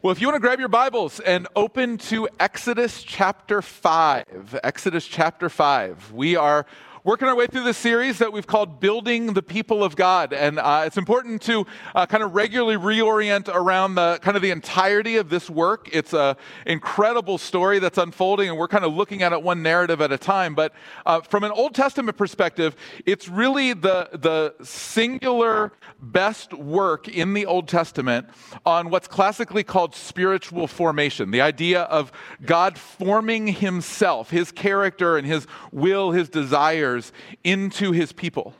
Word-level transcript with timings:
Well, 0.00 0.12
if 0.12 0.20
you 0.20 0.28
want 0.28 0.36
to 0.36 0.40
grab 0.40 0.60
your 0.60 0.68
Bibles 0.68 1.18
and 1.18 1.48
open 1.56 1.98
to 1.98 2.28
Exodus 2.38 3.02
chapter 3.02 3.60
5, 3.60 4.60
Exodus 4.62 5.04
chapter 5.04 5.48
5, 5.48 6.12
we 6.12 6.36
are 6.36 6.66
working 7.08 7.26
our 7.26 7.34
way 7.34 7.46
through 7.46 7.64
this 7.64 7.78
series 7.78 8.18
that 8.18 8.30
we've 8.34 8.46
called 8.46 8.80
Building 8.80 9.32
the 9.32 9.40
People 9.40 9.82
of 9.82 9.96
God. 9.96 10.34
And 10.34 10.58
uh, 10.58 10.82
it's 10.84 10.98
important 10.98 11.40
to 11.40 11.66
uh, 11.94 12.04
kind 12.04 12.22
of 12.22 12.34
regularly 12.34 12.76
reorient 12.76 13.48
around 13.48 13.94
the 13.94 14.18
kind 14.20 14.36
of 14.36 14.42
the 14.42 14.50
entirety 14.50 15.16
of 15.16 15.30
this 15.30 15.48
work. 15.48 15.88
It's 15.90 16.12
an 16.12 16.36
incredible 16.66 17.38
story 17.38 17.78
that's 17.78 17.96
unfolding, 17.96 18.50
and 18.50 18.58
we're 18.58 18.68
kind 18.68 18.84
of 18.84 18.92
looking 18.92 19.22
at 19.22 19.32
it 19.32 19.42
one 19.42 19.62
narrative 19.62 20.02
at 20.02 20.12
a 20.12 20.18
time. 20.18 20.54
But 20.54 20.74
uh, 21.06 21.22
from 21.22 21.44
an 21.44 21.50
Old 21.52 21.74
Testament 21.74 22.18
perspective, 22.18 22.76
it's 23.06 23.26
really 23.26 23.72
the, 23.72 24.10
the 24.12 24.54
singular 24.62 25.72
best 26.02 26.52
work 26.52 27.08
in 27.08 27.32
the 27.32 27.46
Old 27.46 27.68
Testament 27.68 28.28
on 28.66 28.90
what's 28.90 29.08
classically 29.08 29.64
called 29.64 29.94
spiritual 29.94 30.66
formation 30.66 31.30
the 31.30 31.40
idea 31.40 31.84
of 31.84 32.12
God 32.44 32.76
forming 32.76 33.46
himself, 33.46 34.28
his 34.28 34.52
character, 34.52 35.16
and 35.16 35.26
his 35.26 35.46
will, 35.72 36.10
his 36.12 36.28
desires 36.28 36.97
into 37.44 37.92
his 37.92 38.12
people. 38.12 38.54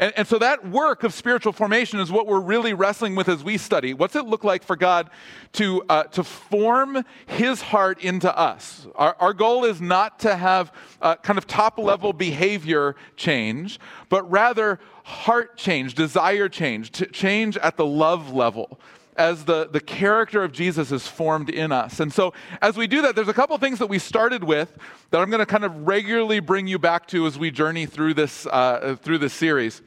And, 0.00 0.12
and, 0.16 0.26
so 0.26 0.38
that 0.38 0.68
work 0.68 1.02
of 1.02 1.12
spiritual 1.12 1.52
formation 1.52 2.00
is 2.00 2.10
what 2.10 2.26
we're 2.26 2.40
really 2.40 2.72
wrestling 2.72 3.14
with 3.14 3.28
as 3.28 3.44
we 3.44 3.58
study. 3.58 3.92
What's 3.94 4.16
it 4.16 4.26
look 4.26 4.44
like 4.44 4.62
for 4.62 4.76
God 4.76 5.10
to, 5.54 5.82
uh, 5.88 6.04
to 6.04 6.24
form 6.24 7.04
his 7.26 7.60
heart 7.60 8.00
into 8.00 8.34
us? 8.36 8.86
Our, 8.94 9.16
our 9.18 9.34
goal 9.34 9.64
is 9.64 9.80
not 9.80 10.18
to 10.20 10.34
have 10.34 10.72
uh, 11.00 11.16
kind 11.16 11.38
of 11.38 11.46
top 11.46 11.78
level 11.78 12.12
behavior 12.12 12.96
change, 13.16 13.78
but 14.08 14.30
rather 14.30 14.78
heart 15.04 15.56
change, 15.56 15.94
desire 15.94 16.48
change, 16.48 16.92
change 17.12 17.56
at 17.58 17.76
the 17.76 17.86
love 17.86 18.32
level 18.32 18.78
as 19.16 19.44
the, 19.44 19.68
the 19.70 19.80
character 19.80 20.42
of 20.42 20.52
Jesus 20.52 20.90
is 20.90 21.06
formed 21.06 21.50
in 21.50 21.72
us. 21.72 22.00
And 22.00 22.12
so, 22.12 22.32
as 22.60 22.76
we 22.76 22.86
do 22.86 23.02
that, 23.02 23.14
there's 23.14 23.28
a 23.28 23.34
couple 23.34 23.56
things 23.58 23.78
that 23.78 23.88
we 23.88 23.98
started 23.98 24.44
with 24.44 24.76
that 25.10 25.20
I'm 25.20 25.30
going 25.30 25.40
to 25.40 25.46
kind 25.46 25.64
of 25.64 25.86
regularly 25.86 26.40
bring 26.40 26.66
you 26.66 26.78
back 26.78 27.06
to 27.08 27.26
as 27.26 27.38
we 27.38 27.50
journey 27.50 27.86
through 27.86 28.14
this, 28.14 28.46
uh, 28.46 28.96
through 29.00 29.18
this 29.18 29.34
series. 29.34 29.82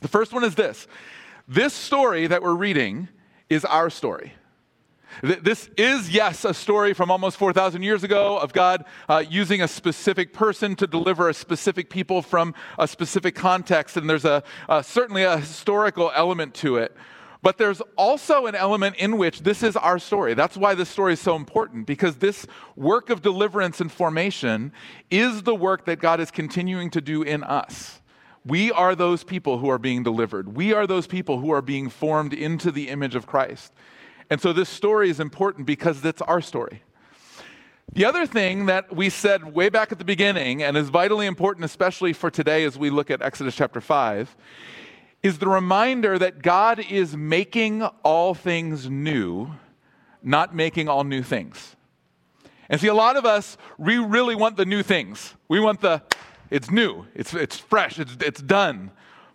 The 0.00 0.08
first 0.08 0.32
one 0.32 0.44
is 0.44 0.54
this 0.54 0.86
this 1.46 1.74
story 1.74 2.26
that 2.26 2.42
we're 2.42 2.54
reading 2.54 3.08
is 3.50 3.64
our 3.64 3.90
story. 3.90 4.32
This 5.22 5.70
is, 5.76 6.10
yes, 6.10 6.44
a 6.44 6.52
story 6.52 6.92
from 6.92 7.10
almost 7.10 7.36
4,000 7.36 7.82
years 7.82 8.02
ago 8.02 8.36
of 8.36 8.52
God 8.52 8.84
uh, 9.08 9.22
using 9.28 9.62
a 9.62 9.68
specific 9.68 10.32
person 10.32 10.74
to 10.76 10.86
deliver 10.86 11.28
a 11.28 11.34
specific 11.34 11.88
people 11.88 12.20
from 12.20 12.54
a 12.78 12.88
specific 12.88 13.34
context, 13.34 13.96
and 13.96 14.10
there's 14.10 14.24
a, 14.24 14.42
certainly 14.82 15.22
a 15.22 15.38
historical 15.38 16.10
element 16.14 16.54
to 16.54 16.78
it. 16.78 16.96
But 17.44 17.58
there's 17.58 17.82
also 17.96 18.46
an 18.46 18.54
element 18.54 18.96
in 18.96 19.18
which 19.18 19.40
this 19.40 19.62
is 19.62 19.76
our 19.76 19.98
story. 19.98 20.32
That's 20.32 20.56
why 20.56 20.74
this 20.74 20.88
story 20.88 21.12
is 21.12 21.20
so 21.20 21.36
important, 21.36 21.86
because 21.86 22.16
this 22.16 22.46
work 22.74 23.10
of 23.10 23.20
deliverance 23.20 23.82
and 23.82 23.92
formation 23.92 24.72
is 25.10 25.42
the 25.42 25.54
work 25.54 25.84
that 25.84 25.98
God 26.00 26.20
is 26.20 26.30
continuing 26.30 26.88
to 26.92 27.02
do 27.02 27.22
in 27.22 27.44
us. 27.44 28.00
We 28.46 28.72
are 28.72 28.94
those 28.94 29.24
people 29.24 29.58
who 29.58 29.68
are 29.68 29.78
being 29.78 30.02
delivered. 30.02 30.56
We 30.56 30.72
are 30.72 30.86
those 30.86 31.06
people 31.06 31.38
who 31.38 31.50
are 31.50 31.60
being 31.60 31.90
formed 31.90 32.32
into 32.32 32.70
the 32.70 32.88
image 32.88 33.14
of 33.14 33.26
Christ. 33.26 33.74
And 34.30 34.40
so 34.40 34.54
this 34.54 34.70
story 34.70 35.10
is 35.10 35.20
important 35.20 35.66
because 35.66 36.02
it's 36.02 36.22
our 36.22 36.40
story. 36.40 36.82
The 37.92 38.06
other 38.06 38.24
thing 38.24 38.64
that 38.66 38.96
we 38.96 39.10
said 39.10 39.52
way 39.52 39.68
back 39.68 39.92
at 39.92 39.98
the 39.98 40.04
beginning, 40.06 40.62
and 40.62 40.78
is 40.78 40.88
vitally 40.88 41.26
important, 41.26 41.66
especially 41.66 42.14
for 42.14 42.30
today 42.30 42.64
as 42.64 42.78
we 42.78 42.88
look 42.88 43.10
at 43.10 43.20
Exodus 43.20 43.54
chapter 43.54 43.82
5, 43.82 44.34
is 45.24 45.38
the 45.38 45.48
reminder 45.48 46.18
that 46.18 46.42
God 46.42 46.78
is 46.78 47.16
making 47.16 47.82
all 48.02 48.34
things 48.34 48.90
new, 48.90 49.54
not 50.22 50.54
making 50.54 50.86
all 50.86 51.02
new 51.02 51.22
things. 51.22 51.76
And 52.68 52.78
see, 52.78 52.88
a 52.88 52.94
lot 52.94 53.16
of 53.16 53.24
us, 53.24 53.56
we 53.78 53.96
really 53.96 54.34
want 54.34 54.58
the 54.58 54.66
new 54.66 54.82
things. 54.82 55.34
We 55.48 55.60
want 55.60 55.80
the, 55.80 56.02
it's 56.50 56.70
new, 56.70 57.06
it's, 57.14 57.32
it's 57.32 57.56
fresh, 57.56 57.98
it's, 57.98 58.14
it's 58.20 58.42
done. 58.42 58.90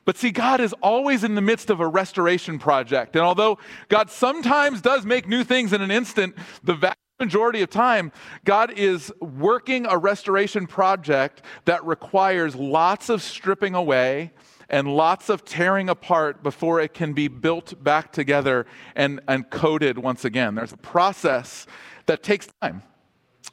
But 0.06 0.16
see, 0.16 0.30
God 0.30 0.62
is 0.62 0.74
always 0.84 1.24
in 1.24 1.34
the 1.34 1.42
midst 1.42 1.72
of 1.72 1.80
a 1.80 1.88
restoration 1.88 2.60
project. 2.60 3.16
And 3.16 3.26
although 3.26 3.58
God 3.88 4.12
sometimes 4.12 4.82
does 4.82 5.06
make 5.06 5.28
new 5.28 5.44
things 5.44 5.74
in 5.74 5.82
an 5.82 5.90
instant, 5.92 6.36
the 6.64 6.76
vast 6.76 6.98
majority 7.20 7.64
of 7.64 7.72
time, 7.72 8.12
God 8.46 8.72
is 8.78 9.12
working 9.20 9.88
a 9.88 9.98
restoration 9.98 10.68
project 10.68 11.42
that 11.66 11.84
requires 11.84 12.56
lots 12.56 13.10
of 13.10 13.24
stripping 13.24 13.74
away 13.74 14.34
and 14.70 14.88
lots 14.88 15.30
of 15.30 15.44
tearing 15.44 15.90
apart 15.90 16.44
before 16.44 16.80
it 16.80 16.94
can 16.94 17.14
be 17.14 17.28
built 17.28 17.84
back 17.84 18.12
together 18.12 18.66
and, 18.96 19.20
and 19.28 19.50
coded 19.50 19.98
once 19.98 20.26
again. 20.26 20.56
There's 20.56 20.74
a 20.74 20.78
process 20.78 21.66
that 22.06 22.24
takes 22.24 22.48
time. 22.62 22.84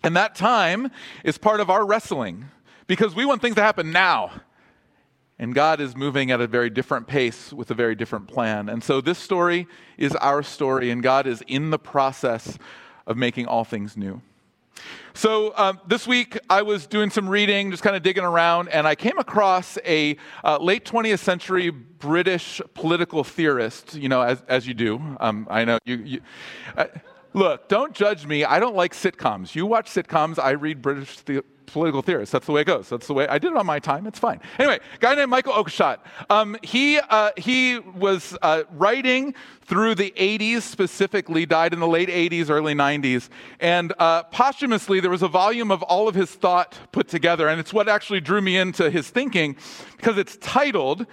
And 0.02 0.16
that 0.16 0.34
time 0.34 0.90
is 1.24 1.38
part 1.38 1.60
of 1.60 1.70
our 1.70 1.84
wrestling 1.84 2.46
because 2.86 3.14
we 3.14 3.24
want 3.24 3.42
things 3.42 3.56
to 3.56 3.62
happen 3.62 3.90
now. 3.90 4.30
And 5.38 5.54
God 5.54 5.80
is 5.80 5.96
moving 5.96 6.30
at 6.30 6.40
a 6.40 6.46
very 6.46 6.70
different 6.70 7.06
pace 7.06 7.52
with 7.52 7.70
a 7.70 7.74
very 7.74 7.94
different 7.94 8.28
plan. 8.28 8.68
And 8.68 8.82
so 8.82 9.00
this 9.00 9.18
story 9.18 9.66
is 9.98 10.12
our 10.16 10.42
story, 10.42 10.90
and 10.90 11.02
God 11.02 11.26
is 11.26 11.42
in 11.46 11.70
the 11.70 11.78
process 11.78 12.58
of 13.06 13.16
making 13.16 13.46
all 13.46 13.64
things 13.64 13.96
new. 13.96 14.22
So 15.14 15.54
um, 15.56 15.80
this 15.86 16.06
week 16.06 16.38
I 16.50 16.62
was 16.62 16.86
doing 16.86 17.10
some 17.10 17.28
reading, 17.28 17.70
just 17.70 17.82
kind 17.82 17.96
of 17.96 18.02
digging 18.02 18.24
around, 18.24 18.68
and 18.68 18.86
I 18.86 18.94
came 18.94 19.18
across 19.18 19.78
a 19.84 20.16
uh, 20.44 20.58
late 20.58 20.84
20th 20.84 21.20
century 21.20 21.70
British 21.70 22.60
political 22.74 23.24
theorist. 23.24 23.94
You 23.94 24.08
know, 24.08 24.20
as, 24.20 24.42
as 24.48 24.66
you 24.66 24.74
do. 24.74 25.00
Um, 25.20 25.46
I 25.50 25.64
know 25.64 25.78
you. 25.84 25.96
you 25.96 26.20
uh, 26.76 26.86
look, 27.36 27.68
don't 27.68 27.94
judge 27.94 28.26
me. 28.26 28.44
I 28.44 28.58
don't 28.58 28.74
like 28.74 28.94
sitcoms. 28.94 29.54
You 29.54 29.66
watch 29.66 29.90
sitcoms. 29.90 30.38
I 30.42 30.50
read 30.50 30.82
British 30.82 31.20
the- 31.20 31.44
political 31.66 32.00
theorists. 32.00 32.32
That's 32.32 32.46
the 32.46 32.52
way 32.52 32.62
it 32.62 32.66
goes. 32.66 32.88
That's 32.88 33.06
the 33.06 33.12
way 33.12 33.28
I 33.28 33.38
did 33.38 33.50
it 33.50 33.56
on 33.56 33.66
my 33.66 33.78
time. 33.78 34.06
It's 34.06 34.18
fine. 34.18 34.40
Anyway, 34.58 34.80
guy 35.00 35.14
named 35.14 35.30
Michael 35.30 35.52
Oakeshott. 35.52 35.98
Um, 36.30 36.56
he 36.62 36.98
uh, 36.98 37.30
he 37.36 37.78
was 37.78 38.36
uh, 38.40 38.62
writing 38.70 39.34
through 39.62 39.96
the 39.96 40.12
80s 40.16 40.62
specifically. 40.62 41.44
Died 41.44 41.72
in 41.72 41.80
the 41.80 41.86
late 41.86 42.08
80s, 42.08 42.48
early 42.50 42.74
90s, 42.74 43.28
and 43.60 43.92
uh, 43.98 44.22
posthumously 44.24 45.00
there 45.00 45.10
was 45.10 45.22
a 45.22 45.28
volume 45.28 45.70
of 45.70 45.82
all 45.82 46.08
of 46.08 46.14
his 46.14 46.30
thought 46.30 46.78
put 46.92 47.08
together, 47.08 47.48
and 47.48 47.60
it's 47.60 47.72
what 47.74 47.88
actually 47.88 48.20
drew 48.20 48.40
me 48.40 48.56
into 48.56 48.90
his 48.90 49.10
thinking 49.10 49.56
because 49.96 50.16
it's 50.18 50.36
titled 50.38 51.06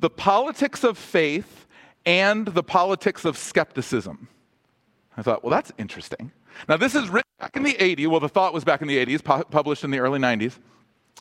"The 0.00 0.10
Politics 0.10 0.84
of 0.84 0.98
Faith 0.98 1.66
and 2.04 2.48
the 2.48 2.62
Politics 2.62 3.24
of 3.24 3.36
Skepticism." 3.36 4.28
I 5.18 5.22
thought, 5.22 5.42
well, 5.42 5.50
that's 5.50 5.72
interesting. 5.78 6.30
Now, 6.68 6.76
this 6.76 6.94
is 6.94 7.08
written 7.08 7.28
back 7.40 7.56
in 7.56 7.64
the 7.64 7.74
80s. 7.74 8.06
Well, 8.06 8.20
the 8.20 8.28
thought 8.28 8.54
was 8.54 8.64
back 8.64 8.82
in 8.82 8.88
the 8.88 9.04
80s, 9.04 9.22
pu- 9.22 9.44
published 9.44 9.82
in 9.82 9.90
the 9.90 9.98
early 9.98 10.20
90s. 10.20 10.58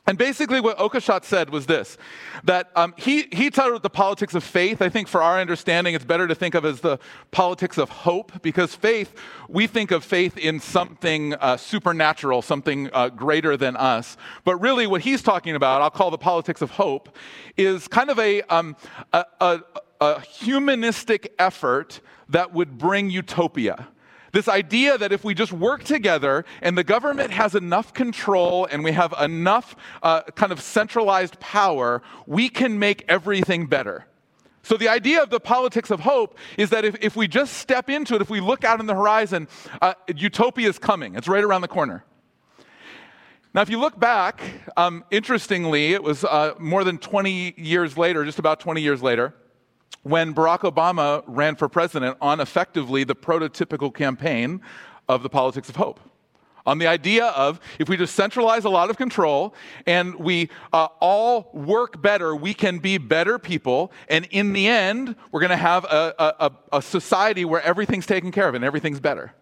And 0.05 0.17
basically, 0.17 0.61
what 0.61 0.77
Oakeshott 0.77 1.25
said 1.25 1.49
was 1.49 1.65
this 1.65 1.97
that 2.45 2.71
um, 2.75 2.93
he, 2.95 3.27
he 3.33 3.49
titled 3.49 3.77
it 3.77 3.83
the 3.83 3.89
politics 3.89 4.35
of 4.35 4.43
faith. 4.43 4.81
I 4.81 4.87
think 4.87 5.09
for 5.09 5.21
our 5.21 5.39
understanding, 5.41 5.95
it's 5.95 6.05
better 6.05 6.27
to 6.27 6.35
think 6.35 6.55
of 6.55 6.63
as 6.63 6.79
the 6.79 6.97
politics 7.31 7.77
of 7.77 7.89
hope, 7.89 8.41
because 8.41 8.73
faith, 8.73 9.13
we 9.49 9.67
think 9.67 9.91
of 9.91 10.05
faith 10.05 10.37
in 10.37 10.61
something 10.61 11.33
uh, 11.33 11.57
supernatural, 11.57 12.41
something 12.41 12.89
uh, 12.93 13.09
greater 13.09 13.57
than 13.57 13.75
us. 13.75 14.15
But 14.45 14.61
really, 14.61 14.87
what 14.87 15.01
he's 15.01 15.21
talking 15.21 15.55
about, 15.55 15.81
I'll 15.81 15.89
call 15.89 16.11
the 16.11 16.17
politics 16.17 16.61
of 16.61 16.71
hope, 16.71 17.09
is 17.57 17.89
kind 17.89 18.09
of 18.09 18.17
a, 18.17 18.43
um, 18.43 18.77
a, 19.11 19.25
a, 19.41 19.61
a 19.99 20.19
humanistic 20.21 21.33
effort 21.39 22.01
that 22.29 22.53
would 22.53 22.77
bring 22.77 23.09
utopia 23.09 23.87
this 24.37 24.47
idea 24.47 24.97
that 24.99 25.11
if 25.11 25.23
we 25.23 25.33
just 25.33 25.51
work 25.51 25.83
together 25.83 26.45
and 26.61 26.77
the 26.77 26.83
government 26.83 27.31
has 27.31 27.55
enough 27.55 27.93
control 27.93 28.67
and 28.69 28.83
we 28.83 28.91
have 28.91 29.13
enough 29.19 29.75
uh, 30.03 30.21
kind 30.35 30.51
of 30.51 30.61
centralized 30.61 31.39
power, 31.39 32.01
we 32.25 32.49
can 32.49 32.77
make 32.77 33.03
everything 33.07 33.65
better. 33.65 34.05
So, 34.61 34.75
the 34.75 34.89
idea 34.89 35.23
of 35.23 35.29
the 35.29 35.39
politics 35.39 35.89
of 35.91 36.01
hope 36.01 36.37
is 36.57 36.71
that 36.71 36.83
if, 36.83 36.97
if 37.01 37.15
we 37.15 37.27
just 37.27 37.53
step 37.53 37.89
into 37.89 38.15
it, 38.15 38.21
if 38.21 38.29
we 38.29 38.41
look 38.41 38.63
out 38.63 38.79
on 38.79 38.85
the 38.85 38.93
horizon, 38.93 39.47
uh, 39.81 39.93
utopia 40.13 40.67
is 40.67 40.77
coming. 40.77 41.15
It's 41.15 41.27
right 41.27 41.43
around 41.43 41.61
the 41.61 41.67
corner. 41.67 42.03
Now, 43.53 43.61
if 43.61 43.69
you 43.69 43.79
look 43.79 43.97
back, 43.97 44.41
um, 44.75 45.05
interestingly, 45.09 45.93
it 45.93 46.03
was 46.03 46.23
uh, 46.25 46.53
more 46.59 46.83
than 46.83 46.97
20 46.97 47.55
years 47.57 47.97
later, 47.97 48.25
just 48.25 48.39
about 48.39 48.59
20 48.59 48.81
years 48.81 49.01
later, 49.01 49.33
when 50.07 50.33
Barack 50.33 50.59
Obama 50.59 51.23
ran 51.27 51.55
for 51.55 51.67
president 51.67 52.17
on 52.21 52.39
effectively 52.39 53.03
the 53.03 53.15
prototypical 53.15 53.93
campaign 53.93 54.61
of 55.09 55.21
the 55.21 55.29
politics 55.29 55.67
of 55.69 55.75
hope. 55.75 55.99
On 56.65 56.77
the 56.77 56.87
idea 56.87 57.27
of 57.27 57.61
if 57.79 57.87
we 57.87 57.95
just 57.95 58.13
centralize 58.13 58.65
a 58.65 58.69
lot 58.69 58.89
of 58.89 58.97
control 58.97 59.53
and 59.85 60.15
we 60.15 60.49
uh, 60.73 60.87
all 60.99 61.49
work 61.53 62.01
better, 62.01 62.35
we 62.35 62.53
can 62.53 62.79
be 62.79 62.97
better 62.97 63.39
people. 63.39 63.91
And 64.09 64.27
in 64.31 64.51
the 64.51 64.67
end, 64.67 65.15
we're 65.31 65.39
going 65.39 65.49
to 65.49 65.55
have 65.55 65.85
a, 65.85 66.13
a, 66.39 66.51
a 66.73 66.81
society 66.81 67.45
where 67.45 67.61
everything's 67.61 68.05
taken 68.05 68.31
care 68.31 68.49
of 68.49 68.55
and 68.55 68.65
everything's 68.65 68.99
better. 68.99 69.33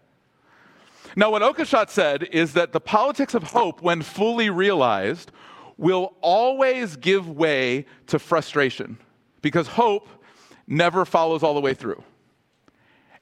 Now, 1.16 1.30
what 1.30 1.42
Oakeshott 1.42 1.90
said 1.90 2.24
is 2.24 2.52
that 2.52 2.72
the 2.72 2.80
politics 2.80 3.34
of 3.34 3.42
hope, 3.42 3.82
when 3.82 4.02
fully 4.02 4.50
realized, 4.50 5.32
will 5.78 6.14
always 6.20 6.96
give 6.96 7.28
way 7.28 7.86
to 8.06 8.18
frustration 8.18 8.98
because 9.42 9.66
hope 9.66 10.08
never 10.66 11.04
follows 11.04 11.42
all 11.42 11.54
the 11.54 11.60
way 11.60 11.74
through. 11.74 12.02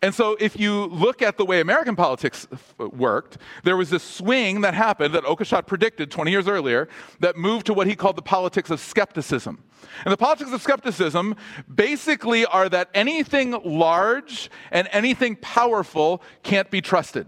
And 0.05 0.15
so, 0.15 0.37
if 0.39 0.61
you 0.61 0.85
look 0.85 1.23
at 1.23 1.39
the 1.39 1.47
way 1.47 1.61
American 1.61 1.97
politics 1.97 2.47
worked, 2.79 3.39
there 3.63 3.75
was 3.75 3.89
this 3.89 4.03
swing 4.03 4.61
that 4.61 4.75
happened 4.75 5.15
that 5.15 5.25
Oakeshott 5.25 5.67
predicted 5.67 6.11
20 6.11 6.31
years 6.31 6.47
earlier 6.47 6.89
that 7.21 7.39
moved 7.39 7.65
to 7.67 7.73
what 7.73 7.87
he 7.87 7.97
called 7.97 8.17
the 8.17 8.23
politics 8.23 8.69
of 8.69 8.81
skepticism. 8.81 9.65
And 10.05 10.13
the 10.13 10.19
politics 10.19 10.53
of 10.53 10.61
skepticism 10.61 11.37
basically 11.75 12.45
are 12.45 12.69
that 12.69 12.91
anything 12.93 13.53
large 13.65 14.51
and 14.71 14.89
anything 14.93 15.37
powerful 15.37 16.23
can't 16.43 16.71
be 16.71 16.83
trusted. 16.83 17.27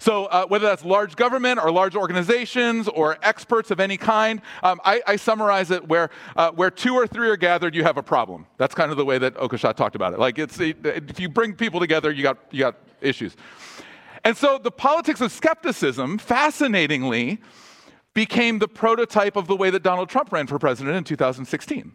So, 0.00 0.24
uh, 0.24 0.46
whether 0.46 0.66
that's 0.66 0.82
large 0.82 1.14
government 1.14 1.60
or 1.62 1.70
large 1.70 1.94
organizations 1.94 2.88
or 2.88 3.18
experts 3.22 3.70
of 3.70 3.80
any 3.80 3.98
kind, 3.98 4.40
um, 4.62 4.80
I, 4.82 5.02
I, 5.06 5.16
summarize 5.16 5.70
it 5.70 5.86
where, 5.88 6.08
uh, 6.36 6.52
where 6.52 6.70
two 6.70 6.94
or 6.94 7.06
three 7.06 7.28
are 7.28 7.36
gathered, 7.36 7.74
you 7.74 7.82
have 7.82 7.98
a 7.98 8.02
problem. 8.02 8.46
That's 8.56 8.74
kind 8.74 8.90
of 8.90 8.96
the 8.96 9.04
way 9.04 9.18
that 9.18 9.34
Oakeshott 9.34 9.76
talked 9.76 9.94
about 9.94 10.14
it. 10.14 10.18
Like, 10.18 10.38
it's, 10.38 10.58
if 10.58 11.20
you 11.20 11.28
bring 11.28 11.52
people 11.52 11.80
together, 11.80 12.10
you 12.10 12.22
got, 12.22 12.38
you 12.50 12.60
got 12.60 12.76
issues. 13.02 13.36
And 14.24 14.34
so, 14.34 14.56
the 14.56 14.70
politics 14.70 15.20
of 15.20 15.32
skepticism, 15.32 16.16
fascinatingly, 16.16 17.38
became 18.14 18.58
the 18.58 18.68
prototype 18.68 19.36
of 19.36 19.48
the 19.48 19.56
way 19.56 19.68
that 19.68 19.82
Donald 19.82 20.08
Trump 20.08 20.32
ran 20.32 20.46
for 20.46 20.58
president 20.58 20.96
in 20.96 21.04
2016. 21.04 21.94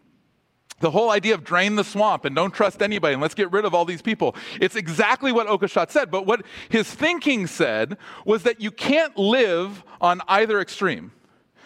The 0.80 0.90
whole 0.90 1.10
idea 1.10 1.34
of 1.34 1.42
drain 1.42 1.76
the 1.76 1.84
swamp 1.84 2.26
and 2.26 2.36
don't 2.36 2.52
trust 2.52 2.82
anybody 2.82 3.14
and 3.14 3.22
let's 3.22 3.34
get 3.34 3.50
rid 3.50 3.64
of 3.64 3.74
all 3.74 3.86
these 3.86 4.02
people. 4.02 4.36
It's 4.60 4.76
exactly 4.76 5.32
what 5.32 5.46
Oakeshott 5.46 5.90
said. 5.90 6.10
But 6.10 6.26
what 6.26 6.44
his 6.68 6.92
thinking 6.92 7.46
said 7.46 7.96
was 8.26 8.42
that 8.42 8.60
you 8.60 8.70
can't 8.70 9.16
live 9.16 9.82
on 10.00 10.20
either 10.28 10.60
extreme. 10.60 11.12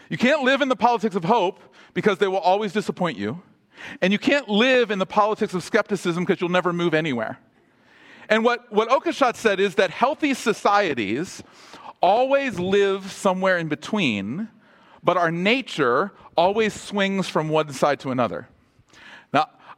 You 0.08 0.16
can't 0.16 0.42
live 0.42 0.62
in 0.62 0.68
the 0.68 0.76
politics 0.76 1.16
of 1.16 1.24
hope 1.24 1.60
because 1.92 2.18
they 2.18 2.28
will 2.28 2.38
always 2.38 2.72
disappoint 2.72 3.18
you. 3.18 3.42
And 4.00 4.12
you 4.12 4.18
can't 4.18 4.48
live 4.48 4.90
in 4.90 4.98
the 4.98 5.06
politics 5.06 5.54
of 5.54 5.62
skepticism 5.64 6.24
because 6.24 6.40
you'll 6.40 6.50
never 6.50 6.72
move 6.72 6.94
anywhere. 6.94 7.38
And 8.28 8.44
what, 8.44 8.72
what 8.72 8.88
Oakeshott 8.90 9.34
said 9.34 9.58
is 9.58 9.74
that 9.74 9.90
healthy 9.90 10.34
societies 10.34 11.42
always 12.00 12.60
live 12.60 13.10
somewhere 13.10 13.58
in 13.58 13.66
between, 13.68 14.48
but 15.02 15.16
our 15.16 15.32
nature 15.32 16.12
always 16.36 16.72
swings 16.72 17.28
from 17.28 17.48
one 17.48 17.72
side 17.72 17.98
to 18.00 18.10
another. 18.10 18.48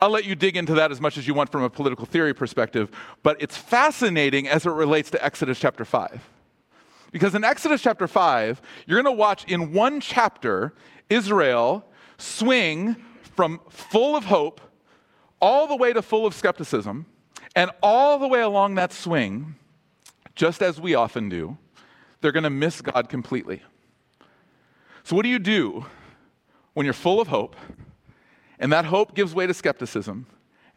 I'll 0.03 0.11
let 0.11 0.25
you 0.25 0.35
dig 0.35 0.57
into 0.57 0.75
that 0.75 0.91
as 0.91 1.01
much 1.01 1.17
as 1.17 1.29
you 1.29 1.35
want 1.35 1.53
from 1.53 1.63
a 1.63 1.71
political 1.71 2.07
theory 2.07 2.35
perspective, 2.35 2.91
but 3.23 3.41
it's 3.41 3.57
fascinating 3.57 4.49
as 4.49 4.67
it 4.67 4.71
relates 4.71 5.13
to 5.13 5.25
Exodus 5.25 5.61
chapter 5.61 5.85
5. 5.85 6.29
Because 7.13 7.37
in 7.37 7.45
Exodus 7.45 7.81
chapter 7.81 8.09
5, 8.09 8.61
you're 8.87 9.01
going 9.01 9.15
to 9.15 9.17
watch 9.17 9.45
in 9.45 9.73
one 9.73 10.01
chapter 10.01 10.75
Israel 11.09 11.85
swing 12.19 12.97
from 13.37 13.61
full 13.69 14.17
of 14.17 14.25
hope 14.25 14.61
all 15.41 15.69
the 15.69 15.77
way 15.77 15.93
to 15.93 16.03
full 16.03 16.27
of 16.27 16.35
skepticism, 16.35 17.07
and 17.55 17.71
all 17.81 18.19
the 18.19 18.27
way 18.27 18.41
along 18.41 18.75
that 18.75 18.93
swing, 18.93 19.55
just 20.35 20.63
as 20.63 20.81
we 20.81 20.97
often 20.97 21.29
do, 21.29 21.57
they're 22.21 22.33
going 22.33 22.43
to 22.43 22.51
miss 22.51 22.81
God 22.81 23.09
completely. 23.09 23.63
So, 25.05 25.15
what 25.15 25.23
do 25.23 25.29
you 25.29 25.39
do 25.39 25.87
when 26.75 26.87
you're 26.87 26.93
full 26.93 27.21
of 27.21 27.29
hope? 27.29 27.55
And 28.63 28.73
that 28.73 28.85
hope 28.85 29.17
gives 29.17 29.35
way 29.35 29.49
to 29.49 29.53
skepticism. 29.53 30.25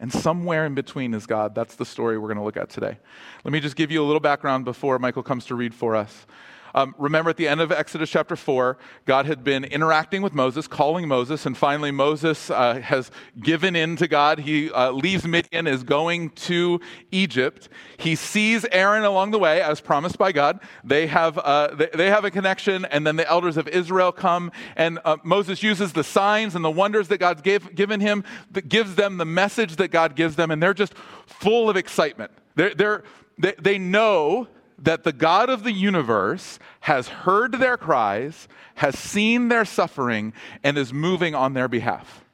And 0.00 0.12
somewhere 0.12 0.66
in 0.66 0.74
between 0.74 1.14
is 1.14 1.24
God. 1.24 1.54
That's 1.54 1.76
the 1.76 1.84
story 1.84 2.18
we're 2.18 2.26
going 2.26 2.36
to 2.36 2.42
look 2.42 2.56
at 2.56 2.68
today. 2.68 2.98
Let 3.44 3.52
me 3.52 3.60
just 3.60 3.76
give 3.76 3.92
you 3.92 4.02
a 4.02 4.04
little 4.04 4.20
background 4.20 4.64
before 4.64 4.98
Michael 4.98 5.22
comes 5.22 5.46
to 5.46 5.54
read 5.54 5.72
for 5.72 5.94
us. 5.94 6.26
Um, 6.76 6.94
remember 6.98 7.30
at 7.30 7.38
the 7.38 7.48
end 7.48 7.62
of 7.62 7.72
Exodus 7.72 8.10
chapter 8.10 8.36
4, 8.36 8.76
God 9.06 9.24
had 9.24 9.42
been 9.42 9.64
interacting 9.64 10.20
with 10.20 10.34
Moses, 10.34 10.68
calling 10.68 11.08
Moses, 11.08 11.46
and 11.46 11.56
finally 11.56 11.90
Moses 11.90 12.50
uh, 12.50 12.80
has 12.82 13.10
given 13.40 13.74
in 13.74 13.96
to 13.96 14.06
God. 14.06 14.40
He 14.40 14.70
uh, 14.70 14.90
leaves 14.90 15.26
Midian, 15.26 15.66
is 15.66 15.82
going 15.82 16.30
to 16.30 16.78
Egypt. 17.10 17.70
He 17.96 18.14
sees 18.14 18.66
Aaron 18.70 19.04
along 19.04 19.30
the 19.30 19.38
way, 19.38 19.62
as 19.62 19.80
promised 19.80 20.18
by 20.18 20.32
God. 20.32 20.60
They 20.84 21.06
have, 21.06 21.38
uh, 21.38 21.74
they, 21.74 21.88
they, 21.94 22.10
have 22.10 22.26
a 22.26 22.30
connection, 22.30 22.84
and 22.84 23.06
then 23.06 23.16
the 23.16 23.26
elders 23.26 23.56
of 23.56 23.66
Israel 23.68 24.12
come, 24.12 24.52
and 24.76 24.98
uh, 25.06 25.16
Moses 25.24 25.62
uses 25.62 25.94
the 25.94 26.04
signs 26.04 26.54
and 26.54 26.62
the 26.62 26.70
wonders 26.70 27.08
that 27.08 27.16
God's 27.16 27.40
gave, 27.40 27.74
given 27.74 28.00
him, 28.00 28.22
that 28.50 28.68
gives 28.68 28.96
them 28.96 29.16
the 29.16 29.24
message 29.24 29.76
that 29.76 29.88
God 29.88 30.14
gives 30.14 30.36
them, 30.36 30.50
and 30.50 30.62
they're 30.62 30.74
just 30.74 30.92
full 31.24 31.70
of 31.70 31.76
excitement. 31.78 32.32
They're, 32.54 32.74
they're, 32.74 33.02
they, 33.38 33.54
they 33.58 33.78
know 33.78 34.48
that 34.78 35.04
the 35.04 35.12
God 35.12 35.48
of 35.48 35.64
the 35.64 35.72
universe 35.72 36.58
has 36.80 37.08
heard 37.08 37.52
their 37.52 37.76
cries, 37.76 38.48
has 38.76 38.98
seen 38.98 39.48
their 39.48 39.64
suffering, 39.64 40.32
and 40.62 40.76
is 40.76 40.92
moving 40.92 41.34
on 41.34 41.54
their 41.54 41.68
behalf. 41.68 42.24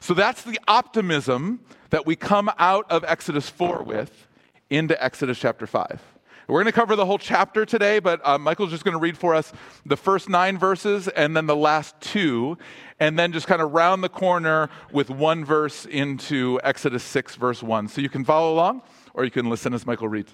So 0.00 0.14
that's 0.14 0.42
the 0.42 0.58
optimism 0.66 1.60
that 1.90 2.06
we 2.06 2.16
come 2.16 2.50
out 2.58 2.90
of 2.90 3.04
Exodus 3.04 3.48
4 3.48 3.82
with 3.82 4.26
into 4.70 5.02
Exodus 5.02 5.38
chapter 5.38 5.66
5. 5.66 6.00
We're 6.48 6.62
going 6.62 6.72
to 6.72 6.78
cover 6.78 6.96
the 6.96 7.06
whole 7.06 7.18
chapter 7.18 7.64
today, 7.64 7.98
but 7.98 8.20
uh, 8.26 8.36
Michael's 8.36 8.70
just 8.70 8.84
going 8.84 8.92
to 8.92 9.00
read 9.00 9.16
for 9.16 9.34
us 9.34 9.52
the 9.86 9.96
first 9.96 10.28
nine 10.28 10.58
verses 10.58 11.06
and 11.08 11.36
then 11.36 11.46
the 11.46 11.56
last 11.56 11.98
two, 12.00 12.58
and 12.98 13.18
then 13.18 13.32
just 13.32 13.46
kind 13.46 13.62
of 13.62 13.72
round 13.72 14.02
the 14.02 14.08
corner 14.08 14.68
with 14.92 15.08
one 15.08 15.44
verse 15.44 15.86
into 15.86 16.60
Exodus 16.64 17.04
6, 17.04 17.36
verse 17.36 17.62
1. 17.62 17.88
So 17.88 18.00
you 18.00 18.08
can 18.08 18.24
follow 18.24 18.52
along, 18.52 18.82
or 19.14 19.24
you 19.24 19.30
can 19.30 19.48
listen 19.48 19.72
as 19.72 19.86
Michael 19.86 20.08
reads. 20.08 20.32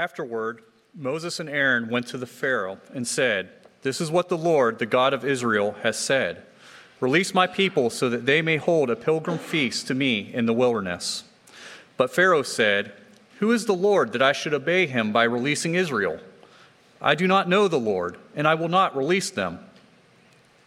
Afterward, 0.00 0.62
Moses 0.94 1.40
and 1.40 1.50
Aaron 1.50 1.90
went 1.90 2.06
to 2.06 2.16
the 2.16 2.26
Pharaoh 2.26 2.78
and 2.94 3.06
said, 3.06 3.50
This 3.82 4.00
is 4.00 4.10
what 4.10 4.30
the 4.30 4.38
Lord, 4.38 4.78
the 4.78 4.86
God 4.86 5.12
of 5.12 5.26
Israel, 5.26 5.76
has 5.82 5.98
said 5.98 6.42
Release 7.00 7.34
my 7.34 7.46
people 7.46 7.90
so 7.90 8.08
that 8.08 8.24
they 8.24 8.40
may 8.40 8.56
hold 8.56 8.88
a 8.88 8.96
pilgrim 8.96 9.36
feast 9.36 9.86
to 9.88 9.94
me 9.94 10.32
in 10.32 10.46
the 10.46 10.54
wilderness. 10.54 11.24
But 11.98 12.14
Pharaoh 12.14 12.42
said, 12.42 12.94
Who 13.40 13.52
is 13.52 13.66
the 13.66 13.74
Lord 13.74 14.12
that 14.12 14.22
I 14.22 14.32
should 14.32 14.54
obey 14.54 14.86
him 14.86 15.12
by 15.12 15.24
releasing 15.24 15.74
Israel? 15.74 16.18
I 17.02 17.14
do 17.14 17.26
not 17.26 17.46
know 17.46 17.68
the 17.68 17.78
Lord, 17.78 18.16
and 18.34 18.48
I 18.48 18.54
will 18.54 18.68
not 18.70 18.96
release 18.96 19.28
them. 19.28 19.58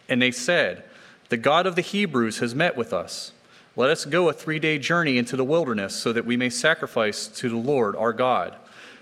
And 0.08 0.22
they 0.22 0.30
said, 0.30 0.84
The 1.30 1.36
God 1.36 1.66
of 1.66 1.74
the 1.74 1.82
Hebrews 1.82 2.38
has 2.38 2.54
met 2.54 2.76
with 2.76 2.92
us. 2.92 3.32
Let 3.74 3.90
us 3.90 4.04
go 4.04 4.28
a 4.28 4.32
three 4.32 4.60
day 4.60 4.78
journey 4.78 5.18
into 5.18 5.36
the 5.36 5.44
wilderness 5.44 5.96
so 5.96 6.12
that 6.12 6.24
we 6.24 6.36
may 6.36 6.50
sacrifice 6.50 7.26
to 7.26 7.48
the 7.48 7.56
Lord 7.56 7.96
our 7.96 8.12
God 8.12 8.58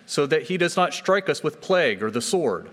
so 0.06 0.26
that 0.26 0.42
he 0.42 0.56
does 0.56 0.76
not 0.76 0.94
strike 0.94 1.28
us 1.28 1.42
with 1.42 1.60
plague 1.60 2.02
or 2.02 2.10
the 2.10 2.20
sword. 2.20 2.68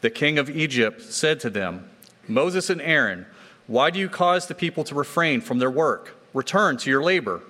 The 0.00 0.10
king 0.10 0.38
of 0.38 0.50
Egypt 0.50 1.02
said 1.02 1.40
to 1.40 1.50
them, 1.50 1.88
Moses 2.26 2.70
and 2.70 2.80
Aaron, 2.82 3.26
why 3.66 3.90
do 3.90 3.98
you 3.98 4.08
cause 4.08 4.46
the 4.46 4.54
people 4.54 4.84
to 4.84 4.94
refrain 4.94 5.40
from 5.40 5.58
their 5.58 5.70
work? 5.70 6.14
Return 6.34 6.76
to 6.78 6.90
your 6.90 7.02
labor. 7.02 7.42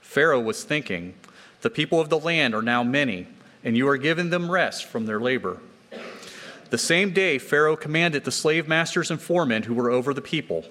Pharaoh 0.00 0.40
was 0.40 0.64
thinking, 0.64 1.14
The 1.60 1.70
people 1.70 2.00
of 2.00 2.08
the 2.08 2.18
land 2.18 2.54
are 2.54 2.62
now 2.62 2.82
many, 2.82 3.28
and 3.62 3.76
you 3.76 3.88
are 3.88 3.96
giving 3.96 4.30
them 4.30 4.50
rest 4.50 4.84
from 4.84 5.06
their 5.06 5.20
labor. 5.20 5.60
The 6.70 6.78
same 6.78 7.12
day, 7.12 7.38
Pharaoh 7.38 7.76
commanded 7.76 8.24
the 8.24 8.32
slave 8.32 8.66
masters 8.66 9.10
and 9.10 9.20
foremen 9.20 9.64
who 9.64 9.74
were 9.74 9.90
over 9.90 10.12
the 10.12 10.20
people 10.20 10.64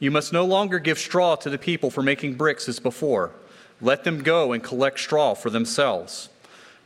You 0.00 0.10
must 0.10 0.32
no 0.32 0.44
longer 0.44 0.78
give 0.78 0.98
straw 0.98 1.36
to 1.36 1.50
the 1.50 1.58
people 1.58 1.90
for 1.90 2.02
making 2.02 2.34
bricks 2.34 2.68
as 2.68 2.80
before. 2.80 3.32
Let 3.80 4.04
them 4.04 4.22
go 4.22 4.52
and 4.52 4.62
collect 4.62 4.98
straw 4.98 5.34
for 5.34 5.50
themselves. 5.50 6.28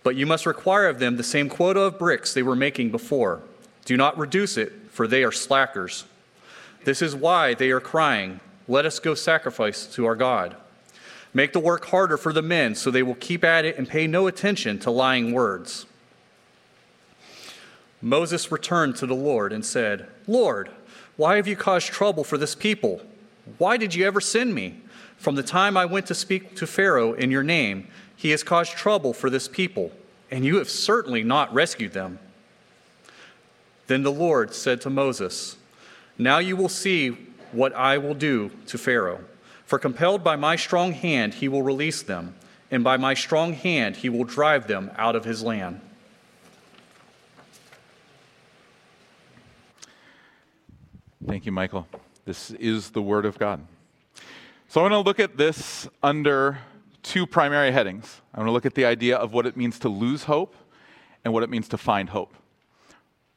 But 0.08 0.16
you 0.16 0.24
must 0.24 0.46
require 0.46 0.88
of 0.88 1.00
them 1.00 1.18
the 1.18 1.22
same 1.22 1.50
quota 1.50 1.80
of 1.80 1.98
bricks 1.98 2.32
they 2.32 2.42
were 2.42 2.56
making 2.56 2.90
before. 2.90 3.42
Do 3.84 3.94
not 3.94 4.16
reduce 4.16 4.56
it, 4.56 4.72
for 4.88 5.06
they 5.06 5.22
are 5.22 5.30
slackers. 5.30 6.06
This 6.84 7.02
is 7.02 7.14
why 7.14 7.52
they 7.52 7.70
are 7.72 7.78
crying, 7.78 8.40
Let 8.66 8.86
us 8.86 9.00
go 9.00 9.14
sacrifice 9.14 9.84
to 9.88 10.06
our 10.06 10.16
God. 10.16 10.56
Make 11.34 11.52
the 11.52 11.60
work 11.60 11.84
harder 11.84 12.16
for 12.16 12.32
the 12.32 12.40
men, 12.40 12.74
so 12.74 12.90
they 12.90 13.02
will 13.02 13.16
keep 13.16 13.44
at 13.44 13.66
it 13.66 13.76
and 13.76 13.86
pay 13.86 14.06
no 14.06 14.26
attention 14.26 14.78
to 14.78 14.90
lying 14.90 15.32
words. 15.32 15.84
Moses 18.00 18.50
returned 18.50 18.96
to 18.96 19.06
the 19.06 19.14
Lord 19.14 19.52
and 19.52 19.62
said, 19.62 20.08
Lord, 20.26 20.70
why 21.18 21.36
have 21.36 21.46
you 21.46 21.54
caused 21.54 21.88
trouble 21.88 22.24
for 22.24 22.38
this 22.38 22.54
people? 22.54 23.02
Why 23.58 23.76
did 23.76 23.94
you 23.94 24.06
ever 24.06 24.22
send 24.22 24.54
me? 24.54 24.80
From 25.18 25.34
the 25.34 25.42
time 25.42 25.76
I 25.76 25.84
went 25.84 26.06
to 26.06 26.14
speak 26.14 26.56
to 26.56 26.66
Pharaoh 26.66 27.12
in 27.12 27.30
your 27.30 27.42
name, 27.42 27.88
he 28.18 28.30
has 28.30 28.42
caused 28.42 28.72
trouble 28.72 29.12
for 29.12 29.30
this 29.30 29.46
people, 29.46 29.92
and 30.30 30.44
you 30.44 30.56
have 30.56 30.70
certainly 30.70 31.22
not 31.22 31.52
rescued 31.52 31.92
them. 31.92 32.18
Then 33.86 34.02
the 34.02 34.12
Lord 34.12 34.54
said 34.54 34.80
to 34.82 34.90
Moses, 34.90 35.56
Now 36.18 36.38
you 36.38 36.56
will 36.56 36.68
see 36.68 37.16
what 37.52 37.74
I 37.74 37.98
will 37.98 38.14
do 38.14 38.50
to 38.66 38.78
Pharaoh. 38.78 39.20
For 39.64 39.78
compelled 39.78 40.22
by 40.22 40.36
my 40.36 40.56
strong 40.56 40.92
hand, 40.92 41.34
he 41.34 41.48
will 41.48 41.62
release 41.62 42.02
them, 42.02 42.34
and 42.70 42.84
by 42.84 42.96
my 42.96 43.14
strong 43.14 43.52
hand, 43.54 43.96
he 43.96 44.08
will 44.08 44.24
drive 44.24 44.66
them 44.66 44.90
out 44.96 45.16
of 45.16 45.24
his 45.24 45.42
land. 45.42 45.80
Thank 51.26 51.44
you, 51.44 51.52
Michael. 51.52 51.86
This 52.24 52.50
is 52.52 52.90
the 52.90 53.02
Word 53.02 53.26
of 53.26 53.38
God. 53.38 53.60
So 54.68 54.80
I 54.80 54.84
want 54.84 54.92
to 54.92 55.00
look 55.00 55.20
at 55.20 55.36
this 55.36 55.88
under 56.02 56.58
two 57.08 57.26
primary 57.26 57.72
headings. 57.72 58.20
I'm 58.34 58.40
going 58.40 58.48
to 58.48 58.52
look 58.52 58.66
at 58.66 58.74
the 58.74 58.84
idea 58.84 59.16
of 59.16 59.32
what 59.32 59.46
it 59.46 59.56
means 59.56 59.78
to 59.78 59.88
lose 59.88 60.24
hope 60.24 60.54
and 61.24 61.32
what 61.32 61.42
it 61.42 61.48
means 61.48 61.66
to 61.68 61.78
find 61.78 62.10
hope. 62.10 62.34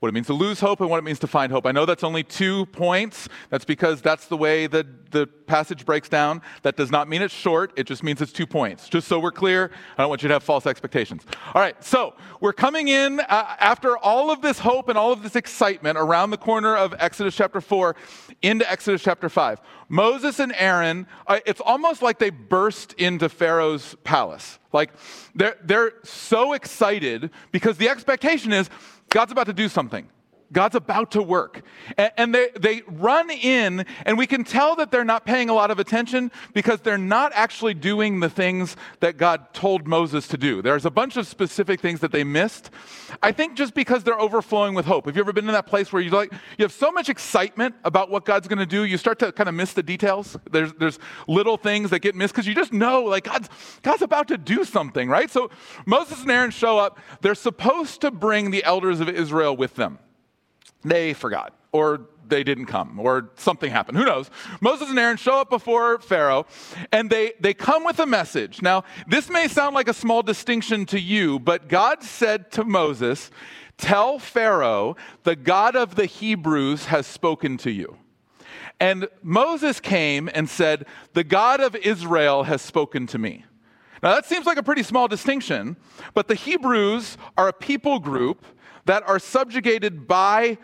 What 0.01 0.09
it 0.09 0.13
means 0.15 0.25
to 0.25 0.33
lose 0.33 0.59
hope 0.59 0.81
and 0.81 0.89
what 0.89 0.97
it 0.97 1.03
means 1.03 1.19
to 1.19 1.27
find 1.27 1.51
hope. 1.51 1.67
I 1.67 1.71
know 1.71 1.85
that's 1.85 2.03
only 2.03 2.23
two 2.23 2.65
points. 2.67 3.29
That's 3.51 3.65
because 3.65 4.01
that's 4.01 4.25
the 4.25 4.35
way 4.35 4.65
the, 4.65 4.83
the 5.11 5.27
passage 5.27 5.85
breaks 5.85 6.09
down. 6.09 6.41
That 6.63 6.75
does 6.75 6.89
not 6.89 7.07
mean 7.07 7.21
it's 7.21 7.31
short, 7.31 7.71
it 7.75 7.83
just 7.85 8.01
means 8.01 8.19
it's 8.19 8.31
two 8.31 8.47
points. 8.47 8.89
Just 8.89 9.07
so 9.07 9.19
we're 9.19 9.31
clear, 9.31 9.69
I 9.99 10.01
don't 10.01 10.09
want 10.09 10.23
you 10.23 10.27
to 10.29 10.33
have 10.33 10.41
false 10.41 10.65
expectations. 10.65 11.21
All 11.53 11.61
right, 11.61 11.81
so 11.83 12.15
we're 12.39 12.51
coming 12.51 12.87
in 12.87 13.19
uh, 13.19 13.55
after 13.59 13.95
all 13.95 14.31
of 14.31 14.41
this 14.41 14.57
hope 14.57 14.89
and 14.89 14.97
all 14.97 15.11
of 15.11 15.21
this 15.21 15.35
excitement 15.35 15.99
around 15.99 16.31
the 16.31 16.37
corner 16.37 16.75
of 16.75 16.95
Exodus 16.97 17.35
chapter 17.35 17.61
4 17.61 17.95
into 18.41 18.69
Exodus 18.69 19.03
chapter 19.03 19.29
5. 19.29 19.61
Moses 19.87 20.39
and 20.39 20.51
Aaron, 20.57 21.05
uh, 21.27 21.41
it's 21.45 21.61
almost 21.61 22.01
like 22.01 22.17
they 22.17 22.31
burst 22.31 22.93
into 22.93 23.29
Pharaoh's 23.29 23.95
palace. 24.03 24.57
Like 24.73 24.93
they're, 25.35 25.57
they're 25.63 25.93
so 26.03 26.53
excited 26.53 27.29
because 27.51 27.77
the 27.77 27.89
expectation 27.89 28.53
is 28.53 28.69
God's 29.11 29.33
about 29.33 29.47
to 29.47 29.53
do 29.53 29.67
something. 29.67 30.07
God's 30.51 30.75
about 30.75 31.11
to 31.11 31.23
work. 31.23 31.61
And, 31.97 32.33
they, 32.35 32.49
they 32.59 32.81
run 32.87 33.29
in, 33.29 33.85
and 34.05 34.17
we 34.17 34.27
can 34.27 34.43
tell 34.43 34.75
that 34.75 34.91
they're 34.91 35.05
not 35.05 35.25
paying 35.25 35.49
a 35.49 35.53
lot 35.53 35.71
of 35.71 35.79
attention 35.79 36.31
because 36.53 36.81
they're 36.81 36.97
not 36.97 37.31
actually 37.33 37.73
doing 37.73 38.19
the 38.19 38.29
things 38.29 38.75
that 38.99 39.17
God 39.17 39.53
told 39.53 39.87
Moses 39.87 40.27
to 40.29 40.37
do. 40.37 40.61
There's 40.61 40.85
a 40.85 40.91
bunch 40.91 41.17
of 41.17 41.27
specific 41.27 41.79
things 41.79 42.01
that 42.01 42.11
they 42.11 42.23
missed. 42.23 42.69
I 43.21 43.31
think 43.31 43.55
just 43.55 43.73
because 43.73 44.03
they're 44.03 44.19
overflowing 44.19 44.73
with 44.73 44.85
hope. 44.85 45.05
Have 45.05 45.15
you 45.15 45.21
ever 45.21 45.33
been 45.33 45.47
in 45.47 45.53
that 45.53 45.67
place 45.67 45.91
where 45.91 46.01
you 46.01 46.09
like 46.09 46.31
you 46.57 46.63
have 46.63 46.71
so 46.71 46.91
much 46.91 47.09
excitement 47.09 47.75
about 47.83 48.09
what 48.09 48.25
God's 48.25 48.47
going 48.47 48.59
to 48.59 48.65
do, 48.65 48.83
you 48.83 48.97
start 48.97 49.19
to 49.19 49.31
kind 49.31 49.49
of 49.49 49.55
miss 49.55 49.73
the 49.73 49.83
details? 49.83 50.37
There's, 50.49 50.73
there's 50.73 50.99
little 51.27 51.57
things 51.57 51.89
that 51.91 51.99
get 51.99 52.15
missed 52.15 52.33
because 52.33 52.47
you 52.47 52.55
just 52.55 52.73
know 52.73 53.03
like 53.03 53.25
God's, 53.25 53.49
God's 53.81 54.01
about 54.01 54.27
to 54.29 54.37
do 54.37 54.63
something, 54.63 55.09
right? 55.09 55.29
So 55.29 55.49
Moses 55.85 56.21
and 56.21 56.31
Aaron 56.31 56.51
show 56.51 56.77
up. 56.77 56.99
They're 57.21 57.35
supposed 57.35 58.01
to 58.01 58.11
bring 58.11 58.51
the 58.51 58.63
elders 58.63 58.99
of 58.99 59.09
Israel 59.09 59.55
with 59.55 59.75
them 59.75 59.99
they 60.83 61.13
forgot 61.13 61.53
or 61.71 62.01
they 62.27 62.43
didn't 62.43 62.65
come 62.65 62.99
or 62.99 63.29
something 63.35 63.69
happened. 63.69 63.97
Who 63.97 64.05
knows? 64.05 64.29
Moses 64.61 64.89
and 64.89 64.97
aaron 64.97 65.17
show 65.17 65.39
up 65.39 65.49
before 65.49 65.99
pharaoh 65.99 66.45
and 66.91 67.09
they, 67.09 67.33
they 67.39 67.53
come 67.53 67.83
with 67.83 67.99
a 67.99 68.05
message. 68.05 68.61
Now 68.61 68.83
this 69.07 69.29
may 69.29 69.47
sound 69.47 69.75
like 69.75 69.87
a 69.87 69.93
small 69.93 70.23
distinction 70.23 70.85
to 70.87 70.99
you 70.99 71.39
but 71.39 71.67
god 71.67 72.01
said 72.03 72.51
to 72.53 72.63
moses 72.63 73.29
tell 73.77 74.17
pharaoh 74.17 74.95
the 75.23 75.35
god 75.35 75.75
of 75.75 75.95
the 75.95 76.05
hebrews 76.05 76.85
has 76.85 77.05
spoken 77.05 77.57
to 77.57 77.71
you. 77.71 77.97
And 78.79 79.07
moses 79.21 79.79
came 79.79 80.29
and 80.33 80.49
said 80.49 80.85
the 81.13 81.23
god 81.23 81.59
of 81.59 81.75
israel 81.75 82.43
has 82.43 82.61
spoken 82.61 83.07
to 83.07 83.17
me. 83.17 83.45
Now 84.01 84.15
that 84.15 84.25
seems 84.25 84.45
like 84.45 84.57
a 84.57 84.63
pretty 84.63 84.83
small 84.83 85.07
distinction 85.07 85.75
but 86.13 86.27
the 86.27 86.35
hebrews 86.35 87.17
are 87.37 87.49
a 87.49 87.53
people 87.53 87.99
group 87.99 88.45
that 88.85 89.03
are 89.07 89.19
subjugated 89.19 90.07
by 90.07 90.57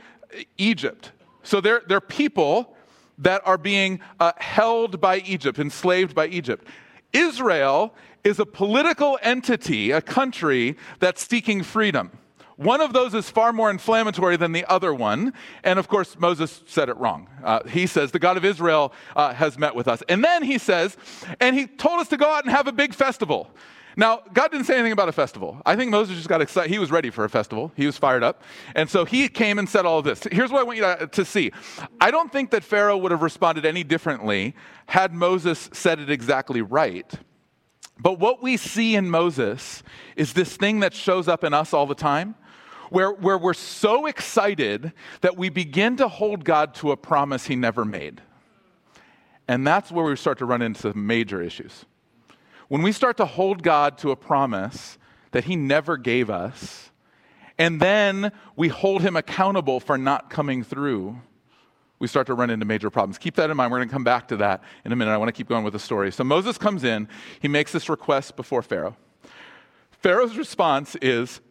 Egypt. 0.57 1.11
So 1.43 1.61
they're, 1.61 1.81
they're 1.87 2.01
people 2.01 2.75
that 3.17 3.41
are 3.45 3.57
being 3.57 3.99
uh, 4.19 4.33
held 4.37 5.01
by 5.01 5.19
Egypt, 5.19 5.59
enslaved 5.59 6.13
by 6.13 6.27
Egypt. 6.27 6.67
Israel 7.13 7.93
is 8.23 8.39
a 8.39 8.45
political 8.45 9.17
entity, 9.21 9.91
a 9.91 10.01
country 10.01 10.75
that's 10.99 11.27
seeking 11.27 11.63
freedom. 11.63 12.11
One 12.57 12.81
of 12.81 12.91
those 12.91 13.13
is 13.13 13.29
far 13.29 13.53
more 13.53 13.69
inflammatory 13.69 14.35
than 14.35 14.51
the 14.51 14.65
other 14.65 14.91
one. 14.91 15.33
And 15.63 15.77
of 15.77 15.87
course, 15.87 16.17
Moses 16.19 16.63
said 16.65 16.89
it 16.89 16.97
wrong. 16.97 17.29
Uh, 17.43 17.63
he 17.67 17.85
says, 17.85 18.11
The 18.11 18.19
God 18.19 18.35
of 18.35 18.43
Israel 18.43 18.93
uh, 19.15 19.33
has 19.33 19.59
met 19.59 19.75
with 19.75 19.87
us. 19.87 20.01
And 20.09 20.23
then 20.23 20.41
he 20.41 20.57
says, 20.57 20.97
And 21.39 21.55
he 21.55 21.67
told 21.67 21.99
us 21.99 22.07
to 22.09 22.17
go 22.17 22.27
out 22.27 22.45
and 22.45 22.53
have 22.53 22.67
a 22.67 22.71
big 22.71 22.95
festival. 22.95 23.51
Now, 23.99 24.21
God 24.31 24.51
didn't 24.51 24.67
say 24.67 24.75
anything 24.75 24.91
about 24.91 25.09
a 25.09 25.11
festival. 25.11 25.59
I 25.65 25.75
think 25.75 25.89
Moses 25.89 26.17
just 26.17 26.29
got 26.29 26.39
excited. 26.39 26.69
He 26.69 26.77
was 26.77 26.91
ready 26.91 27.09
for 27.09 27.25
a 27.25 27.29
festival, 27.29 27.71
he 27.75 27.87
was 27.87 27.97
fired 27.97 28.23
up. 28.23 28.43
And 28.75 28.87
so 28.87 29.05
he 29.05 29.27
came 29.27 29.57
and 29.57 29.67
said 29.67 29.87
all 29.87 29.97
of 29.97 30.05
this. 30.05 30.21
Here's 30.31 30.51
what 30.51 30.61
I 30.61 30.63
want 30.63 30.77
you 30.77 30.83
to, 30.83 31.07
to 31.07 31.25
see 31.25 31.51
I 31.99 32.11
don't 32.11 32.31
think 32.31 32.51
that 32.51 32.63
Pharaoh 32.63 32.97
would 32.97 33.11
have 33.11 33.23
responded 33.23 33.65
any 33.65 33.83
differently 33.83 34.55
had 34.85 35.13
Moses 35.13 35.69
said 35.73 35.99
it 35.99 36.11
exactly 36.11 36.61
right. 36.61 37.11
But 37.99 38.19
what 38.19 38.43
we 38.43 38.55
see 38.57 38.95
in 38.95 39.09
Moses 39.09 39.81
is 40.15 40.33
this 40.33 40.55
thing 40.55 40.81
that 40.81 40.93
shows 40.93 41.27
up 41.27 41.43
in 41.43 41.55
us 41.55 41.73
all 41.73 41.87
the 41.87 41.95
time. 41.95 42.35
Where, 42.89 43.11
where 43.11 43.37
we're 43.37 43.53
so 43.53 44.05
excited 44.05 44.93
that 45.19 45.35
we 45.35 45.49
begin 45.49 45.97
to 45.97 46.07
hold 46.07 46.45
God 46.45 46.73
to 46.75 46.91
a 46.91 46.97
promise 46.97 47.47
he 47.47 47.57
never 47.57 47.83
made. 47.83 48.21
And 49.45 49.67
that's 49.67 49.91
where 49.91 50.05
we 50.05 50.15
start 50.15 50.37
to 50.37 50.45
run 50.45 50.61
into 50.61 50.93
major 50.93 51.41
issues. 51.41 51.83
When 52.67 52.81
we 52.81 52.91
start 52.91 53.17
to 53.17 53.25
hold 53.25 53.63
God 53.63 53.97
to 53.99 54.11
a 54.11 54.15
promise 54.15 54.97
that 55.31 55.45
He 55.45 55.55
never 55.55 55.97
gave 55.97 56.29
us, 56.29 56.91
and 57.57 57.79
then 57.79 58.31
we 58.55 58.67
hold 58.67 59.01
Him 59.01 59.15
accountable 59.15 59.79
for 59.79 59.97
not 59.97 60.29
coming 60.29 60.63
through, 60.63 61.19
we 61.99 62.07
start 62.07 62.27
to 62.27 62.33
run 62.33 62.49
into 62.49 62.65
major 62.65 62.89
problems. 62.89 63.17
Keep 63.17 63.35
that 63.35 63.49
in 63.49 63.57
mind. 63.57 63.71
We're 63.71 63.79
going 63.79 63.89
to 63.89 63.93
come 63.93 64.03
back 64.03 64.27
to 64.27 64.37
that 64.37 64.61
in 64.85 64.91
a 64.91 64.95
minute. 64.95 65.11
I 65.11 65.17
want 65.17 65.29
to 65.29 65.33
keep 65.33 65.49
going 65.49 65.63
with 65.63 65.73
the 65.73 65.79
story. 65.79 66.11
So 66.11 66.23
Moses 66.23 66.57
comes 66.57 66.83
in, 66.83 67.07
he 67.39 67.47
makes 67.47 67.71
this 67.71 67.89
request 67.89 68.35
before 68.35 68.61
Pharaoh. 68.61 68.95
Pharaoh's 70.01 70.37
response 70.37 70.95
is, 71.01 71.41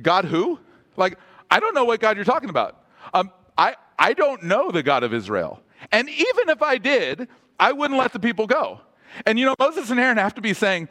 God 0.00 0.24
who? 0.24 0.60
Like, 0.96 1.18
I 1.50 1.58
don't 1.58 1.74
know 1.74 1.84
what 1.84 2.00
God 2.00 2.16
you're 2.16 2.24
talking 2.24 2.48
about. 2.48 2.84
Um, 3.12 3.32
I, 3.58 3.74
I 3.98 4.12
don't 4.12 4.44
know 4.44 4.70
the 4.70 4.82
God 4.82 5.02
of 5.02 5.12
Israel. 5.12 5.60
And 5.90 6.08
even 6.08 6.48
if 6.48 6.62
I 6.62 6.78
did, 6.78 7.28
I 7.58 7.72
wouldn't 7.72 7.98
let 7.98 8.12
the 8.12 8.20
people 8.20 8.46
go. 8.46 8.80
And 9.26 9.38
you 9.38 9.46
know, 9.46 9.54
Moses 9.58 9.90
and 9.90 10.00
Aaron 10.00 10.18
have 10.18 10.34
to 10.34 10.40
be 10.40 10.54
saying, 10.54 10.88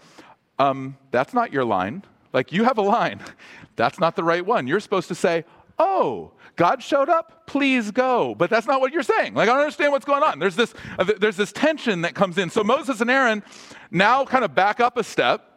um, 0.60 0.98
that's 1.12 1.34
not 1.34 1.52
your 1.52 1.66
line. 1.66 2.04
Like, 2.34 2.52
you 2.52 2.64
have 2.64 2.78
a 2.78 2.82
line. 2.82 3.20
That's 3.78 4.00
not 4.00 4.16
the 4.16 4.24
right 4.24 4.46
one. 4.46 4.68
You're 4.68 4.82
supposed 4.82 5.08
to 5.08 5.16
say, 5.16 5.44
oh, 5.80 6.34
God 6.56 6.84
showed 6.84 7.10
up, 7.10 7.48
please 7.48 7.90
go. 7.90 8.36
But 8.36 8.50
that's 8.50 8.68
not 8.68 8.82
what 8.82 8.92
you're 8.92 9.02
saying. 9.02 9.34
Like, 9.34 9.50
I 9.50 9.54
don't 9.54 9.62
understand 9.62 9.92
what's 9.92 10.06
going 10.06 10.22
on. 10.22 10.40
There's 10.40 10.58
this, 10.58 10.74
uh, 11.00 11.06
there's 11.20 11.38
this 11.38 11.52
tension 11.52 12.02
that 12.02 12.14
comes 12.14 12.38
in. 12.38 12.50
So 12.50 12.64
Moses 12.64 13.02
and 13.02 13.10
Aaron 13.10 13.42
now 13.90 14.26
kind 14.26 14.44
of 14.44 14.54
back 14.54 14.80
up 14.80 14.98
a 14.98 15.04
step 15.04 15.51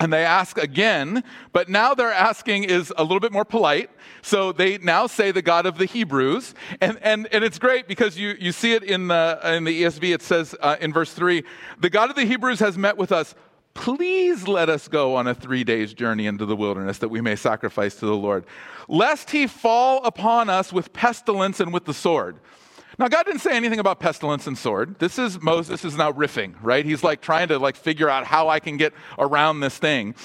and 0.00 0.12
they 0.12 0.24
ask 0.24 0.58
again, 0.58 1.24
but 1.52 1.68
now 1.68 1.92
they're 1.92 2.12
asking 2.12 2.64
is 2.64 2.92
a 2.96 3.02
little 3.02 3.20
bit 3.20 3.32
more 3.32 3.44
polite. 3.44 3.90
So 4.22 4.52
they 4.52 4.78
now 4.78 5.08
say 5.08 5.32
the 5.32 5.42
God 5.42 5.66
of 5.66 5.76
the 5.76 5.86
Hebrews. 5.86 6.54
And, 6.80 6.98
and, 7.02 7.26
and 7.32 7.42
it's 7.42 7.58
great 7.58 7.88
because 7.88 8.16
you, 8.16 8.36
you 8.38 8.52
see 8.52 8.74
it 8.74 8.84
in 8.84 9.08
the, 9.08 9.40
in 9.44 9.64
the 9.64 9.82
ESV. 9.82 10.14
It 10.14 10.22
says 10.22 10.54
uh, 10.60 10.76
in 10.80 10.92
verse 10.92 11.12
3 11.12 11.42
The 11.80 11.90
God 11.90 12.10
of 12.10 12.16
the 12.16 12.24
Hebrews 12.24 12.60
has 12.60 12.78
met 12.78 12.96
with 12.96 13.10
us. 13.10 13.34
Please 13.74 14.48
let 14.48 14.68
us 14.68 14.88
go 14.88 15.14
on 15.14 15.28
a 15.28 15.34
three 15.34 15.62
days 15.62 15.94
journey 15.94 16.26
into 16.26 16.44
the 16.44 16.56
wilderness 16.56 16.98
that 16.98 17.08
we 17.08 17.20
may 17.20 17.36
sacrifice 17.36 17.94
to 17.96 18.06
the 18.06 18.16
Lord, 18.16 18.44
lest 18.88 19.30
he 19.30 19.46
fall 19.46 20.04
upon 20.04 20.50
us 20.50 20.72
with 20.72 20.92
pestilence 20.92 21.60
and 21.60 21.72
with 21.72 21.84
the 21.84 21.94
sword. 21.94 22.38
Now, 22.98 23.06
God 23.06 23.26
didn't 23.26 23.42
say 23.42 23.56
anything 23.56 23.78
about 23.78 24.00
pestilence 24.00 24.48
and 24.48 24.58
sword. 24.58 24.98
This 24.98 25.20
is 25.20 25.40
Moses 25.40 25.84
is 25.84 25.96
now 25.96 26.10
riffing, 26.10 26.54
right? 26.60 26.84
He's 26.84 27.04
like 27.04 27.20
trying 27.20 27.46
to 27.48 27.58
like 27.58 27.76
figure 27.76 28.10
out 28.10 28.26
how 28.26 28.48
I 28.48 28.58
can 28.58 28.76
get 28.76 28.92
around 29.18 29.60
this 29.60 29.78
thing. 29.78 30.16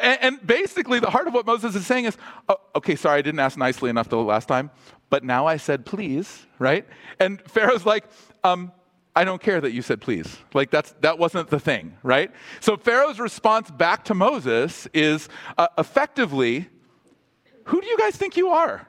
And, 0.00 0.44
basically, 0.46 1.00
the 1.00 1.10
heart 1.10 1.26
of 1.26 1.34
what 1.34 1.44
Moses 1.44 1.74
is 1.74 1.86
saying 1.86 2.04
is, 2.04 2.16
oh, 2.48 2.56
okay, 2.76 2.94
sorry, 2.94 3.18
I 3.18 3.22
didn't 3.22 3.40
ask 3.40 3.58
nicely 3.58 3.90
enough 3.90 4.08
the 4.08 4.16
last 4.16 4.46
time, 4.46 4.70
but 5.10 5.24
now 5.24 5.46
I 5.46 5.56
said 5.56 5.84
please, 5.84 6.46
right? 6.60 6.86
And 7.18 7.40
Pharaoh's 7.50 7.84
like, 7.84 8.04
um, 8.44 8.70
I 9.16 9.24
don't 9.24 9.42
care 9.42 9.60
that 9.60 9.72
you 9.72 9.82
said 9.82 10.00
please. 10.00 10.38
Like 10.54 10.70
that's 10.70 10.92
that 11.00 11.18
wasn't 11.18 11.50
the 11.50 11.58
thing, 11.58 11.96
right? 12.04 12.30
So 12.60 12.76
Pharaoh's 12.76 13.18
response 13.18 13.72
back 13.72 14.04
to 14.04 14.14
Moses 14.14 14.86
is 14.94 15.28
uh, 15.58 15.66
effectively, 15.76 16.68
"Who 17.64 17.80
do 17.80 17.88
you 17.88 17.98
guys 17.98 18.14
think 18.14 18.36
you 18.36 18.50
are?" 18.50 18.86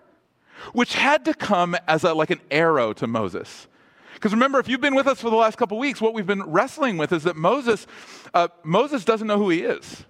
Which 0.74 0.94
had 0.94 1.26
to 1.26 1.34
come 1.34 1.76
as 1.88 2.04
a, 2.04 2.14
like 2.14 2.30
an 2.30 2.42
arrow 2.50 2.94
to 2.94 3.08
Moses. 3.08 3.68
Because 4.14 4.34
remember, 4.34 4.60
if 4.60 4.68
you've 4.68 4.82
been 4.82 4.96
with 4.96 5.08
us 5.08 5.20
for 5.20 5.30
the 5.30 5.36
last 5.36 5.58
couple 5.58 5.80
weeks, 5.80 6.00
what 6.00 6.14
we've 6.14 6.28
been 6.28 6.44
wrestling 6.44 6.98
with 6.98 7.12
is 7.12 7.24
that 7.24 7.36
Moses, 7.36 7.88
uh, 8.34 8.50
Moses 8.64 9.04
doesn't 9.04 9.28
know 9.28 9.38
who 9.38 9.50
he 9.50 9.62
is. 9.62 10.06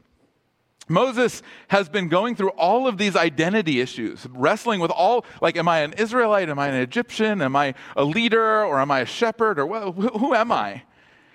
Moses 0.89 1.41
has 1.70 1.88
been 1.88 2.10
going 2.10 2.36
through 2.36 2.50
all 2.50 2.88
of 2.88 2.98
these 2.98 3.15
identity 3.15 3.79
issues, 3.79 4.27
wrestling 4.31 4.81
with 4.81 4.91
all, 4.91 5.25
like, 5.41 5.55
am 5.55 5.67
I 5.67 5.79
an 5.79 5.93
Israelite? 5.93 6.50
Am 6.50 6.60
I 6.60 6.67
an 6.67 6.75
Egyptian? 6.75 7.41
Am 7.41 7.55
I 7.55 7.74
a 7.96 8.03
leader? 8.03 8.65
Or 8.65 8.81
am 8.81 8.91
I 8.91 9.00
a 9.00 9.05
shepherd? 9.05 9.58
Or 9.58 9.65
well, 9.65 9.93
who, 9.93 10.08
who 10.10 10.34
am 10.34 10.51
I? 10.51 10.84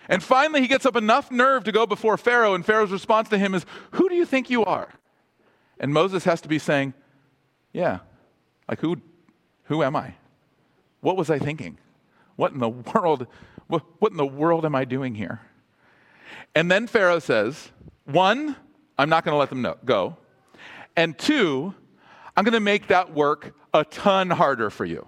And 0.08 0.22
finally, 0.22 0.60
he 0.60 0.68
gets 0.68 0.86
up 0.86 0.96
enough 0.96 1.30
nerve 1.30 1.64
to 1.64 1.72
go 1.72 1.86
before 1.86 2.16
Pharaoh, 2.16 2.54
and 2.54 2.64
Pharaoh's 2.64 2.92
response 2.92 3.28
to 3.30 3.38
him 3.38 3.54
is, 3.54 3.66
Who 3.92 4.08
do 4.08 4.14
you 4.14 4.24
think 4.24 4.50
you 4.50 4.64
are? 4.64 4.88
And 5.80 5.92
Moses 5.92 6.24
has 6.24 6.40
to 6.42 6.48
be 6.48 6.58
saying, 6.58 6.94
Yeah, 7.72 8.00
like, 8.68 8.80
who, 8.80 8.96
who 9.64 9.82
am 9.82 9.96
I? 9.96 10.14
What 11.00 11.16
was 11.16 11.30
I 11.30 11.38
thinking? 11.38 11.78
What 12.36 12.52
in 12.52 12.58
the 12.58 12.68
world, 12.68 13.26
what, 13.66 13.82
what 13.98 14.12
in 14.12 14.18
the 14.18 14.26
world 14.26 14.64
am 14.64 14.74
I 14.74 14.84
doing 14.84 15.14
here? 15.14 15.40
And 16.54 16.70
then 16.70 16.86
Pharaoh 16.86 17.18
says, 17.18 17.70
one, 18.04 18.56
I'm 18.98 19.08
not 19.08 19.24
going 19.24 19.34
to 19.34 19.38
let 19.38 19.50
them 19.50 19.62
know, 19.62 19.76
go. 19.84 20.16
And 20.96 21.16
two, 21.18 21.74
I'm 22.36 22.44
going 22.44 22.54
to 22.54 22.60
make 22.60 22.88
that 22.88 23.12
work 23.14 23.54
a 23.74 23.84
ton 23.84 24.30
harder 24.30 24.70
for 24.70 24.84
you. 24.84 25.06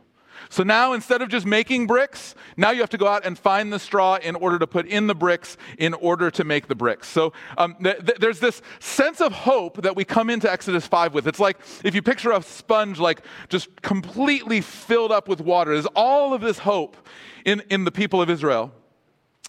So 0.50 0.62
now 0.62 0.92
instead 0.94 1.20
of 1.20 1.28
just 1.28 1.44
making 1.44 1.86
bricks, 1.86 2.34
now 2.56 2.70
you 2.70 2.80
have 2.80 2.90
to 2.90 2.98
go 2.98 3.06
out 3.06 3.24
and 3.26 3.38
find 3.38 3.72
the 3.72 3.78
straw 3.78 4.16
in 4.16 4.34
order 4.34 4.58
to 4.58 4.66
put 4.66 4.86
in 4.86 5.06
the 5.06 5.14
bricks 5.14 5.56
in 5.76 5.94
order 5.94 6.30
to 6.30 6.44
make 6.44 6.68
the 6.68 6.74
bricks. 6.74 7.08
So 7.08 7.32
um, 7.58 7.76
th- 7.82 7.98
th- 8.04 8.18
there's 8.18 8.40
this 8.40 8.62
sense 8.80 9.20
of 9.20 9.32
hope 9.32 9.82
that 9.82 9.94
we 9.94 10.04
come 10.04 10.30
into 10.30 10.50
Exodus 10.50 10.86
5 10.86 11.12
with. 11.12 11.26
It's 11.26 11.40
like 11.40 11.58
if 11.84 11.94
you 11.94 12.02
picture 12.02 12.32
a 12.32 12.42
sponge 12.42 12.98
like 12.98 13.22
just 13.48 13.82
completely 13.82 14.60
filled 14.60 15.12
up 15.12 15.28
with 15.28 15.40
water, 15.40 15.72
there's 15.72 15.86
all 15.86 16.32
of 16.32 16.40
this 16.40 16.58
hope 16.58 16.96
in, 17.44 17.62
in 17.68 17.84
the 17.84 17.92
people 17.92 18.22
of 18.22 18.30
Israel. 18.30 18.72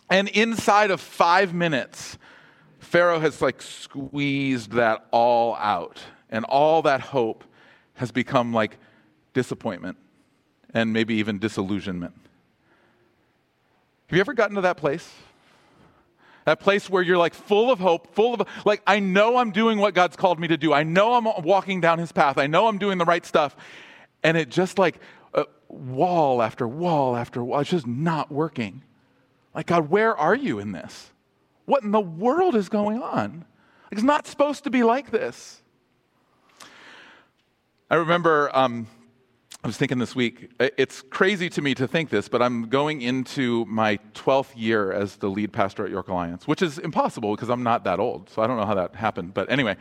And 0.10 0.28
inside 0.30 0.92
of 0.92 1.00
five 1.00 1.54
minutes, 1.54 2.18
Pharaoh 2.80 3.20
has 3.20 3.42
like 3.42 3.62
squeezed 3.62 4.72
that 4.74 5.08
all 5.12 5.56
out. 5.56 6.00
And 6.30 6.44
all 6.46 6.82
that 6.82 7.00
hope 7.00 7.44
has 7.96 8.12
become 8.12 8.54
like 8.54 8.78
disappointment 9.34 9.98
and 10.74 10.94
maybe 10.94 11.16
even 11.16 11.40
disillusionment. 11.40 12.14
Have 14.08 14.16
you 14.16 14.22
ever 14.22 14.34
gotten 14.34 14.56
to 14.56 14.62
that 14.62 14.78
place? 14.78 15.10
That 16.46 16.60
place 16.60 16.90
where 16.90 17.04
you're 17.04 17.18
like 17.18 17.34
full 17.34 17.72
of 17.72 17.80
hope, 17.80 18.16
full 18.16 18.34
of, 18.34 18.48
like, 18.66 18.82
I 18.88 19.00
know 19.00 19.38
I'm 19.38 19.52
doing 19.52 19.78
what 19.78 19.94
God's 19.94 20.16
called 20.16 20.40
me 20.40 20.48
to 20.48 20.58
do. 20.58 20.74
I 20.74 20.84
know 20.84 21.14
I'm 21.14 21.26
walking 21.44 21.80
down 21.80 22.00
his 22.00 22.12
path. 22.12 22.38
I 22.38 22.48
know 22.48 22.68
I'm 22.68 22.80
doing 22.80 22.98
the 22.98 23.06
right 23.06 23.26
stuff. 23.26 23.56
And 24.24 24.36
it 24.36 24.50
just 24.50 24.80
like 24.80 25.00
uh, 25.34 25.44
wall 25.68 26.42
after 26.42 26.68
wall 26.68 27.16
after 27.16 27.44
wall, 27.44 27.60
it's 27.60 27.70
just 27.70 27.86
not 27.86 28.32
working. 28.32 28.82
Like, 29.54 29.68
God, 29.68 29.90
where 29.90 30.18
are 30.18 30.36
you 30.36 30.60
in 30.60 30.72
this? 30.72 31.12
What 31.66 31.84
in 31.84 31.92
the 31.92 32.00
world 32.00 32.56
is 32.56 32.68
going 32.68 33.02
on? 33.02 33.46
It's 33.92 34.02
not 34.02 34.26
supposed 34.26 34.64
to 34.64 34.70
be 34.72 34.82
like 34.84 35.12
this. 35.12 35.62
I 37.92 37.96
remember 37.96 38.50
um, 38.56 38.88
I 39.62 39.68
was 39.68 39.76
thinking 39.76 39.98
this 39.98 40.16
week, 40.16 40.52
it's 40.58 41.02
crazy 41.02 41.50
to 41.50 41.62
me 41.62 41.76
to 41.76 41.86
think 41.86 42.10
this, 42.10 42.30
but 42.30 42.42
I'm 42.42 42.70
going 42.70 43.02
into 43.02 43.66
my 43.66 44.00
12th 44.14 44.54
year 44.56 44.94
as 44.94 45.18
the 45.18 45.30
lead 45.30 45.52
pastor 45.52 45.84
at 45.84 45.92
York 45.92 46.08
Alliance, 46.08 46.48
which 46.48 46.62
is 46.62 46.80
impossible 46.80 47.36
because 47.36 47.50
I'm 47.50 47.62
not 47.62 47.84
that 47.84 48.00
old. 48.00 48.30
So 48.30 48.42
I 48.42 48.48
don't 48.48 48.56
know 48.56 48.66
how 48.66 48.76
that 48.76 48.96
happened. 48.96 49.34
But 49.34 49.52
anyway, 49.52 49.76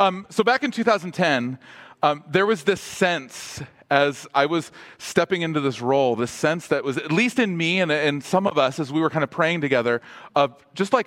um, 0.00 0.26
so 0.30 0.42
back 0.42 0.64
in 0.64 0.72
2010, 0.72 1.60
um, 2.02 2.24
there 2.28 2.44
was 2.44 2.64
this 2.64 2.80
sense 2.80 3.62
as 3.88 4.26
I 4.34 4.46
was 4.46 4.72
stepping 4.98 5.42
into 5.42 5.60
this 5.60 5.80
role, 5.80 6.16
this 6.16 6.32
sense 6.32 6.66
that 6.66 6.82
was, 6.82 6.96
at 6.96 7.12
least 7.12 7.38
in 7.38 7.56
me 7.56 7.80
and, 7.80 7.92
and 7.92 8.24
some 8.24 8.48
of 8.48 8.58
us, 8.58 8.80
as 8.80 8.92
we 8.92 9.00
were 9.00 9.10
kind 9.10 9.22
of 9.22 9.30
praying 9.30 9.60
together, 9.60 10.02
of 10.34 10.56
just 10.74 10.92
like 10.92 11.06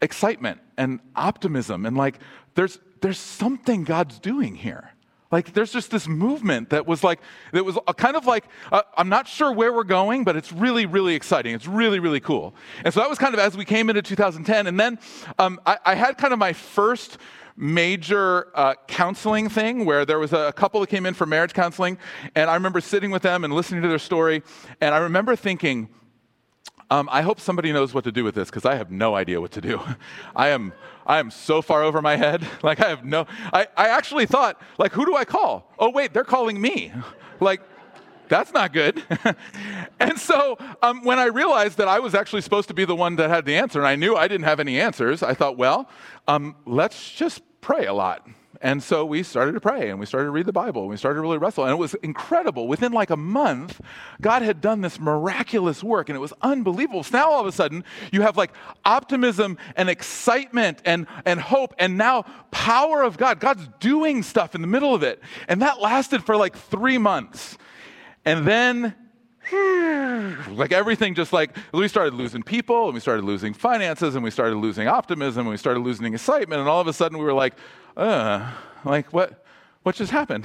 excitement 0.00 0.58
and 0.78 1.00
optimism 1.14 1.84
and 1.84 1.98
like 1.98 2.18
there's, 2.54 2.78
there's 3.02 3.18
something 3.18 3.84
God's 3.84 4.18
doing 4.18 4.54
here. 4.54 4.93
Like 5.34 5.52
there's 5.52 5.72
just 5.72 5.90
this 5.90 6.06
movement 6.06 6.70
that 6.70 6.86
was 6.86 7.02
like, 7.02 7.18
that 7.50 7.64
was 7.64 7.76
kind 7.96 8.14
of 8.14 8.24
like, 8.24 8.44
uh, 8.70 8.82
I'm 8.96 9.08
not 9.08 9.26
sure 9.26 9.50
where 9.50 9.72
we're 9.72 9.82
going, 9.82 10.22
but 10.22 10.36
it's 10.36 10.52
really, 10.52 10.86
really 10.86 11.16
exciting. 11.16 11.56
It's 11.56 11.66
really, 11.66 11.98
really 11.98 12.20
cool. 12.20 12.54
And 12.84 12.94
so 12.94 13.00
that 13.00 13.10
was 13.10 13.18
kind 13.18 13.34
of 13.34 13.40
as 13.40 13.56
we 13.56 13.64
came 13.64 13.90
into 13.90 14.00
2010. 14.00 14.68
And 14.68 14.78
then 14.78 14.96
um, 15.40 15.60
I, 15.66 15.78
I, 15.84 15.94
had 15.96 16.18
kind 16.18 16.32
of 16.32 16.38
my 16.38 16.52
first 16.52 17.18
major 17.56 18.46
uh, 18.54 18.74
counseling 18.86 19.48
thing 19.48 19.84
where 19.84 20.06
there 20.06 20.20
was 20.20 20.32
a 20.32 20.52
couple 20.52 20.80
that 20.82 20.86
came 20.88 21.04
in 21.04 21.14
for 21.14 21.26
marriage 21.26 21.52
counseling. 21.52 21.98
And 22.36 22.48
I 22.48 22.54
remember 22.54 22.80
sitting 22.80 23.10
with 23.10 23.22
them 23.22 23.42
and 23.42 23.52
listening 23.52 23.82
to 23.82 23.88
their 23.88 23.98
story. 23.98 24.44
And 24.80 24.94
I 24.94 24.98
remember 24.98 25.34
thinking, 25.34 25.88
um, 26.92 27.08
I 27.10 27.22
hope 27.22 27.40
somebody 27.40 27.72
knows 27.72 27.92
what 27.92 28.04
to 28.04 28.12
do 28.12 28.22
with 28.22 28.36
this 28.36 28.50
because 28.50 28.64
I 28.64 28.76
have 28.76 28.92
no 28.92 29.16
idea 29.16 29.40
what 29.40 29.50
to 29.50 29.60
do. 29.60 29.80
I 30.36 30.50
am, 30.50 30.72
I 31.06 31.18
am 31.18 31.30
so 31.30 31.62
far 31.62 31.82
over 31.82 32.00
my 32.00 32.16
head. 32.16 32.46
Like 32.62 32.80
I 32.80 32.88
have 32.88 33.04
no. 33.04 33.26
I, 33.52 33.66
I 33.76 33.88
actually 33.88 34.24
thought, 34.24 34.60
like, 34.78 34.92
who 34.92 35.04
do 35.04 35.14
I 35.14 35.24
call? 35.26 35.70
Oh 35.78 35.90
wait, 35.90 36.14
they're 36.14 36.24
calling 36.24 36.60
me. 36.60 36.92
Like, 37.40 37.62
that's 38.28 38.52
not 38.52 38.72
good. 38.72 39.02
and 40.00 40.18
so 40.18 40.56
um, 40.82 41.02
when 41.02 41.18
I 41.18 41.24
realized 41.24 41.78
that 41.78 41.88
I 41.88 41.98
was 41.98 42.14
actually 42.14 42.42
supposed 42.42 42.68
to 42.68 42.74
be 42.74 42.84
the 42.84 42.94
one 42.94 43.16
that 43.16 43.28
had 43.28 43.44
the 43.44 43.56
answer, 43.56 43.80
and 43.80 43.88
I 43.88 43.96
knew 43.96 44.14
I 44.14 44.28
didn't 44.28 44.44
have 44.44 44.60
any 44.60 44.80
answers, 44.80 45.22
I 45.22 45.34
thought, 45.34 45.58
well, 45.58 45.90
um, 46.28 46.54
let's 46.64 47.10
just 47.10 47.42
pray 47.60 47.86
a 47.86 47.92
lot. 47.92 48.26
And 48.64 48.82
so 48.82 49.04
we 49.04 49.22
started 49.22 49.52
to 49.52 49.60
pray 49.60 49.90
and 49.90 50.00
we 50.00 50.06
started 50.06 50.24
to 50.24 50.30
read 50.30 50.46
the 50.46 50.52
Bible 50.52 50.80
and 50.80 50.90
we 50.90 50.96
started 50.96 51.16
to 51.16 51.20
really 51.20 51.36
wrestle. 51.36 51.64
And 51.64 51.72
it 51.72 51.76
was 51.76 51.92
incredible. 51.96 52.66
Within 52.66 52.92
like 52.92 53.10
a 53.10 53.16
month, 53.16 53.78
God 54.22 54.40
had 54.40 54.62
done 54.62 54.80
this 54.80 54.98
miraculous 54.98 55.84
work 55.84 56.08
and 56.08 56.16
it 56.16 56.20
was 56.20 56.32
unbelievable. 56.40 57.02
So 57.02 57.18
now 57.18 57.30
all 57.30 57.40
of 57.42 57.46
a 57.46 57.52
sudden, 57.52 57.84
you 58.10 58.22
have 58.22 58.38
like 58.38 58.52
optimism 58.82 59.58
and 59.76 59.90
excitement 59.90 60.80
and, 60.86 61.06
and 61.26 61.40
hope 61.40 61.74
and 61.78 61.98
now 61.98 62.22
power 62.52 63.02
of 63.02 63.18
God. 63.18 63.38
God's 63.38 63.68
doing 63.80 64.22
stuff 64.22 64.54
in 64.54 64.62
the 64.62 64.66
middle 64.66 64.94
of 64.94 65.02
it. 65.02 65.20
And 65.46 65.60
that 65.60 65.82
lasted 65.82 66.24
for 66.24 66.34
like 66.34 66.56
three 66.56 66.96
months. 66.96 67.58
And 68.24 68.46
then 68.46 68.94
like 70.50 70.72
everything 70.72 71.14
just 71.14 71.32
like 71.32 71.56
we 71.72 71.86
started 71.88 72.14
losing 72.14 72.42
people 72.42 72.86
and 72.86 72.94
we 72.94 73.00
started 73.00 73.24
losing 73.24 73.52
finances 73.52 74.14
and 74.14 74.24
we 74.24 74.30
started 74.30 74.56
losing 74.56 74.88
optimism 74.88 75.40
and 75.40 75.50
we 75.50 75.56
started 75.56 75.80
losing 75.80 76.12
excitement 76.12 76.60
and 76.60 76.68
all 76.68 76.80
of 76.80 76.86
a 76.86 76.92
sudden 76.92 77.18
we 77.18 77.24
were 77.24 77.32
like 77.32 77.54
uh, 77.96 78.50
like 78.84 79.12
what, 79.12 79.44
what 79.82 79.94
just 79.94 80.12
happened? 80.12 80.44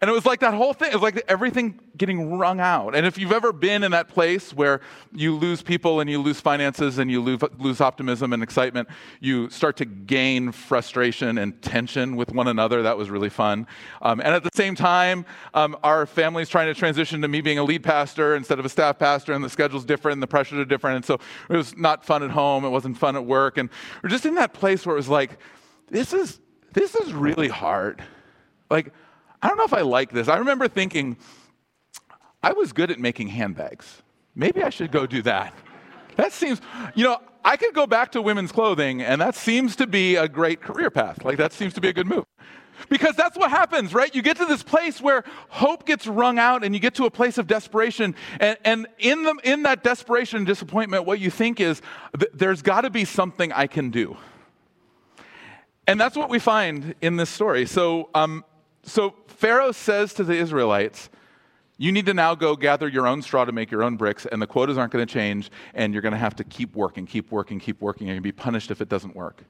And 0.00 0.08
it 0.08 0.12
was 0.12 0.26
like 0.26 0.40
that 0.40 0.54
whole 0.54 0.72
thing. 0.72 0.90
It 0.90 0.94
was 0.94 1.02
like 1.02 1.22
everything 1.28 1.78
getting 1.96 2.38
wrung 2.38 2.60
out. 2.60 2.94
And 2.94 3.06
if 3.06 3.18
you've 3.18 3.32
ever 3.32 3.52
been 3.52 3.82
in 3.82 3.92
that 3.92 4.08
place 4.08 4.52
where 4.52 4.80
you 5.12 5.36
lose 5.36 5.62
people 5.62 6.00
and 6.00 6.08
you 6.08 6.20
lose 6.20 6.40
finances 6.40 6.98
and 6.98 7.10
you 7.10 7.20
lose, 7.20 7.80
optimism 7.80 8.32
and 8.32 8.42
excitement, 8.42 8.88
you 9.20 9.48
start 9.50 9.76
to 9.78 9.84
gain 9.84 10.52
frustration 10.52 11.38
and 11.38 11.60
tension 11.62 12.16
with 12.16 12.32
one 12.32 12.48
another. 12.48 12.82
That 12.82 12.96
was 12.96 13.10
really 13.10 13.28
fun. 13.28 13.66
Um, 14.02 14.20
and 14.20 14.34
at 14.34 14.42
the 14.42 14.50
same 14.54 14.74
time, 14.74 15.24
um, 15.54 15.76
our 15.82 16.06
family's 16.06 16.48
trying 16.48 16.66
to 16.66 16.78
transition 16.78 17.22
to 17.22 17.28
me 17.28 17.40
being 17.40 17.58
a 17.58 17.64
lead 17.64 17.82
pastor 17.82 18.36
instead 18.36 18.58
of 18.58 18.64
a 18.64 18.68
staff 18.68 18.98
pastor, 18.98 19.32
and 19.32 19.44
the 19.44 19.50
schedule's 19.50 19.84
different 19.84 20.14
and 20.14 20.22
the 20.22 20.26
pressures 20.26 20.58
are 20.58 20.64
different. 20.64 20.96
And 20.96 21.04
so 21.04 21.18
it 21.48 21.56
was 21.56 21.76
not 21.76 22.04
fun 22.04 22.22
at 22.22 22.30
home. 22.30 22.64
It 22.64 22.70
wasn't 22.70 22.98
fun 22.98 23.16
at 23.16 23.24
work. 23.24 23.58
And 23.58 23.70
we're 24.02 24.10
just 24.10 24.26
in 24.26 24.34
that 24.34 24.52
place 24.52 24.84
where 24.86 24.94
it 24.94 24.98
was 24.98 25.08
like, 25.08 25.38
this 25.88 26.12
is 26.12 26.40
this 26.72 26.94
is 26.94 27.12
really 27.12 27.48
hard. 27.48 28.02
Like, 28.70 28.92
I 29.42 29.48
don't 29.48 29.56
know 29.56 29.64
if 29.64 29.72
I 29.72 29.80
like 29.80 30.12
this. 30.12 30.28
I 30.28 30.38
remember 30.38 30.68
thinking, 30.68 31.16
I 32.42 32.52
was 32.52 32.72
good 32.72 32.90
at 32.90 32.98
making 32.98 33.28
handbags. 33.28 34.02
Maybe 34.34 34.62
I 34.62 34.70
should 34.70 34.92
go 34.92 35.06
do 35.06 35.22
that. 35.22 35.54
That 36.16 36.32
seems, 36.32 36.60
you 36.94 37.04
know, 37.04 37.18
I 37.44 37.56
could 37.56 37.74
go 37.74 37.86
back 37.86 38.12
to 38.12 38.22
women's 38.22 38.52
clothing, 38.52 39.00
and 39.00 39.20
that 39.20 39.34
seems 39.34 39.76
to 39.76 39.86
be 39.86 40.16
a 40.16 40.28
great 40.28 40.60
career 40.60 40.90
path. 40.90 41.24
Like, 41.24 41.38
that 41.38 41.52
seems 41.52 41.72
to 41.74 41.80
be 41.80 41.88
a 41.88 41.92
good 41.92 42.06
move. 42.06 42.24
Because 42.88 43.14
that's 43.14 43.36
what 43.36 43.50
happens, 43.50 43.92
right? 43.92 44.14
You 44.14 44.22
get 44.22 44.38
to 44.38 44.46
this 44.46 44.62
place 44.62 45.00
where 45.00 45.24
hope 45.48 45.86
gets 45.86 46.06
wrung 46.06 46.38
out 46.38 46.64
and 46.64 46.74
you 46.74 46.80
get 46.80 46.94
to 46.94 47.04
a 47.04 47.10
place 47.10 47.36
of 47.36 47.46
desperation. 47.46 48.14
And, 48.40 48.56
and 48.64 48.86
in, 48.98 49.22
the, 49.22 49.34
in 49.44 49.62
that 49.64 49.84
desperation 49.84 50.38
and 50.38 50.46
disappointment, 50.46 51.04
what 51.04 51.20
you 51.20 51.30
think 51.30 51.60
is 51.60 51.82
th- 52.18 52.32
there's 52.32 52.62
got 52.62 52.82
to 52.82 52.90
be 52.90 53.04
something 53.04 53.52
I 53.52 53.66
can 53.66 53.90
do. 53.90 54.16
And 55.86 56.00
that's 56.00 56.16
what 56.16 56.30
we 56.30 56.38
find 56.38 56.94
in 57.02 57.16
this 57.16 57.28
story. 57.28 57.66
So, 57.66 58.08
um, 58.14 58.44
so 58.90 59.14
Pharaoh 59.26 59.72
says 59.72 60.14
to 60.14 60.24
the 60.24 60.34
Israelites, 60.34 61.08
you 61.78 61.92
need 61.92 62.06
to 62.06 62.14
now 62.14 62.34
go 62.34 62.56
gather 62.56 62.86
your 62.86 63.06
own 63.06 63.22
straw 63.22 63.46
to 63.46 63.52
make 63.52 63.70
your 63.70 63.82
own 63.82 63.96
bricks, 63.96 64.26
and 64.26 64.42
the 64.42 64.46
quotas 64.46 64.76
aren't 64.76 64.92
going 64.92 65.06
to 65.06 65.10
change, 65.10 65.50
and 65.72 65.94
you're 65.94 66.02
going 66.02 66.12
to 66.12 66.18
have 66.18 66.36
to 66.36 66.44
keep 66.44 66.76
working, 66.76 67.06
keep 67.06 67.30
working, 67.30 67.58
keep 67.58 67.80
working, 67.80 68.02
and 68.02 68.08
you're 68.08 68.20
going 68.20 68.32
to 68.32 68.36
be 68.36 68.42
punished 68.42 68.70
if 68.70 68.82
it 68.82 68.90
doesn't 68.90 69.16
work. 69.16 69.44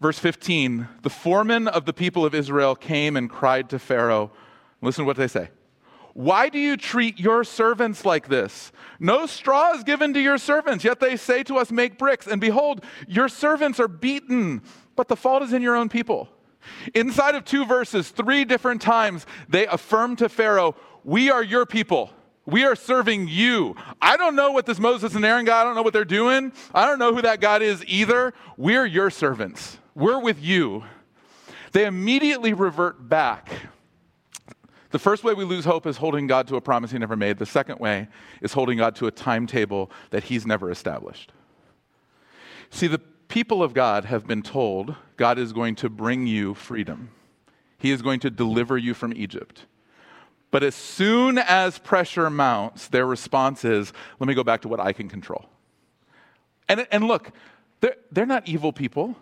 Verse 0.00 0.18
15 0.18 0.88
The 1.02 1.10
foreman 1.10 1.68
of 1.68 1.84
the 1.84 1.92
people 1.92 2.24
of 2.24 2.34
Israel 2.34 2.74
came 2.74 3.16
and 3.16 3.28
cried 3.28 3.68
to 3.70 3.78
Pharaoh. 3.78 4.30
Listen 4.80 5.04
to 5.04 5.06
what 5.06 5.18
they 5.18 5.28
say. 5.28 5.50
Why 6.14 6.48
do 6.48 6.58
you 6.58 6.76
treat 6.76 7.20
your 7.20 7.44
servants 7.44 8.04
like 8.04 8.28
this? 8.28 8.72
No 8.98 9.26
straw 9.26 9.72
is 9.72 9.84
given 9.84 10.14
to 10.14 10.20
your 10.20 10.38
servants, 10.38 10.84
yet 10.84 10.98
they 11.00 11.16
say 11.16 11.42
to 11.44 11.56
us, 11.56 11.70
Make 11.70 11.98
bricks. 11.98 12.26
And 12.26 12.40
behold, 12.40 12.84
your 13.06 13.28
servants 13.28 13.78
are 13.78 13.88
beaten 13.88 14.62
but 14.96 15.08
the 15.08 15.16
fault 15.16 15.42
is 15.42 15.52
in 15.52 15.62
your 15.62 15.76
own 15.76 15.88
people. 15.88 16.28
Inside 16.94 17.34
of 17.34 17.44
two 17.44 17.64
verses, 17.64 18.10
three 18.10 18.44
different 18.44 18.82
times, 18.82 19.26
they 19.48 19.66
affirm 19.66 20.16
to 20.16 20.28
Pharaoh, 20.28 20.76
We 21.04 21.30
are 21.30 21.42
your 21.42 21.66
people. 21.66 22.10
We 22.44 22.64
are 22.64 22.74
serving 22.74 23.28
you. 23.28 23.76
I 24.00 24.16
don't 24.16 24.34
know 24.34 24.50
what 24.50 24.66
this 24.66 24.80
Moses 24.80 25.14
and 25.14 25.24
Aaron 25.24 25.44
God, 25.44 25.60
I 25.60 25.64
don't 25.64 25.76
know 25.76 25.82
what 25.82 25.92
they're 25.92 26.04
doing. 26.04 26.52
I 26.74 26.86
don't 26.86 26.98
know 26.98 27.14
who 27.14 27.22
that 27.22 27.40
God 27.40 27.62
is 27.62 27.84
either. 27.86 28.34
We're 28.56 28.84
your 28.84 29.10
servants. 29.10 29.78
We're 29.94 30.18
with 30.18 30.42
you. 30.42 30.82
They 31.70 31.86
immediately 31.86 32.52
revert 32.52 33.08
back. 33.08 33.50
The 34.90 34.98
first 34.98 35.24
way 35.24 35.34
we 35.34 35.44
lose 35.44 35.64
hope 35.64 35.86
is 35.86 35.96
holding 35.96 36.26
God 36.26 36.46
to 36.48 36.56
a 36.56 36.60
promise 36.60 36.90
he 36.90 36.98
never 36.98 37.16
made. 37.16 37.38
The 37.38 37.46
second 37.46 37.78
way 37.80 38.08
is 38.42 38.52
holding 38.52 38.76
God 38.76 38.94
to 38.96 39.06
a 39.06 39.10
timetable 39.10 39.90
that 40.10 40.24
he's 40.24 40.46
never 40.46 40.70
established. 40.70 41.32
See, 42.70 42.88
the 42.88 43.00
people 43.32 43.62
of 43.62 43.72
God 43.72 44.04
have 44.04 44.26
been 44.26 44.42
told 44.42 44.94
God 45.16 45.38
is 45.38 45.54
going 45.54 45.74
to 45.76 45.88
bring 45.88 46.26
you 46.26 46.52
freedom, 46.52 47.08
He 47.78 47.90
is 47.90 48.02
going 48.02 48.20
to 48.20 48.30
deliver 48.30 48.76
you 48.76 48.92
from 48.92 49.14
Egypt. 49.14 49.64
But 50.50 50.62
as 50.62 50.74
soon 50.74 51.38
as 51.38 51.78
pressure 51.78 52.28
mounts, 52.28 52.88
their 52.88 53.06
response 53.06 53.64
is, 53.64 53.94
let 54.20 54.28
me 54.28 54.34
go 54.34 54.44
back 54.44 54.60
to 54.62 54.68
what 54.68 54.80
I 54.80 54.92
can 54.92 55.08
control. 55.08 55.46
And, 56.68 56.86
and 56.92 57.04
look, 57.04 57.32
they're, 57.80 57.96
they're 58.10 58.26
not 58.26 58.46
evil 58.46 58.70
people. 58.70 59.16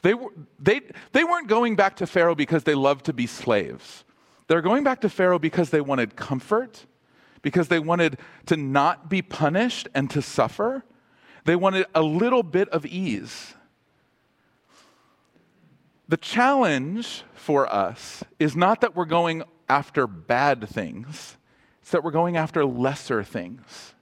They, 0.00 0.14
were, 0.14 0.30
they, 0.58 0.80
they 1.12 1.22
weren't 1.22 1.46
going 1.46 1.76
back 1.76 1.96
to 1.96 2.06
Pharaoh 2.06 2.34
because 2.34 2.64
they 2.64 2.74
loved 2.74 3.04
to 3.04 3.12
be 3.12 3.26
slaves. 3.26 4.04
They're 4.46 4.62
going 4.62 4.82
back 4.82 5.02
to 5.02 5.10
Pharaoh 5.10 5.38
because 5.38 5.68
they 5.68 5.82
wanted 5.82 6.16
comfort, 6.16 6.86
because 7.42 7.68
they 7.68 7.80
wanted 7.80 8.16
to 8.46 8.56
not 8.56 9.10
be 9.10 9.20
punished 9.20 9.88
and 9.94 10.08
to 10.08 10.22
suffer. 10.22 10.84
They 11.46 11.56
wanted 11.56 11.86
a 11.94 12.02
little 12.02 12.42
bit 12.42 12.68
of 12.70 12.84
ease. 12.84 13.54
The 16.08 16.16
challenge 16.16 17.22
for 17.34 17.72
us 17.72 18.24
is 18.40 18.56
not 18.56 18.80
that 18.80 18.96
we're 18.96 19.04
going 19.04 19.44
after 19.68 20.06
bad 20.06 20.68
things, 20.68 21.36
it's 21.80 21.92
that 21.92 22.02
we're 22.02 22.10
going 22.10 22.36
after 22.36 22.64
lesser 22.64 23.22
things. 23.22 23.94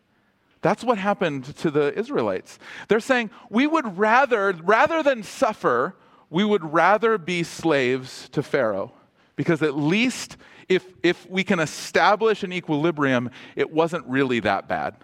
That's 0.63 0.83
what 0.83 0.97
happened 0.97 1.45
to 1.57 1.71
the 1.71 1.97
Israelites. 1.99 2.59
They're 2.89 2.99
saying, 3.01 3.31
we 3.51 3.67
would 3.67 3.99
rather, 3.99 4.55
rather 4.63 5.03
than 5.03 5.23
suffer, 5.23 5.95
we 6.31 6.43
would 6.47 6.73
rather 6.73 7.19
be 7.19 7.43
slaves 7.43 8.31
to 8.31 8.43
Pharaoh. 8.43 8.93
Because 9.37 9.61
at 9.61 9.77
least 9.77 10.39
if, 10.71 10.87
if 11.03 11.29
we 11.29 11.45
can 11.45 11.61
establish 11.61 12.43
an 12.43 12.55
equilibrium, 12.55 13.31
it 13.55 13.71
wasn't 13.71 14.07
really 14.07 14.41
that 14.41 14.67
bad. 14.67 14.97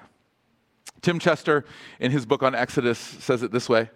Tim 1.03 1.19
Chester, 1.19 1.65
in 1.99 2.11
his 2.11 2.27
book 2.27 2.43
on 2.43 2.55
Exodus, 2.55 2.99
says 2.99 3.43
it 3.43 3.53
this 3.53 3.69
way 3.69 3.91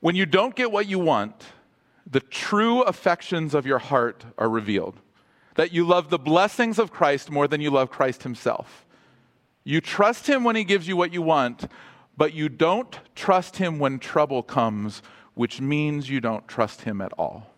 When 0.00 0.16
you 0.16 0.26
don't 0.26 0.54
get 0.54 0.72
what 0.72 0.86
you 0.86 0.98
want, 0.98 1.44
the 2.06 2.20
true 2.20 2.82
affections 2.82 3.54
of 3.54 3.66
your 3.66 3.78
heart 3.78 4.24
are 4.38 4.48
revealed. 4.48 4.98
That 5.54 5.72
you 5.72 5.86
love 5.86 6.08
the 6.08 6.18
blessings 6.18 6.78
of 6.78 6.90
Christ 6.90 7.30
more 7.30 7.46
than 7.46 7.60
you 7.60 7.70
love 7.70 7.90
Christ 7.90 8.22
himself. 8.22 8.86
You 9.64 9.80
trust 9.80 10.26
him 10.26 10.44
when 10.44 10.56
he 10.56 10.64
gives 10.64 10.88
you 10.88 10.96
what 10.96 11.12
you 11.12 11.22
want, 11.22 11.66
but 12.16 12.34
you 12.34 12.48
don't 12.48 12.98
trust 13.14 13.56
him 13.56 13.78
when 13.78 13.98
trouble 13.98 14.42
comes, 14.42 15.02
which 15.34 15.60
means 15.60 16.08
you 16.08 16.20
don't 16.20 16.48
trust 16.48 16.82
him 16.82 17.00
at 17.00 17.12
all. 17.18 17.51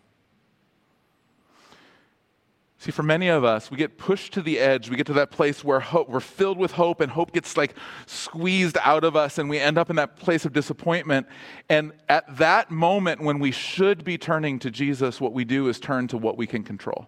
See, 2.77 2.91
for 2.91 3.03
many 3.03 3.29
of 3.29 3.43
us, 3.43 3.71
we 3.71 3.77
get 3.77 3.97
pushed 3.97 4.33
to 4.33 4.41
the 4.41 4.59
edge. 4.59 4.89
We 4.89 4.97
get 4.97 5.07
to 5.07 5.13
that 5.13 5.31
place 5.31 5.63
where 5.63 5.79
hope, 5.79 6.09
we're 6.09 6.19
filled 6.19 6.57
with 6.57 6.71
hope, 6.73 6.99
and 6.99 7.11
hope 7.11 7.31
gets 7.31 7.55
like 7.55 7.73
squeezed 8.05 8.77
out 8.83 9.03
of 9.03 9.15
us, 9.15 9.37
and 9.37 9.49
we 9.49 9.59
end 9.59 9.77
up 9.77 9.89
in 9.89 9.95
that 9.95 10.17
place 10.17 10.45
of 10.45 10.53
disappointment. 10.53 11.25
And 11.69 11.93
at 12.09 12.37
that 12.37 12.71
moment, 12.71 13.21
when 13.21 13.39
we 13.39 13.51
should 13.51 14.03
be 14.03 14.17
turning 14.17 14.59
to 14.59 14.69
Jesus, 14.69 15.21
what 15.21 15.33
we 15.33 15.45
do 15.45 15.69
is 15.69 15.79
turn 15.79 16.07
to 16.09 16.17
what 16.17 16.37
we 16.37 16.45
can 16.45 16.63
control. 16.63 17.07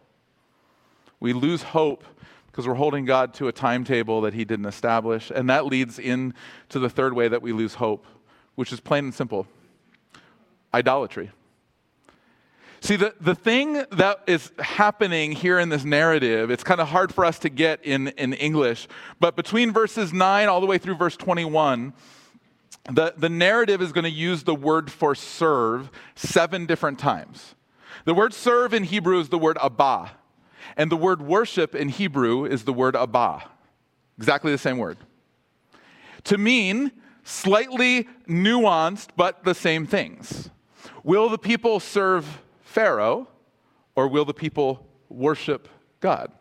We 1.19 1.33
lose 1.33 1.63
hope 1.63 2.05
because 2.47 2.67
we're 2.67 2.75
holding 2.75 3.05
God 3.05 3.33
to 3.35 3.47
a 3.47 3.51
timetable 3.51 4.21
that 4.21 4.33
He 4.33 4.45
didn't 4.45 4.65
establish. 4.65 5.31
And 5.35 5.49
that 5.49 5.65
leads 5.65 5.99
into 5.99 6.33
the 6.79 6.89
third 6.89 7.13
way 7.13 7.27
that 7.27 7.41
we 7.41 7.51
lose 7.51 7.75
hope, 7.75 8.07
which 8.55 8.71
is 8.71 8.79
plain 8.79 9.05
and 9.05 9.13
simple 9.13 9.45
idolatry. 10.73 11.31
See, 12.87 12.95
the, 12.95 13.13
the 13.19 13.35
thing 13.35 13.83
that 13.91 14.21
is 14.27 14.49
happening 14.59 15.33
here 15.33 15.59
in 15.59 15.67
this 15.67 15.83
narrative, 15.83 16.49
it's 16.49 16.63
kind 16.63 16.79
of 16.79 16.87
hard 16.87 17.13
for 17.13 17.25
us 17.25 17.37
to 17.39 17.49
get 17.49 17.83
in, 17.83 18.07
in 18.07 18.31
English, 18.31 18.87
but 19.19 19.35
between 19.35 19.73
verses 19.73 20.13
9 20.13 20.47
all 20.47 20.61
the 20.61 20.67
way 20.67 20.77
through 20.77 20.95
verse 20.95 21.17
21, 21.17 21.91
the, 22.89 23.13
the 23.17 23.27
narrative 23.27 23.81
is 23.81 23.91
going 23.91 24.05
to 24.05 24.09
use 24.09 24.43
the 24.43 24.55
word 24.55 24.89
for 24.89 25.15
serve 25.15 25.91
seven 26.15 26.65
different 26.65 26.97
times. 26.97 27.55
The 28.05 28.13
word 28.13 28.33
serve 28.33 28.73
in 28.73 28.85
Hebrew 28.85 29.19
is 29.19 29.27
the 29.27 29.37
word 29.37 29.57
abah. 29.57 30.11
And 30.77 30.89
the 30.89 30.95
word 30.95 31.21
worship 31.21 31.75
in 31.75 31.89
Hebrew 31.89 32.45
is 32.45 32.63
the 32.63 32.71
word 32.71 32.95
abah, 32.95 33.43
exactly 34.17 34.53
the 34.53 34.57
same 34.57 34.77
word. 34.77 34.97
To 36.23 36.37
mean 36.37 36.93
slightly 37.25 38.07
nuanced, 38.29 39.09
but 39.17 39.43
the 39.43 39.55
same 39.55 39.85
things. 39.85 40.49
Will 41.03 41.27
the 41.27 41.37
people 41.37 41.81
serve 41.81 42.43
Pharaoh, 42.77 43.27
or 43.95 44.07
will 44.07 44.23
the 44.23 44.35
people 44.35 44.85
worship 45.09 45.67
God? 45.99 46.31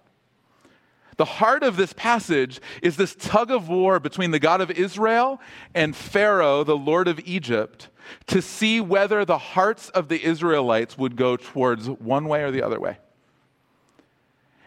The 1.16 1.24
heart 1.24 1.62
of 1.62 1.78
this 1.78 1.94
passage 1.94 2.60
is 2.82 2.98
this 2.98 3.14
tug 3.14 3.50
of 3.50 3.70
war 3.70 3.98
between 3.98 4.32
the 4.32 4.38
God 4.38 4.60
of 4.60 4.70
Israel 4.70 5.40
and 5.74 5.96
Pharaoh, 5.96 6.62
the 6.62 6.76
Lord 6.76 7.08
of 7.08 7.18
Egypt, 7.24 7.88
to 8.26 8.42
see 8.42 8.82
whether 8.82 9.24
the 9.24 9.38
hearts 9.38 9.88
of 9.88 10.08
the 10.08 10.22
Israelites 10.22 10.98
would 10.98 11.16
go 11.16 11.38
towards 11.38 11.88
one 11.88 12.26
way 12.28 12.42
or 12.42 12.50
the 12.50 12.60
other 12.60 12.78
way. 12.78 12.98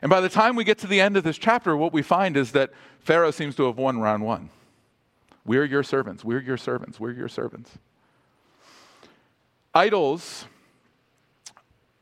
And 0.02 0.10
by 0.10 0.22
the 0.22 0.30
time 0.30 0.56
we 0.56 0.64
get 0.64 0.80
to 0.80 0.88
the 0.88 1.00
end 1.00 1.18
of 1.18 1.24
this 1.24 1.38
chapter, 1.38 1.78
what 1.78 1.94
we 1.94 2.02
find 2.02 2.36
is 2.36 2.52
that 2.54 2.72
Pharaoh 3.00 3.30
seems 3.30 3.56
to 3.58 3.68
have 3.68 3.78
won 3.78 4.00
round 4.00 4.24
one. 4.24 4.50
We're 5.46 5.66
your 5.66 5.84
servants. 5.84 6.26
We're 6.26 6.42
your 6.42 6.58
servants. 6.58 7.00
We're 7.00 7.12
your 7.12 7.30
servants. 7.30 7.78
Idols, 9.76 10.46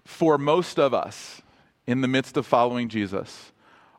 for 0.08 0.38
most 0.38 0.80
of 0.80 0.94
us 0.94 1.42
in 1.86 2.00
the 2.00 2.08
midst 2.08 2.38
of 2.38 2.46
following 2.46 2.88
Jesus, 2.88 3.52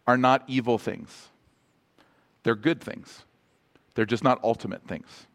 are 0.07 0.17
not 0.17 0.43
evil 0.47 0.79
things. 0.79 1.29
They're 2.45 2.55
good 2.55 2.81
things. 2.81 3.27
They're 3.95 4.07
just 4.07 4.25
not 4.25 4.43
ultimate 4.43 4.89
things. 4.89 5.27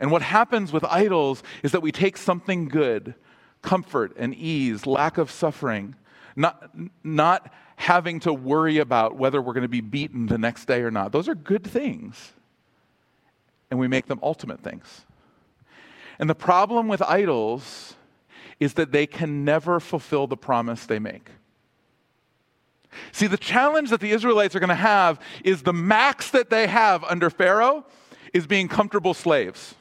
And 0.00 0.10
what 0.10 0.22
happens 0.22 0.72
with 0.72 0.84
idols 0.84 1.42
is 1.62 1.72
that 1.72 1.82
we 1.82 1.92
take 1.92 2.16
something 2.16 2.66
good, 2.66 3.14
comfort 3.60 4.14
and 4.16 4.34
ease, 4.34 4.86
lack 4.86 5.18
of 5.18 5.30
suffering, 5.30 5.96
not, 6.34 6.70
not 7.04 7.52
having 7.76 8.20
to 8.20 8.32
worry 8.32 8.78
about 8.78 9.16
whether 9.16 9.42
we're 9.42 9.52
going 9.52 9.62
to 9.62 9.68
be 9.68 9.82
beaten 9.82 10.28
the 10.28 10.38
next 10.38 10.64
day 10.64 10.80
or 10.80 10.90
not. 10.90 11.12
Those 11.12 11.28
are 11.28 11.34
good 11.34 11.64
things. 11.64 12.32
And 13.70 13.78
we 13.78 13.86
make 13.86 14.06
them 14.06 14.18
ultimate 14.22 14.62
things. 14.62 15.02
And 16.18 16.30
the 16.30 16.34
problem 16.34 16.88
with 16.88 17.02
idols 17.02 17.96
is 18.62 18.74
that 18.74 18.92
they 18.92 19.08
can 19.08 19.44
never 19.44 19.80
fulfill 19.80 20.28
the 20.28 20.36
promise 20.36 20.86
they 20.86 21.00
make. 21.00 21.30
See, 23.10 23.26
the 23.26 23.36
challenge 23.36 23.90
that 23.90 23.98
the 23.98 24.12
Israelites 24.12 24.54
are 24.54 24.60
going 24.60 24.68
to 24.68 24.74
have 24.76 25.18
is 25.42 25.62
the 25.62 25.72
max 25.72 26.30
that 26.30 26.48
they 26.48 26.68
have 26.68 27.02
under 27.02 27.28
Pharaoh 27.28 27.84
is 28.32 28.46
being 28.46 28.68
comfortable 28.68 29.14
slaves. 29.14 29.74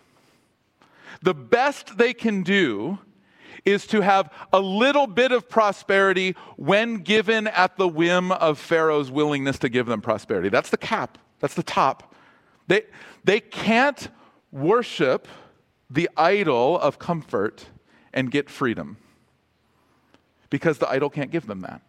The 1.22 1.36
best 1.36 2.00
they 2.00 2.12
can 2.12 2.42
do 2.42 2.98
is 3.66 3.86
to 3.86 4.02
have 4.02 4.34
a 4.52 4.60
little 4.60 5.06
bit 5.06 5.32
of 5.32 5.48
prosperity 5.48 6.36
when 6.56 6.98
given 6.98 7.46
at 7.46 7.78
the 7.78 7.88
whim 7.88 8.32
of 8.32 8.58
Pharaoh's 8.58 9.12
willingness 9.12 9.60
to 9.60 9.70
give 9.70 9.86
them 9.86 10.02
prosperity. 10.02 10.50
That's 10.50 10.72
the 10.72 10.78
cap, 10.78 11.20
that's 11.40 11.54
the 11.54 11.62
top. 11.62 12.16
They, 12.66 12.86
they 13.24 13.42
can't 13.42 14.08
worship 14.52 15.28
the 15.92 16.10
idol 16.18 16.80
of 16.80 16.98
comfort 16.98 17.66
and 18.14 18.32
get 18.32 18.50
freedom 18.50 18.98
because 20.50 20.78
the 20.78 20.90
idol 20.90 21.10
can't 21.10 21.32
give 21.32 21.48
them 21.48 21.62
that. 21.62 21.82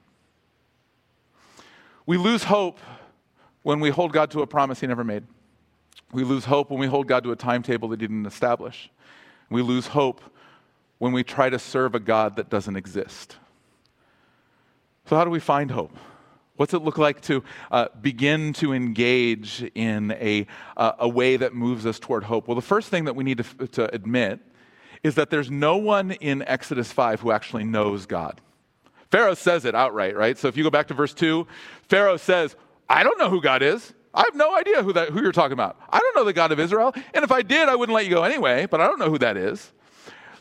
We 2.06 2.16
lose 2.16 2.44
hope 2.44 2.78
when 3.62 3.80
we 3.80 3.90
hold 3.90 4.12
God 4.12 4.30
to 4.32 4.40
a 4.42 4.46
promise 4.46 4.80
He 4.80 4.86
never 4.86 5.04
made. 5.04 5.24
We 6.12 6.24
lose 6.24 6.44
hope 6.44 6.70
when 6.70 6.80
we 6.80 6.86
hold 6.86 7.06
God 7.06 7.24
to 7.24 7.32
a 7.32 7.36
timetable 7.36 7.88
that 7.88 8.00
He 8.00 8.06
didn't 8.06 8.26
establish. 8.26 8.90
We 9.50 9.62
lose 9.62 9.88
hope 9.88 10.20
when 10.98 11.12
we 11.12 11.24
try 11.24 11.50
to 11.50 11.58
serve 11.58 11.94
a 11.94 12.00
God 12.00 12.36
that 12.36 12.48
doesn't 12.48 12.76
exist. 12.76 13.36
So, 15.06 15.16
how 15.16 15.24
do 15.24 15.30
we 15.30 15.40
find 15.40 15.70
hope? 15.70 15.96
What's 16.56 16.74
it 16.74 16.82
look 16.82 16.98
like 16.98 17.22
to 17.22 17.42
uh, 17.70 17.88
begin 18.00 18.52
to 18.54 18.72
engage 18.72 19.68
in 19.74 20.12
a, 20.12 20.46
uh, 20.76 20.92
a 20.98 21.08
way 21.08 21.36
that 21.36 21.54
moves 21.54 21.86
us 21.86 21.98
toward 21.98 22.24
hope? 22.24 22.46
Well, 22.46 22.54
the 22.54 22.62
first 22.62 22.88
thing 22.88 23.06
that 23.06 23.16
we 23.16 23.24
need 23.24 23.38
to, 23.38 23.66
to 23.68 23.94
admit 23.94 24.40
is 25.02 25.16
that 25.16 25.30
there's 25.30 25.50
no 25.50 25.76
one 25.76 26.12
in 26.12 26.42
Exodus 26.42 26.92
5 26.92 27.20
who 27.20 27.32
actually 27.32 27.64
knows 27.64 28.06
God. 28.06 28.40
Pharaoh 29.10 29.34
says 29.34 29.64
it 29.64 29.74
outright, 29.74 30.16
right? 30.16 30.38
So 30.38 30.48
if 30.48 30.56
you 30.56 30.64
go 30.64 30.70
back 30.70 30.88
to 30.88 30.94
verse 30.94 31.12
2, 31.12 31.46
Pharaoh 31.88 32.16
says, 32.16 32.56
I 32.88 33.02
don't 33.02 33.18
know 33.18 33.28
who 33.28 33.42
God 33.42 33.62
is. 33.62 33.92
I 34.14 34.22
have 34.22 34.34
no 34.34 34.54
idea 34.56 34.82
who, 34.82 34.92
that, 34.92 35.10
who 35.10 35.22
you're 35.22 35.32
talking 35.32 35.52
about. 35.52 35.78
I 35.90 35.98
don't 35.98 36.16
know 36.16 36.24
the 36.24 36.32
God 36.32 36.52
of 36.52 36.60
Israel. 36.60 36.92
And 37.14 37.24
if 37.24 37.32
I 37.32 37.42
did, 37.42 37.68
I 37.68 37.74
wouldn't 37.74 37.94
let 37.94 38.04
you 38.04 38.10
go 38.10 38.22
anyway, 38.24 38.66
but 38.66 38.80
I 38.80 38.86
don't 38.86 38.98
know 38.98 39.10
who 39.10 39.18
that 39.18 39.36
is. 39.36 39.72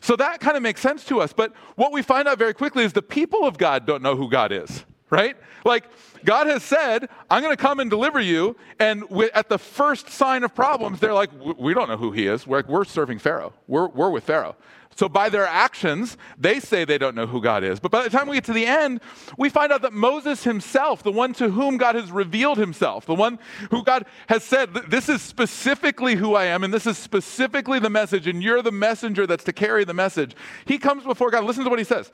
So 0.00 0.16
that 0.16 0.40
kind 0.40 0.56
of 0.56 0.62
makes 0.62 0.80
sense 0.80 1.04
to 1.06 1.20
us. 1.20 1.32
But 1.32 1.52
what 1.76 1.92
we 1.92 2.02
find 2.02 2.28
out 2.28 2.38
very 2.38 2.54
quickly 2.54 2.84
is 2.84 2.92
the 2.92 3.02
people 3.02 3.44
of 3.46 3.56
God 3.56 3.86
don't 3.86 4.02
know 4.02 4.16
who 4.16 4.28
God 4.28 4.52
is, 4.52 4.84
right? 5.12 5.36
Like, 5.64 5.84
God 6.24 6.46
has 6.48 6.62
said, 6.64 7.08
I'm 7.30 7.42
going 7.42 7.54
to 7.54 7.62
come 7.62 7.78
and 7.78 7.90
deliver 7.90 8.18
you. 8.18 8.56
And 8.80 9.04
at 9.34 9.48
the 9.48 9.58
first 9.58 10.08
sign 10.08 10.42
of 10.42 10.54
problems, 10.54 10.98
they're 10.98 11.14
like, 11.14 11.30
we 11.58 11.74
don't 11.74 11.88
know 11.88 11.98
who 11.98 12.10
he 12.10 12.26
is. 12.26 12.46
We're, 12.46 12.64
we're 12.66 12.84
serving 12.84 13.20
Pharaoh, 13.20 13.52
we're, 13.68 13.86
we're 13.88 14.10
with 14.10 14.24
Pharaoh. 14.24 14.56
So 14.94 15.08
by 15.08 15.30
their 15.30 15.46
actions, 15.46 16.18
they 16.36 16.60
say 16.60 16.84
they 16.84 16.98
don't 16.98 17.14
know 17.14 17.26
who 17.26 17.40
God 17.40 17.64
is. 17.64 17.80
But 17.80 17.90
by 17.90 18.02
the 18.02 18.10
time 18.10 18.28
we 18.28 18.36
get 18.36 18.44
to 18.44 18.52
the 18.52 18.66
end, 18.66 19.00
we 19.38 19.48
find 19.48 19.72
out 19.72 19.80
that 19.82 19.94
Moses 19.94 20.44
himself, 20.44 21.02
the 21.02 21.12
one 21.12 21.32
to 21.34 21.50
whom 21.50 21.78
God 21.78 21.94
has 21.94 22.12
revealed 22.12 22.58
himself, 22.58 23.06
the 23.06 23.14
one 23.14 23.38
who 23.70 23.82
God 23.84 24.04
has 24.28 24.44
said, 24.44 24.74
this 24.74 25.08
is 25.08 25.22
specifically 25.22 26.16
who 26.16 26.34
I 26.34 26.44
am, 26.44 26.62
and 26.62 26.74
this 26.74 26.86
is 26.86 26.98
specifically 26.98 27.78
the 27.78 27.88
message, 27.88 28.26
and 28.26 28.42
you're 28.42 28.60
the 28.60 28.70
messenger 28.70 29.26
that's 29.26 29.44
to 29.44 29.52
carry 29.54 29.84
the 29.84 29.94
message. 29.94 30.36
He 30.66 30.76
comes 30.76 31.04
before 31.04 31.30
God. 31.30 31.44
Listen 31.44 31.64
to 31.64 31.70
what 31.70 31.78
he 31.78 31.86
says. 31.86 32.12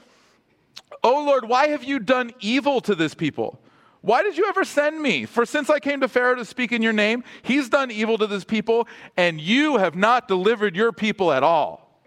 Oh 1.03 1.25
Lord, 1.25 1.49
why 1.49 1.69
have 1.69 1.85
you 1.85 1.99
done 1.99 2.33
evil 2.41 2.81
to 2.83 2.95
this 2.95 3.14
people? 3.14 3.59
Why 4.01 4.23
did 4.23 4.37
you 4.38 4.47
ever 4.47 4.64
send 4.64 5.03
me? 5.03 5.25
For 5.27 5.45
since 5.45 5.69
I 5.71 5.81
came 5.81 6.01
to 6.01 6.09
Pharaoh 6.09 6.37
to 6.37 6.45
speak 6.45 6.71
in 6.73 6.83
your 6.83 6.93
name, 6.93 7.25
he's 7.43 7.69
done 7.69 7.91
evil 7.91 8.17
to 8.19 8.27
this 8.27 8.45
people, 8.45 8.87
and 9.17 9.41
you 9.41 9.77
have 9.79 9.97
not 9.97 10.29
delivered 10.29 10.77
your 10.77 10.93
people 10.93 11.33
at 11.33 11.43
all. 11.43 12.01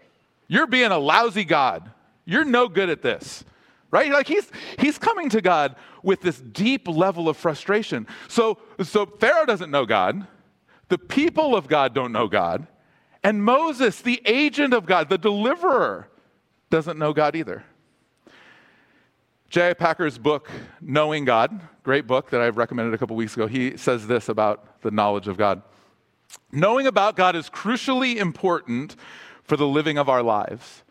You're 0.48 0.66
being 0.66 0.90
a 0.90 0.98
lousy 0.98 1.44
God. 1.44 1.90
You're 2.24 2.44
no 2.44 2.68
good 2.68 2.88
at 2.90 3.02
this. 3.02 3.44
right? 3.90 4.10
Like 4.10 4.26
he's 4.26 4.50
he's 4.78 4.98
coming 4.98 5.28
to 5.30 5.40
God 5.40 5.76
with 6.02 6.20
this 6.22 6.40
deep 6.40 6.88
level 6.88 7.28
of 7.28 7.36
frustration. 7.36 8.08
So 8.26 8.58
so 8.82 9.06
Pharaoh 9.06 9.46
doesn't 9.46 9.70
know 9.70 9.86
God, 9.86 10.26
the 10.88 10.98
people 10.98 11.54
of 11.54 11.68
God 11.68 11.94
don't 11.94 12.10
know 12.12 12.26
God, 12.26 12.66
and 13.22 13.44
Moses, 13.44 14.00
the 14.00 14.20
agent 14.24 14.74
of 14.74 14.86
God, 14.86 15.08
the 15.08 15.18
deliverer, 15.18 16.08
doesn't 16.70 16.98
know 16.98 17.12
God 17.12 17.36
either. 17.36 17.64
J.I. 19.52 19.74
Packer's 19.74 20.16
book, 20.16 20.48
Knowing 20.80 21.26
God, 21.26 21.60
great 21.82 22.06
book 22.06 22.30
that 22.30 22.40
I've 22.40 22.56
recommended 22.56 22.94
a 22.94 22.98
couple 22.98 23.16
weeks 23.16 23.34
ago, 23.34 23.46
he 23.46 23.76
says 23.76 24.06
this 24.06 24.30
about 24.30 24.80
the 24.80 24.90
knowledge 24.90 25.28
of 25.28 25.36
God. 25.36 25.60
Knowing 26.50 26.86
about 26.86 27.16
God 27.16 27.36
is 27.36 27.50
crucially 27.50 28.16
important 28.16 28.96
for 29.44 29.58
the 29.58 29.66
living 29.66 29.98
of 29.98 30.08
our 30.08 30.22
lives. 30.22 30.84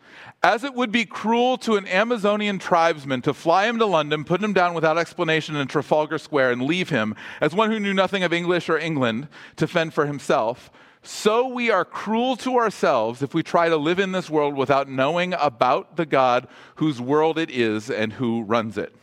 As 0.44 0.62
it 0.62 0.74
would 0.74 0.92
be 0.92 1.04
cruel 1.04 1.58
to 1.58 1.74
an 1.74 1.88
Amazonian 1.88 2.60
tribesman 2.60 3.20
to 3.22 3.34
fly 3.34 3.66
him 3.66 3.80
to 3.80 3.86
London, 3.86 4.22
put 4.22 4.40
him 4.40 4.52
down 4.52 4.74
without 4.74 4.96
explanation 4.96 5.56
in 5.56 5.66
Trafalgar 5.66 6.18
Square, 6.18 6.52
and 6.52 6.62
leave 6.62 6.88
him, 6.88 7.16
as 7.40 7.56
one 7.56 7.72
who 7.72 7.80
knew 7.80 7.92
nothing 7.92 8.22
of 8.22 8.32
English 8.32 8.68
or 8.68 8.78
England, 8.78 9.26
to 9.56 9.66
fend 9.66 9.92
for 9.92 10.06
himself, 10.06 10.70
so 11.02 11.48
we 11.48 11.70
are 11.70 11.84
cruel 11.84 12.36
to 12.36 12.56
ourselves 12.56 13.22
if 13.22 13.34
we 13.34 13.42
try 13.42 13.68
to 13.68 13.76
live 13.76 13.98
in 13.98 14.12
this 14.12 14.30
world 14.30 14.56
without 14.56 14.88
knowing 14.88 15.34
about 15.34 15.96
the 15.96 16.06
God 16.06 16.46
whose 16.76 17.00
world 17.00 17.38
it 17.38 17.50
is 17.50 17.90
and 17.90 18.12
who 18.12 18.42
runs 18.42 18.78
it. 18.78 18.94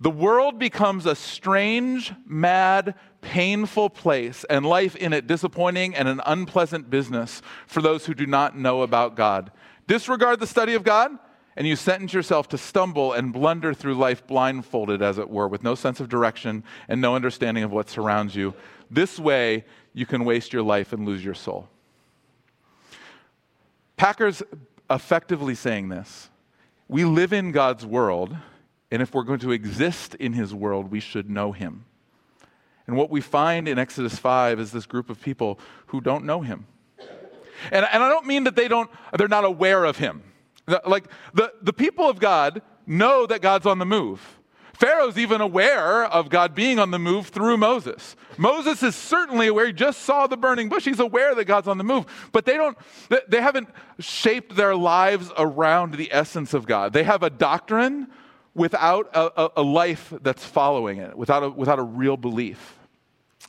The 0.00 0.10
world 0.10 0.58
becomes 0.58 1.06
a 1.06 1.14
strange, 1.14 2.12
mad, 2.26 2.96
painful 3.20 3.90
place, 3.90 4.44
and 4.50 4.66
life 4.66 4.96
in 4.96 5.12
it 5.12 5.28
disappointing 5.28 5.94
and 5.94 6.08
an 6.08 6.20
unpleasant 6.26 6.90
business 6.90 7.40
for 7.68 7.80
those 7.80 8.06
who 8.06 8.14
do 8.14 8.26
not 8.26 8.58
know 8.58 8.82
about 8.82 9.14
God. 9.14 9.52
Disregard 9.86 10.40
the 10.40 10.46
study 10.48 10.74
of 10.74 10.82
God, 10.82 11.12
and 11.56 11.66
you 11.66 11.76
sentence 11.76 12.12
yourself 12.12 12.48
to 12.48 12.58
stumble 12.58 13.12
and 13.12 13.32
blunder 13.32 13.74
through 13.74 13.94
life 13.94 14.26
blindfolded, 14.26 15.02
as 15.02 15.18
it 15.18 15.28
were, 15.28 15.48
with 15.48 15.62
no 15.62 15.74
sense 15.74 16.00
of 16.00 16.08
direction 16.08 16.64
and 16.88 17.00
no 17.00 17.14
understanding 17.14 17.62
of 17.62 17.70
what 17.70 17.90
surrounds 17.90 18.34
you. 18.34 18.54
This 18.90 19.18
way, 19.18 19.64
you 19.92 20.06
can 20.06 20.24
waste 20.24 20.52
your 20.52 20.62
life 20.62 20.92
and 20.92 21.06
lose 21.06 21.24
your 21.24 21.34
soul. 21.34 21.68
Packer's 23.96 24.42
effectively 24.90 25.54
saying 25.54 25.88
this. 25.88 26.30
We 26.88 27.04
live 27.04 27.32
in 27.32 27.52
God's 27.52 27.86
world, 27.86 28.36
and 28.90 29.02
if 29.02 29.14
we're 29.14 29.22
going 29.22 29.40
to 29.40 29.52
exist 29.52 30.14
in 30.16 30.32
his 30.32 30.54
world, 30.54 30.90
we 30.90 31.00
should 31.00 31.30
know 31.30 31.52
him. 31.52 31.84
And 32.86 32.96
what 32.96 33.10
we 33.10 33.20
find 33.20 33.68
in 33.68 33.78
Exodus 33.78 34.18
5 34.18 34.58
is 34.58 34.72
this 34.72 34.86
group 34.86 35.08
of 35.08 35.20
people 35.20 35.58
who 35.86 36.00
don't 36.00 36.24
know 36.24 36.40
him. 36.40 36.66
And, 37.70 37.86
and 37.90 38.02
I 38.02 38.08
don't 38.08 38.26
mean 38.26 38.44
that 38.44 38.56
they 38.56 38.68
don't, 38.68 38.90
they're 39.16 39.28
not 39.28 39.44
aware 39.44 39.84
of 39.84 39.98
him. 39.98 40.22
Like 40.66 41.06
the, 41.34 41.52
the 41.62 41.72
people 41.72 42.08
of 42.08 42.20
God 42.20 42.62
know 42.86 43.26
that 43.26 43.40
God's 43.40 43.66
on 43.66 43.78
the 43.78 43.86
move. 43.86 44.38
Pharaoh's 44.74 45.16
even 45.16 45.40
aware 45.40 46.04
of 46.04 46.28
God 46.28 46.54
being 46.54 46.80
on 46.80 46.90
the 46.90 46.98
move 46.98 47.28
through 47.28 47.56
Moses. 47.56 48.16
Moses 48.36 48.82
is 48.82 48.96
certainly 48.96 49.46
aware. 49.46 49.66
He 49.66 49.72
just 49.72 50.00
saw 50.02 50.26
the 50.26 50.36
burning 50.36 50.68
bush. 50.68 50.84
He's 50.84 50.98
aware 50.98 51.34
that 51.36 51.44
God's 51.44 51.68
on 51.68 51.78
the 51.78 51.84
move. 51.84 52.06
But 52.32 52.46
they 52.46 52.56
don't, 52.56 52.76
they 53.28 53.40
haven't 53.40 53.68
shaped 54.00 54.56
their 54.56 54.74
lives 54.74 55.30
around 55.38 55.94
the 55.94 56.12
essence 56.12 56.52
of 56.52 56.66
God. 56.66 56.92
They 56.92 57.04
have 57.04 57.22
a 57.22 57.30
doctrine 57.30 58.08
without 58.54 59.08
a, 59.14 59.50
a 59.56 59.62
life 59.62 60.12
that's 60.20 60.44
following 60.44 60.98
it, 60.98 61.16
without 61.16 61.44
a, 61.44 61.50
without 61.50 61.78
a 61.78 61.84
real 61.84 62.16
belief. 62.16 62.78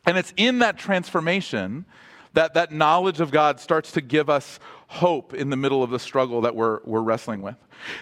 And 0.06 0.18
it's 0.18 0.34
in 0.38 0.60
that 0.60 0.78
transformation 0.78 1.86
that 2.34 2.54
that 2.56 2.72
knowledge 2.72 3.20
of 3.22 3.32
God 3.32 3.60
starts 3.60 3.92
to 3.94 4.02
give 4.02 4.30
us 4.30 4.60
hope 4.94 5.34
in 5.34 5.50
the 5.50 5.56
middle 5.56 5.82
of 5.82 5.90
the 5.90 5.98
struggle 5.98 6.42
that 6.42 6.56
we're, 6.56 6.80
we're 6.86 7.02
wrestling 7.02 7.42
with. 7.42 7.56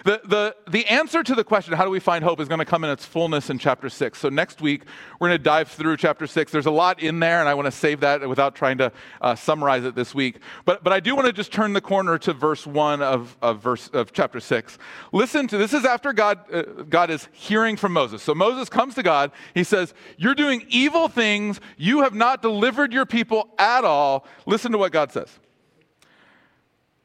The, 0.04 0.20
the, 0.24 0.54
the 0.70 0.86
answer 0.86 1.22
to 1.22 1.34
the 1.34 1.42
question, 1.42 1.72
how 1.72 1.84
do 1.84 1.90
we 1.90 2.00
find 2.00 2.22
hope, 2.22 2.38
is 2.38 2.48
going 2.48 2.58
to 2.58 2.66
come 2.66 2.84
in 2.84 2.90
its 2.90 3.06
fullness 3.06 3.48
in 3.48 3.58
chapter 3.58 3.88
6. 3.88 4.18
So 4.18 4.28
next 4.28 4.60
week, 4.60 4.82
we're 5.18 5.28
going 5.28 5.38
to 5.38 5.42
dive 5.42 5.68
through 5.68 5.96
chapter 5.96 6.26
6. 6.26 6.52
There's 6.52 6.66
a 6.66 6.70
lot 6.70 7.00
in 7.00 7.18
there, 7.18 7.40
and 7.40 7.48
I 7.48 7.54
want 7.54 7.64
to 7.64 7.72
save 7.72 8.00
that 8.00 8.28
without 8.28 8.54
trying 8.54 8.76
to 8.76 8.92
uh, 9.22 9.34
summarize 9.34 9.84
it 9.84 9.94
this 9.94 10.14
week. 10.14 10.36
But, 10.66 10.84
but 10.84 10.92
I 10.92 11.00
do 11.00 11.16
want 11.16 11.26
to 11.28 11.32
just 11.32 11.50
turn 11.50 11.72
the 11.72 11.80
corner 11.80 12.18
to 12.18 12.34
verse 12.34 12.66
1 12.66 13.00
of, 13.00 13.38
of, 13.40 13.62
verse, 13.62 13.88
of 13.88 14.12
chapter 14.12 14.38
6. 14.38 14.76
Listen 15.12 15.48
to 15.48 15.56
this 15.56 15.72
is 15.72 15.86
after 15.86 16.12
God, 16.12 16.40
uh, 16.52 16.62
God 16.90 17.10
is 17.10 17.26
hearing 17.32 17.78
from 17.78 17.94
Moses. 17.94 18.22
So 18.22 18.34
Moses 18.34 18.68
comes 18.68 18.94
to 18.96 19.02
God. 19.02 19.32
He 19.54 19.64
says, 19.64 19.94
You're 20.18 20.34
doing 20.34 20.66
evil 20.68 21.08
things. 21.08 21.58
You 21.78 22.02
have 22.02 22.14
not 22.14 22.42
delivered 22.42 22.92
your 22.92 23.06
people 23.06 23.48
at 23.58 23.82
all. 23.82 24.26
Listen 24.44 24.72
to 24.72 24.78
what 24.78 24.92
God 24.92 25.10
says. 25.10 25.38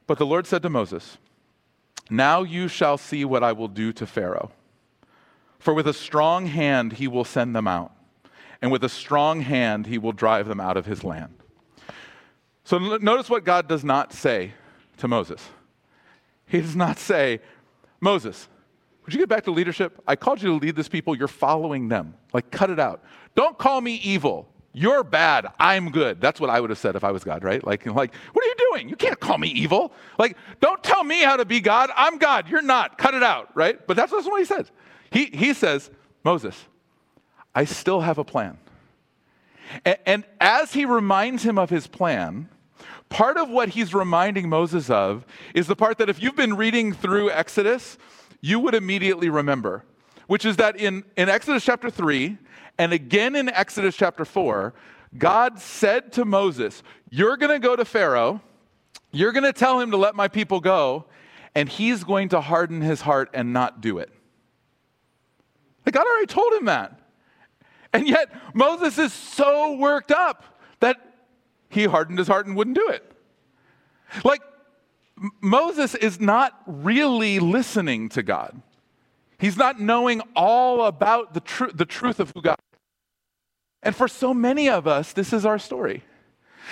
But 0.08 0.18
the 0.18 0.26
Lord 0.26 0.48
said 0.48 0.64
to 0.64 0.70
Moses, 0.70 1.18
Now 2.10 2.44
you 2.44 2.68
shall 2.68 2.98
see 2.98 3.26
what 3.26 3.44
I 3.44 3.52
will 3.52 3.68
do 3.68 3.92
to 3.94 4.08
Pharaoh. 4.08 4.52
For 5.60 5.74
with 5.74 5.88
a 5.88 5.94
strong 5.94 6.48
hand 6.48 6.94
he 6.94 7.08
will 7.08 7.26
send 7.26 7.56
them 7.56 7.68
out, 7.68 7.92
and 8.62 8.72
with 8.72 8.84
a 8.84 8.90
strong 8.90 9.42
hand 9.42 9.86
he 9.86 9.98
will 9.98 10.14
drive 10.14 10.48
them 10.48 10.62
out 10.62 10.78
of 10.78 10.86
his 10.86 11.04
land. 11.04 11.34
So 12.64 12.78
notice 12.98 13.30
what 13.30 13.44
God 13.44 13.68
does 13.68 13.84
not 13.84 14.14
say 14.14 14.54
to 14.98 15.08
Moses. 15.08 15.42
He 16.48 16.62
does 16.62 16.76
not 16.76 16.98
say, 16.98 17.42
Moses, 18.00 18.48
would 19.06 19.14
you 19.14 19.20
get 19.20 19.30
back 19.30 19.46
to 19.46 19.52
leadership? 19.52 20.02
I 20.08 20.16
called 20.16 20.42
you 20.42 20.50
to 20.50 20.66
lead 20.66 20.76
this 20.76 20.90
people. 20.90 21.16
You're 21.16 21.28
following 21.28 21.88
them. 21.88 22.14
Like, 22.34 22.52
cut 22.52 22.70
it 22.70 22.80
out. 22.80 23.04
Don't 23.36 23.58
call 23.58 23.80
me 23.80 23.96
evil. 24.04 24.50
You're 24.80 25.04
bad. 25.04 25.48
I'm 25.60 25.90
good. 25.90 26.22
That's 26.22 26.40
what 26.40 26.52
I 26.52 26.62
would 26.62 26.70
have 26.70 26.78
said 26.78 26.96
if 26.96 27.04
I 27.04 27.10
was 27.10 27.24
God, 27.24 27.44
right? 27.44 27.66
Like, 27.66 27.88
like, 27.88 28.14
what 28.32 28.46
are 28.46 28.48
you 28.48 28.56
doing? 28.70 28.90
You 28.90 28.96
can't 28.96 29.20
call 29.20 29.40
me 29.40 29.48
evil. 29.48 29.92
Like, 30.20 30.38
don't 30.62 30.84
tell 30.84 31.04
me 31.04 31.22
how 31.24 31.36
to 31.36 31.46
be 31.46 31.62
God. 31.62 31.90
I'm 31.96 32.20
God. 32.20 32.48
You're 32.48 32.62
not. 32.62 33.00
Cut 33.00 33.16
it 33.16 33.24
out, 33.24 33.50
right? 33.56 33.80
But 33.88 33.98
that's, 33.98 34.12
what 34.12 34.38
he 34.38 34.46
says. 34.46 34.72
He, 35.10 35.32
he 35.34 35.56
says, 35.56 35.90
Moses, 36.24 36.64
I 37.56 37.66
still 37.66 38.02
have 38.02 38.20
a 38.20 38.24
plan. 38.24 38.60
And, 39.84 39.98
and 40.06 40.24
as 40.40 40.74
he 40.74 40.86
reminds 40.86 41.42
him 41.42 41.58
of 41.58 41.72
his 41.72 41.88
plan, 41.88 42.48
part 43.10 43.38
of 43.38 43.50
what 43.50 43.70
he's 43.70 43.96
reminding 43.96 44.48
Moses 44.48 44.92
of 44.92 45.26
is 45.56 45.66
the 45.66 45.76
part 45.76 45.98
that 45.98 46.08
if 46.08 46.22
you've 46.22 46.36
been 46.36 46.56
reading 46.56 46.94
through 46.94 47.32
Exodus, 47.32 47.98
you 48.42 48.60
would 48.60 48.76
immediately 48.76 49.30
remember, 49.30 49.86
which 50.28 50.46
is 50.46 50.58
that 50.58 50.80
in, 50.80 51.04
in 51.16 51.30
Exodus 51.30 51.66
chapter 51.66 51.90
3, 51.90 52.38
and 52.78 52.94
again 52.94 53.36
in 53.36 53.50
Exodus 53.50 53.96
chapter 53.96 54.26
4, 54.26 54.74
God 55.18 55.60
said 55.60 56.12
to 56.14 56.26
Moses, 56.26 56.84
You're 57.10 57.38
going 57.38 57.52
to 57.52 57.66
go 57.66 57.76
to 57.76 57.86
Pharaoh, 57.86 58.42
you're 59.12 59.32
going 59.32 59.44
to 59.44 59.54
tell 59.54 59.80
him 59.80 59.92
to 59.92 59.98
let 59.98 60.16
my 60.16 60.28
people 60.28 60.60
go, 60.60 61.06
and 61.56 61.68
he's 61.70 62.04
going 62.04 62.30
to 62.30 62.42
harden 62.42 62.82
his 62.82 63.02
heart 63.02 63.30
and 63.34 63.54
not 63.54 63.82
do 63.82 63.98
it. 63.98 64.12
Like 65.86 65.96
God 65.96 66.06
already 66.06 66.28
told 66.28 66.54
him 66.54 66.66
that. 66.66 67.00
And 67.94 68.08
yet 68.08 68.30
Moses 68.54 68.98
is 68.98 69.14
so 69.14 69.78
worked 69.78 70.12
up 70.12 70.44
that 70.82 70.98
he 71.70 71.86
hardened 71.86 72.20
his 72.20 72.28
heart 72.28 72.46
and 72.46 72.56
wouldn't 72.56 72.76
do 72.76 72.90
it. 72.90 73.10
Like 74.24 74.42
Moses 75.42 75.96
is 75.96 76.20
not 76.20 76.62
really 76.68 77.40
listening 77.40 78.10
to 78.10 78.22
God. 78.22 78.62
He's 79.40 79.58
not 79.58 79.80
knowing 79.80 80.22
all 80.36 80.86
about 80.86 81.34
the, 81.34 81.40
tr- 81.40 81.72
the 81.74 81.86
truth 81.86 82.20
of 82.20 82.32
who 82.36 82.42
God 82.42 82.58
and 83.84 83.96
for 83.96 84.08
so 84.08 84.34
many 84.34 84.70
of 84.70 84.88
us, 84.88 85.14
this 85.14 85.34
is 85.34 85.46
our 85.46 85.60
story. 85.60 86.04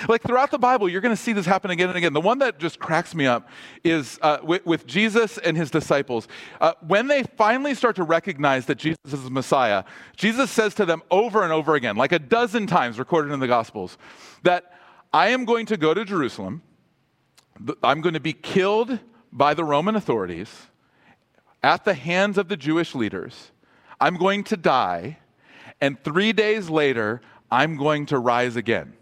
Like 0.09 0.23
throughout 0.23 0.51
the 0.51 0.57
Bible, 0.57 0.89
you're 0.89 1.01
going 1.01 1.15
to 1.15 1.21
see 1.21 1.31
this 1.31 1.45
happen 1.45 1.71
again 1.71 1.87
and 1.87 1.97
again. 1.97 2.11
The 2.11 2.21
one 2.21 2.39
that 2.39 2.59
just 2.59 2.79
cracks 2.79 3.15
me 3.15 3.25
up 3.25 3.47
is 3.83 4.19
uh, 4.21 4.39
with, 4.43 4.65
with, 4.65 4.85
Jesus 4.85 5.37
and 5.37 5.55
his 5.55 5.71
disciples. 5.71 6.27
Uh, 6.59 6.73
when 6.85 7.07
they 7.07 7.23
finally 7.23 7.73
start 7.73 7.95
to 7.95 8.03
recognize 8.03 8.65
that 8.65 8.75
Jesus 8.75 8.99
is 9.05 9.23
the 9.23 9.29
Messiah, 9.29 9.85
Jesus 10.17 10.51
says 10.51 10.73
to 10.75 10.85
them 10.85 11.01
over 11.11 11.43
and 11.43 11.53
over 11.53 11.75
again, 11.75 11.95
like 11.95 12.11
a 12.11 12.19
dozen 12.19 12.67
times 12.67 12.99
recorded 12.99 13.31
in 13.31 13.39
the 13.39 13.47
Gospels, 13.47 13.97
that 14.43 14.73
I 15.13 15.29
am 15.29 15.45
going 15.45 15.65
to 15.67 15.77
go 15.77 15.93
to 15.93 16.03
Jerusalem, 16.03 16.61
I'm 17.81 18.01
going 18.01 18.15
to 18.15 18.19
be 18.19 18.33
killed 18.33 18.99
by 19.31 19.53
the 19.53 19.63
Roman 19.63 19.95
authorities 19.95 20.49
at 21.63 21.85
the 21.85 21.93
hands 21.93 22.37
of 22.37 22.47
the 22.47 22.57
Jewish 22.57 22.93
leaders, 22.93 23.51
I'm 23.99 24.17
going 24.17 24.43
to 24.45 24.57
die 24.57 25.17
and 25.81 26.01
three 26.03 26.33
days 26.33 26.69
later, 26.69 27.21
I'm 27.51 27.77
going 27.77 28.07
to 28.07 28.19
rise 28.19 28.55
again. 28.55 28.93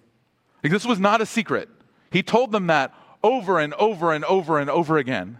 Like, 0.63 0.71
this 0.71 0.85
was 0.85 0.99
not 0.99 1.21
a 1.21 1.25
secret. 1.25 1.69
He 2.11 2.23
told 2.23 2.51
them 2.51 2.67
that 2.67 2.93
over 3.23 3.59
and 3.59 3.73
over 3.75 4.11
and 4.11 4.25
over 4.25 4.59
and 4.59 4.69
over 4.69 4.97
again. 4.97 5.39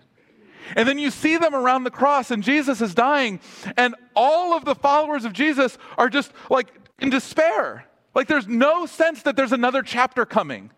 And 0.75 0.87
then 0.87 0.97
you 0.97 1.11
see 1.11 1.37
them 1.37 1.53
around 1.53 1.83
the 1.83 1.91
cross, 1.91 2.31
and 2.31 2.41
Jesus 2.41 2.81
is 2.81 2.95
dying, 2.95 3.39
and 3.77 3.95
all 4.15 4.53
of 4.53 4.65
the 4.65 4.75
followers 4.75 5.25
of 5.25 5.33
Jesus 5.33 5.77
are 5.97 6.09
just 6.09 6.31
like 6.49 6.67
in 6.99 7.09
despair. 7.09 7.85
Like 8.15 8.27
there's 8.27 8.47
no 8.47 8.85
sense 8.85 9.23
that 9.23 9.35
there's 9.35 9.51
another 9.51 9.81
chapter 9.81 10.25
coming. 10.25 10.71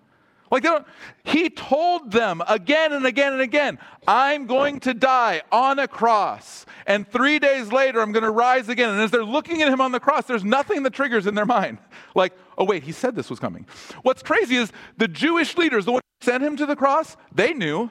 Like 0.51 0.63
they 0.63 0.69
don't, 0.69 0.85
he 1.23 1.49
told 1.49 2.11
them 2.11 2.41
again 2.47 2.93
and 2.93 3.05
again 3.05 3.33
and 3.33 3.41
again, 3.41 3.79
I'm 4.07 4.45
going 4.45 4.79
to 4.81 4.93
die 4.93 5.41
on 5.51 5.79
a 5.79 5.87
cross. 5.87 6.65
And 6.85 7.09
three 7.11 7.39
days 7.39 7.71
later, 7.71 7.99
I'm 8.01 8.11
going 8.11 8.23
to 8.23 8.31
rise 8.31 8.69
again. 8.69 8.89
And 8.89 9.01
as 9.01 9.11
they're 9.11 9.23
looking 9.23 9.61
at 9.61 9.69
him 9.69 9.81
on 9.81 9.91
the 9.91 9.99
cross, 9.99 10.25
there's 10.25 10.43
nothing 10.43 10.83
that 10.83 10.93
triggers 10.93 11.25
in 11.25 11.35
their 11.35 11.45
mind. 11.57 11.79
Like, 12.13 12.33
oh, 12.57 12.63
wait, 12.63 12.83
he 12.83 12.91
said 12.91 13.15
this 13.15 13.29
was 13.29 13.39
coming. 13.39 13.65
What's 14.03 14.21
crazy 14.21 14.55
is 14.55 14.71
the 14.97 15.07
Jewish 15.07 15.57
leaders, 15.57 15.85
the 15.85 15.93
ones 15.93 16.03
who 16.21 16.25
sent 16.25 16.43
him 16.43 16.55
to 16.57 16.65
the 16.65 16.75
cross, 16.75 17.17
they 17.33 17.53
knew. 17.53 17.89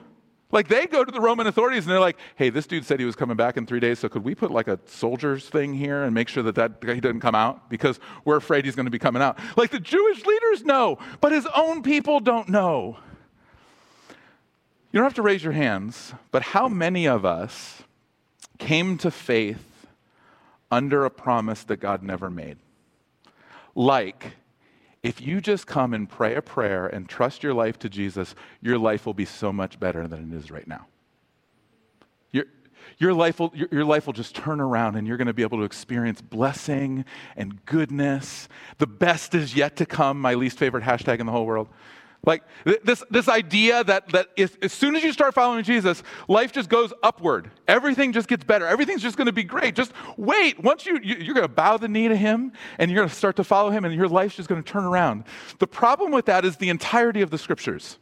Like 0.54 0.68
they 0.68 0.86
go 0.86 1.04
to 1.04 1.10
the 1.10 1.20
Roman 1.20 1.48
authorities 1.48 1.84
and 1.84 1.90
they're 1.90 1.98
like, 1.98 2.16
hey, 2.36 2.48
this 2.48 2.64
dude 2.68 2.84
said 2.86 3.00
he 3.00 3.04
was 3.04 3.16
coming 3.16 3.36
back 3.36 3.56
in 3.56 3.66
three 3.66 3.80
days, 3.80 3.98
so 3.98 4.08
could 4.08 4.22
we 4.22 4.36
put 4.36 4.52
like 4.52 4.68
a 4.68 4.78
soldier's 4.86 5.48
thing 5.48 5.74
here 5.74 6.04
and 6.04 6.14
make 6.14 6.28
sure 6.28 6.44
that, 6.44 6.54
that 6.54 6.94
he 6.94 7.00
doesn't 7.00 7.18
come 7.18 7.34
out? 7.34 7.68
Because 7.68 7.98
we're 8.24 8.36
afraid 8.36 8.64
he's 8.64 8.76
going 8.76 8.86
to 8.86 8.90
be 8.90 9.00
coming 9.00 9.20
out. 9.20 9.36
Like 9.56 9.72
the 9.72 9.80
Jewish 9.80 10.24
leaders 10.24 10.64
know, 10.64 10.98
but 11.20 11.32
his 11.32 11.44
own 11.56 11.82
people 11.82 12.20
don't 12.20 12.48
know. 12.48 12.98
You 14.92 14.98
don't 14.98 15.02
have 15.02 15.14
to 15.14 15.22
raise 15.22 15.42
your 15.42 15.54
hands, 15.54 16.14
but 16.30 16.42
how 16.42 16.68
many 16.68 17.08
of 17.08 17.24
us 17.24 17.82
came 18.58 18.96
to 18.98 19.10
faith 19.10 19.88
under 20.70 21.04
a 21.04 21.10
promise 21.10 21.64
that 21.64 21.78
God 21.78 22.04
never 22.04 22.30
made? 22.30 22.58
Like, 23.74 24.36
if 25.04 25.20
you 25.20 25.42
just 25.42 25.66
come 25.66 25.92
and 25.92 26.08
pray 26.08 26.34
a 26.34 26.40
prayer 26.40 26.86
and 26.86 27.06
trust 27.06 27.42
your 27.42 27.52
life 27.52 27.78
to 27.80 27.90
Jesus, 27.90 28.34
your 28.62 28.78
life 28.78 29.04
will 29.04 29.12
be 29.12 29.26
so 29.26 29.52
much 29.52 29.78
better 29.78 30.08
than 30.08 30.32
it 30.32 30.36
is 30.36 30.50
right 30.50 30.66
now. 30.66 30.86
Your, 32.32 32.46
your, 32.96 33.12
life 33.12 33.38
will, 33.38 33.52
your, 33.54 33.68
your 33.70 33.84
life 33.84 34.06
will 34.06 34.14
just 34.14 34.34
turn 34.34 34.60
around 34.60 34.96
and 34.96 35.06
you're 35.06 35.18
going 35.18 35.26
to 35.26 35.34
be 35.34 35.42
able 35.42 35.58
to 35.58 35.64
experience 35.64 36.22
blessing 36.22 37.04
and 37.36 37.62
goodness. 37.66 38.48
The 38.78 38.86
best 38.86 39.34
is 39.34 39.54
yet 39.54 39.76
to 39.76 39.84
come, 39.84 40.18
my 40.18 40.32
least 40.32 40.56
favorite 40.56 40.84
hashtag 40.84 41.20
in 41.20 41.26
the 41.26 41.32
whole 41.32 41.44
world. 41.44 41.68
Like 42.26 42.42
this, 42.84 43.02
this 43.10 43.28
idea 43.28 43.84
that, 43.84 44.08
that 44.10 44.28
if, 44.36 44.56
as 44.62 44.72
soon 44.72 44.96
as 44.96 45.02
you 45.02 45.12
start 45.12 45.34
following 45.34 45.62
Jesus, 45.62 46.02
life 46.26 46.52
just 46.52 46.70
goes 46.70 46.92
upward. 47.02 47.50
Everything 47.68 48.12
just 48.12 48.28
gets 48.28 48.44
better. 48.44 48.66
Everything's 48.66 49.02
just 49.02 49.16
going 49.16 49.26
to 49.26 49.32
be 49.32 49.44
great. 49.44 49.74
Just 49.74 49.92
wait. 50.16 50.62
Once 50.62 50.86
you, 50.86 50.98
you 51.02 51.16
you're 51.16 51.34
going 51.34 51.46
to 51.46 51.52
bow 51.52 51.76
the 51.76 51.88
knee 51.88 52.08
to 52.08 52.16
him 52.16 52.52
and 52.78 52.90
you're 52.90 52.98
going 52.98 53.08
to 53.08 53.14
start 53.14 53.36
to 53.36 53.44
follow 53.44 53.70
him 53.70 53.84
and 53.84 53.94
your 53.94 54.08
life's 54.08 54.36
just 54.36 54.48
going 54.48 54.62
to 54.62 54.70
turn 54.70 54.84
around. 54.84 55.24
The 55.58 55.66
problem 55.66 56.12
with 56.12 56.26
that 56.26 56.44
is 56.44 56.56
the 56.56 56.70
entirety 56.70 57.20
of 57.20 57.30
the 57.30 57.38
scriptures. 57.38 57.98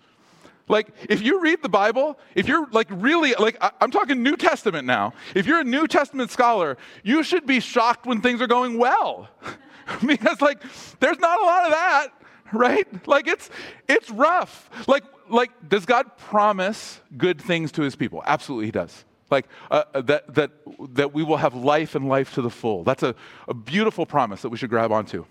Like, 0.68 0.88
if 1.08 1.20
you 1.20 1.40
read 1.40 1.60
the 1.60 1.68
Bible, 1.68 2.18
if 2.36 2.46
you're 2.46 2.68
like 2.70 2.86
really, 2.90 3.34
like, 3.34 3.56
I'm 3.80 3.90
talking 3.90 4.22
New 4.22 4.36
Testament 4.36 4.86
now. 4.86 5.12
If 5.34 5.46
you're 5.46 5.58
a 5.58 5.64
New 5.64 5.88
Testament 5.88 6.30
scholar, 6.30 6.76
you 7.02 7.24
should 7.24 7.46
be 7.46 7.58
shocked 7.58 8.06
when 8.06 8.20
things 8.20 8.40
are 8.40 8.46
going 8.46 8.78
well. 8.78 9.28
because, 10.06 10.40
like, 10.40 10.62
there's 11.00 11.18
not 11.18 11.40
a 11.40 11.44
lot 11.44 11.64
of 11.64 11.72
that 11.72 12.08
right? 12.64 13.06
Like 13.06 13.26
it's 13.26 13.50
it's 13.88 14.10
rough. 14.10 14.70
Like 14.86 15.04
like 15.28 15.50
does 15.68 15.86
God 15.86 16.16
promise 16.16 17.00
good 17.16 17.40
things 17.40 17.72
to 17.72 17.82
his 17.82 17.96
people? 17.96 18.22
Absolutely 18.26 18.66
he 18.66 18.72
does. 18.72 19.04
Like 19.30 19.46
uh, 19.70 19.84
uh, 19.94 20.00
that 20.02 20.34
that 20.34 20.50
that 20.94 21.14
we 21.14 21.22
will 21.22 21.38
have 21.38 21.54
life 21.54 21.94
and 21.94 22.08
life 22.08 22.34
to 22.34 22.42
the 22.42 22.50
full. 22.50 22.84
That's 22.84 23.02
a, 23.02 23.14
a 23.48 23.54
beautiful 23.54 24.06
promise 24.06 24.42
that 24.42 24.50
we 24.50 24.58
should 24.58 24.70
grab 24.70 24.92
onto. 24.92 25.24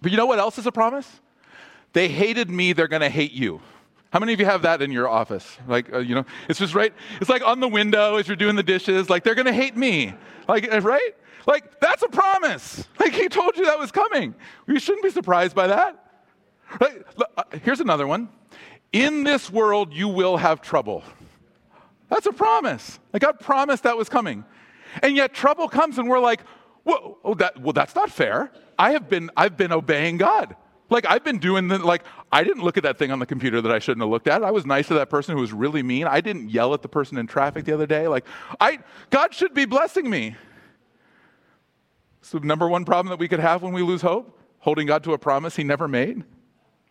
But 0.00 0.10
you 0.10 0.16
know 0.16 0.26
what 0.26 0.38
else 0.38 0.58
is 0.58 0.66
a 0.66 0.72
promise? 0.72 1.20
They 1.92 2.08
hated 2.08 2.50
me, 2.50 2.72
they're 2.72 2.88
going 2.88 3.00
to 3.00 3.08
hate 3.08 3.32
you. 3.32 3.60
How 4.10 4.20
many 4.20 4.32
of 4.32 4.40
you 4.40 4.46
have 4.46 4.62
that 4.62 4.82
in 4.82 4.92
your 4.92 5.08
office? 5.08 5.58
Like, 5.66 5.92
uh, 5.92 5.98
you 5.98 6.14
know, 6.14 6.24
it's 6.48 6.58
just 6.58 6.74
right. 6.74 6.92
It's 7.20 7.30
like 7.30 7.46
on 7.46 7.60
the 7.60 7.68
window 7.68 8.16
as 8.16 8.28
you're 8.28 8.36
doing 8.36 8.56
the 8.56 8.62
dishes. 8.62 9.10
Like, 9.10 9.24
they're 9.24 9.34
to 9.34 9.52
hate 9.52 9.76
me. 9.76 10.14
Like, 10.48 10.72
uh, 10.72 10.80
right? 10.80 11.16
Like, 11.46 11.80
that's 11.80 12.02
a 12.02 12.08
promise. 12.08 12.86
Like, 13.00 13.12
he 13.12 13.28
told 13.28 13.56
you 13.56 13.64
that 13.66 13.78
was 13.78 13.90
coming. 13.90 14.34
You 14.66 14.78
shouldn't 14.78 15.04
be 15.04 15.10
surprised 15.10 15.54
by 15.54 15.68
that. 15.68 16.05
Right? 16.80 17.02
Uh, 17.36 17.42
here's 17.62 17.80
another 17.80 18.06
one. 18.06 18.28
In 18.92 19.24
this 19.24 19.50
world, 19.50 19.92
you 19.92 20.08
will 20.08 20.36
have 20.36 20.60
trouble. 20.60 21.02
That's 22.08 22.26
a 22.26 22.32
promise. 22.32 22.98
Like 23.12 23.22
God 23.22 23.40
promised 23.40 23.82
that 23.82 23.96
was 23.96 24.08
coming. 24.08 24.44
And 25.02 25.16
yet 25.16 25.34
trouble 25.34 25.68
comes 25.68 25.98
and 25.98 26.08
we're 26.08 26.20
like, 26.20 26.40
well, 26.84 27.18
oh, 27.24 27.34
that, 27.34 27.60
well, 27.60 27.72
that's 27.72 27.94
not 27.94 28.10
fair. 28.10 28.50
I 28.78 28.92
have 28.92 29.08
been, 29.08 29.30
I've 29.36 29.56
been 29.56 29.72
obeying 29.72 30.16
God. 30.18 30.54
Like 30.88 31.04
I've 31.08 31.24
been 31.24 31.38
doing 31.38 31.68
the, 31.68 31.78
like, 31.78 32.04
I 32.30 32.44
didn't 32.44 32.62
look 32.62 32.76
at 32.76 32.84
that 32.84 32.96
thing 32.96 33.10
on 33.10 33.18
the 33.18 33.26
computer 33.26 33.60
that 33.60 33.72
I 33.72 33.80
shouldn't 33.80 34.02
have 34.02 34.10
looked 34.10 34.28
at. 34.28 34.44
I 34.44 34.52
was 34.52 34.64
nice 34.64 34.86
to 34.88 34.94
that 34.94 35.10
person 35.10 35.34
who 35.34 35.40
was 35.40 35.52
really 35.52 35.82
mean. 35.82 36.06
I 36.06 36.20
didn't 36.20 36.50
yell 36.50 36.74
at 36.74 36.82
the 36.82 36.88
person 36.88 37.18
in 37.18 37.26
traffic 37.26 37.64
the 37.64 37.74
other 37.74 37.86
day. 37.86 38.06
Like, 38.06 38.24
I, 38.60 38.78
God 39.10 39.34
should 39.34 39.52
be 39.52 39.64
blessing 39.64 40.08
me. 40.08 40.36
So, 42.22 42.38
number 42.38 42.68
one 42.68 42.84
problem 42.84 43.10
that 43.10 43.18
we 43.18 43.28
could 43.28 43.40
have 43.40 43.62
when 43.62 43.72
we 43.72 43.82
lose 43.82 44.02
hope, 44.02 44.38
holding 44.58 44.86
God 44.86 45.02
to 45.04 45.12
a 45.12 45.18
promise 45.18 45.56
he 45.56 45.64
never 45.64 45.88
made 45.88 46.24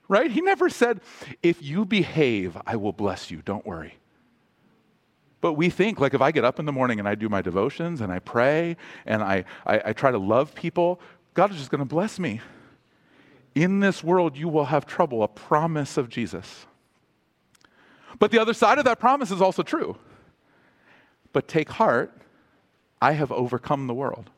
right? 0.08 0.32
He 0.32 0.42
never 0.42 0.70
said, 0.70 1.02
if 1.42 1.62
you 1.62 1.86
behave, 1.86 2.58
I 2.66 2.76
will 2.76 2.94
bless 2.94 3.32
you. 3.32 3.42
Don't 3.44 3.66
worry. 3.66 3.96
But 5.42 5.54
we 5.54 5.70
think, 5.70 6.00
like, 6.00 6.14
if 6.14 6.22
I 6.22 6.32
get 6.32 6.44
up 6.44 6.60
in 6.60 6.66
the 6.66 6.72
morning 6.72 6.98
and 7.00 7.08
I 7.08 7.16
do 7.16 7.30
my 7.30 7.42
devotions 7.42 8.02
and 8.02 8.12
I 8.12 8.20
pray 8.20 8.78
and 9.06 9.22
I, 9.22 9.46
I, 9.66 9.82
I 9.86 9.94
try 9.94 10.12
to 10.12 10.18
love 10.18 10.56
people, 10.56 11.00
God 11.34 11.52
is 11.52 11.58
just 11.58 11.70
going 11.70 11.80
to 11.80 11.86
bless 11.86 12.18
me. 12.18 12.42
In 13.54 13.80
this 13.80 14.04
world, 14.04 14.38
you 14.38 14.50
will 14.50 14.66
have 14.66 14.86
trouble, 14.86 15.24
a 15.24 15.28
promise 15.28 15.98
of 15.98 16.10
Jesus. 16.10 16.66
But 18.18 18.32
the 18.32 18.40
other 18.40 18.54
side 18.54 18.80
of 18.80 18.86
that 18.86 19.00
promise 19.00 19.32
is 19.32 19.42
also 19.42 19.62
true. 19.62 19.98
But 21.32 21.48
take 21.48 21.70
heart, 21.70 22.18
I 23.02 23.12
have 23.12 23.32
overcome 23.32 23.88
the 23.88 23.94
world. 23.94 24.30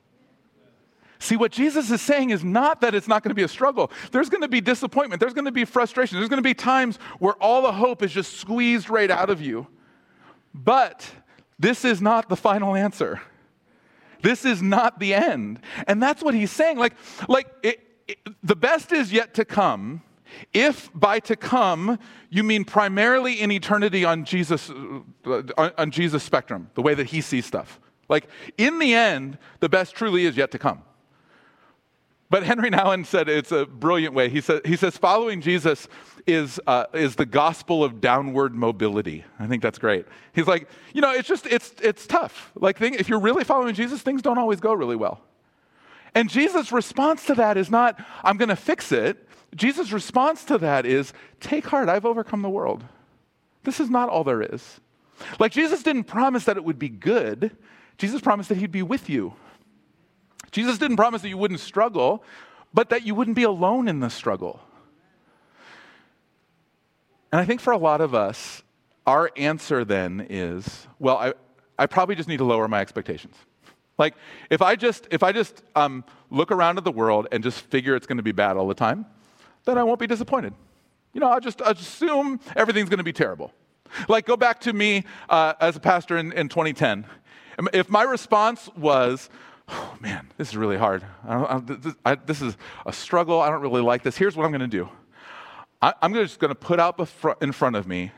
See, 1.19 1.36
what 1.36 1.51
Jesus 1.51 1.89
is 1.89 2.01
saying 2.01 2.30
is 2.30 2.43
not 2.43 2.82
that 2.82 2.93
it's 2.93 3.08
not 3.08 3.23
going 3.23 3.30
to 3.30 3.36
be 3.36 3.43
a 3.43 3.47
struggle. 3.47 3.91
There's 4.12 4.30
going 4.30 4.41
to 4.41 4.47
be 4.47 4.62
disappointment. 4.62 5.19
There's 5.19 5.34
going 5.34 5.45
to 5.45 5.51
be 5.51 5.65
frustration. 5.65 6.17
There's 6.17 6.30
going 6.30 6.41
to 6.41 6.47
be 6.47 6.53
times 6.53 6.97
where 7.19 7.34
all 7.36 7.62
the 7.62 7.71
hope 7.71 8.03
is 8.03 8.12
just 8.12 8.34
squeezed 8.34 8.89
right 8.89 9.10
out 9.10 9.30
of 9.30 9.41
you. 9.41 9.67
But 10.53 11.10
this 11.60 11.86
is 11.86 12.01
not 12.01 12.30
the 12.30 12.36
final 12.36 12.75
answer. 12.75 13.21
This 14.21 14.45
is 14.45 14.62
not 14.62 14.99
the 14.99 15.13
end. 15.13 15.60
And 15.88 16.01
that's 16.01 16.23
what 16.23 16.34
he's 16.34 16.51
saying. 16.51 16.77
Like, 16.77 16.93
like 17.27 17.47
it, 17.63 17.80
it, 18.08 18.17
the 18.43 18.56
best 18.56 18.91
is 18.91 19.12
yet 19.12 19.34
to 19.36 19.45
come. 19.45 20.03
If 20.53 20.91
by 20.93 21.19
to 21.21 21.36
come 21.36 21.99
you 22.30 22.43
mean 22.43 22.65
primarily 22.65 23.39
in 23.39 23.49
eternity 23.49 24.03
on 24.03 24.25
Jesus, 24.25 24.69
uh, 24.69 25.41
on, 25.58 25.71
on 25.77 25.91
Jesus' 25.91 26.23
spectrum, 26.23 26.69
the 26.75 26.82
way 26.82 26.93
that 26.93 27.08
he 27.08 27.21
sees 27.21 27.45
stuff. 27.45 27.80
Like 28.10 28.27
in 28.58 28.80
the 28.80 28.93
end, 28.93 29.38
the 29.62 29.69
best 29.69 29.95
truly 29.95 30.25
is 30.25 30.36
yet 30.36 30.51
to 30.51 30.60
come. 30.60 30.82
But 32.29 32.43
Henri 32.43 32.69
Nouwen 32.69 33.05
said 33.05 33.29
it's 33.29 33.53
a 33.53 33.65
brilliant 33.65 34.13
way. 34.13 34.27
He, 34.27 34.41
he 34.65 34.75
says, 34.75 34.97
following 34.97 35.39
Jesus 35.39 35.87
is, 36.25 36.59
uh, 36.67 36.85
is 36.93 37.15
the 37.15 37.25
gospel 37.25 37.85
of 37.85 38.01
downward 38.01 38.53
mobility. 38.53 39.23
I 39.39 39.47
think 39.47 39.63
that's 39.63 39.79
great. 39.79 40.05
He's 40.33 40.47
like, 40.47 40.67
you 40.93 40.99
know, 40.99 41.13
it's 41.13 41.27
just, 41.27 41.47
it's, 41.47 41.73
it's 41.81 42.05
tough. 42.05 42.51
Like, 42.55 42.77
thing, 42.77 42.95
if 42.95 43.07
you're 43.07 43.21
really 43.21 43.45
following 43.45 43.73
Jesus, 43.75 44.01
things 44.01 44.21
don't 44.21 44.37
always 44.37 44.59
go 44.59 44.73
really 44.73 44.97
well. 44.97 45.21
And 46.13 46.29
Jesus' 46.29 46.71
response 46.71 47.25
to 47.27 47.35
that 47.35 47.55
is 47.55 47.69
not, 47.69 48.03
I'm 48.23 48.35
going 48.35 48.49
to 48.49 48.57
fix 48.57 48.91
it. 48.91 49.25
Jesus' 49.55 49.93
response 49.93 50.43
to 50.45 50.57
that 50.57 50.85
is, 50.85 51.13
take 51.39 51.65
heart, 51.67 51.87
I've 51.87 52.05
overcome 52.05 52.41
the 52.41 52.49
world. 52.49 52.83
This 53.63 53.79
is 53.79 53.89
not 53.89 54.09
all 54.09 54.25
there 54.25 54.41
is. 54.41 54.81
Like, 55.39 55.53
Jesus 55.53 55.81
didn't 55.81 56.03
promise 56.03 56.43
that 56.43 56.57
it 56.57 56.63
would 56.65 56.79
be 56.79 56.89
good, 56.89 57.55
Jesus 57.97 58.19
promised 58.19 58.49
that 58.49 58.57
he'd 58.57 58.71
be 58.71 58.83
with 58.83 59.09
you. 59.09 59.33
Jesus 60.57 60.79
didn't 60.79 60.97
promise 60.97 61.21
that 61.21 61.29
you 61.29 61.37
wouldn't 61.37 61.59
struggle, 61.59 62.23
but 62.73 62.89
that 62.89 63.05
you 63.05 63.13
wouldn't 63.13 63.35
be 63.35 63.43
alone 63.43 63.87
in 63.87 63.99
the 63.99 64.09
struggle. 64.09 64.59
And 67.31 67.39
I 67.39 67.45
think 67.45 67.61
for 67.61 67.71
a 67.73 67.77
lot 67.77 68.01
of 68.01 68.15
us, 68.15 68.63
our 69.05 69.29
answer 69.37 69.85
then 69.85 70.25
is, 70.31 70.87
well, 70.97 71.17
I, 71.17 71.33
I 71.77 71.85
probably 71.85 72.15
just 72.15 72.27
need 72.27 72.37
to 72.37 72.43
lower 72.43 72.67
my 72.67 72.81
expectations. 72.81 73.35
Like, 73.99 74.15
if 74.49 74.63
I 74.63 74.75
just, 74.75 75.07
if 75.11 75.21
I 75.21 75.31
just 75.31 75.61
um, 75.75 76.03
look 76.31 76.51
around 76.51 76.79
at 76.79 76.83
the 76.83 76.91
world 76.91 77.27
and 77.31 77.43
just 77.43 77.59
figure 77.61 77.95
it's 77.95 78.07
going 78.07 78.17
to 78.17 78.23
be 78.23 78.31
bad 78.31 78.57
all 78.57 78.67
the 78.67 78.73
time, 78.73 79.05
then 79.65 79.77
I 79.77 79.83
won't 79.83 79.99
be 79.99 80.07
disappointed. 80.07 80.55
You 81.13 81.21
know, 81.21 81.29
I'll 81.29 81.39
just 81.39 81.61
I'll 81.61 81.73
assume 81.73 82.39
everything's 82.55 82.89
going 82.89 82.97
to 82.97 83.03
be 83.03 83.13
terrible. 83.13 83.53
Like, 84.07 84.25
go 84.25 84.35
back 84.35 84.61
to 84.61 84.73
me 84.73 85.03
uh, 85.29 85.53
as 85.61 85.75
a 85.75 85.79
pastor 85.79 86.17
in, 86.17 86.31
in 86.31 86.49
2010. 86.49 87.05
If 87.73 87.91
my 87.91 88.01
response 88.01 88.69
was, 88.75 89.29
oh 89.67 89.97
man, 89.99 90.32
this 90.38 90.49
is 90.49 90.58
really 90.58 90.77
hard. 90.77 91.03
I 91.27 91.36
I, 91.36 91.60
this, 91.60 91.95
I, 92.06 92.15
this, 92.15 92.41
is 92.41 92.58
a 92.86 92.93
struggle. 92.93 93.41
I 93.41 93.49
don't 93.49 93.62
really 93.62 93.82
like 93.82 94.03
this. 94.03 94.17
Here's 94.17 94.36
what 94.36 94.45
I'm 94.45 94.51
going 94.51 94.62
to 94.62 94.67
do 94.67 94.89
I, 95.82 95.93
am 96.01 96.13
just 96.13 96.39
going 96.39 96.49
to 96.49 96.56
put 96.56 96.80
out 96.80 96.99
in 97.41 97.51
front 97.51 97.75
of 97.75 97.88
me, 97.88 98.12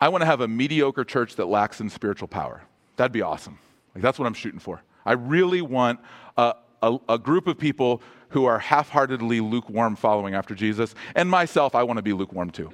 I 0.00 0.08
want 0.08 0.22
to 0.22 0.26
have 0.26 0.40
a 0.40 0.48
mediocre 0.48 1.04
church 1.04 1.36
that 1.36 1.46
lacks 1.46 1.80
in 1.80 1.88
spiritual 1.88 2.28
power. 2.28 2.62
That'd 2.96 3.12
be 3.12 3.22
awesome. 3.22 3.58
Like, 3.94 4.02
that's 4.02 4.18
what 4.18 4.26
I'm 4.26 4.34
shooting 4.34 4.60
for. 4.60 4.82
I 5.06 5.12
really 5.12 5.62
want 5.62 6.00
a, 6.36 6.54
a, 6.82 6.98
a 7.08 7.18
group 7.18 7.46
of 7.46 7.58
people 7.58 8.02
who 8.30 8.44
are 8.46 8.58
half 8.58 8.88
heartedly 8.88 9.40
lukewarm 9.40 9.94
following 9.94 10.34
after 10.34 10.54
Jesus, 10.54 10.94
and 11.14 11.30
myself, 11.30 11.74
I 11.74 11.84
want 11.84 11.98
to 11.98 12.02
be 12.02 12.12
lukewarm 12.12 12.50
too. 12.50 12.72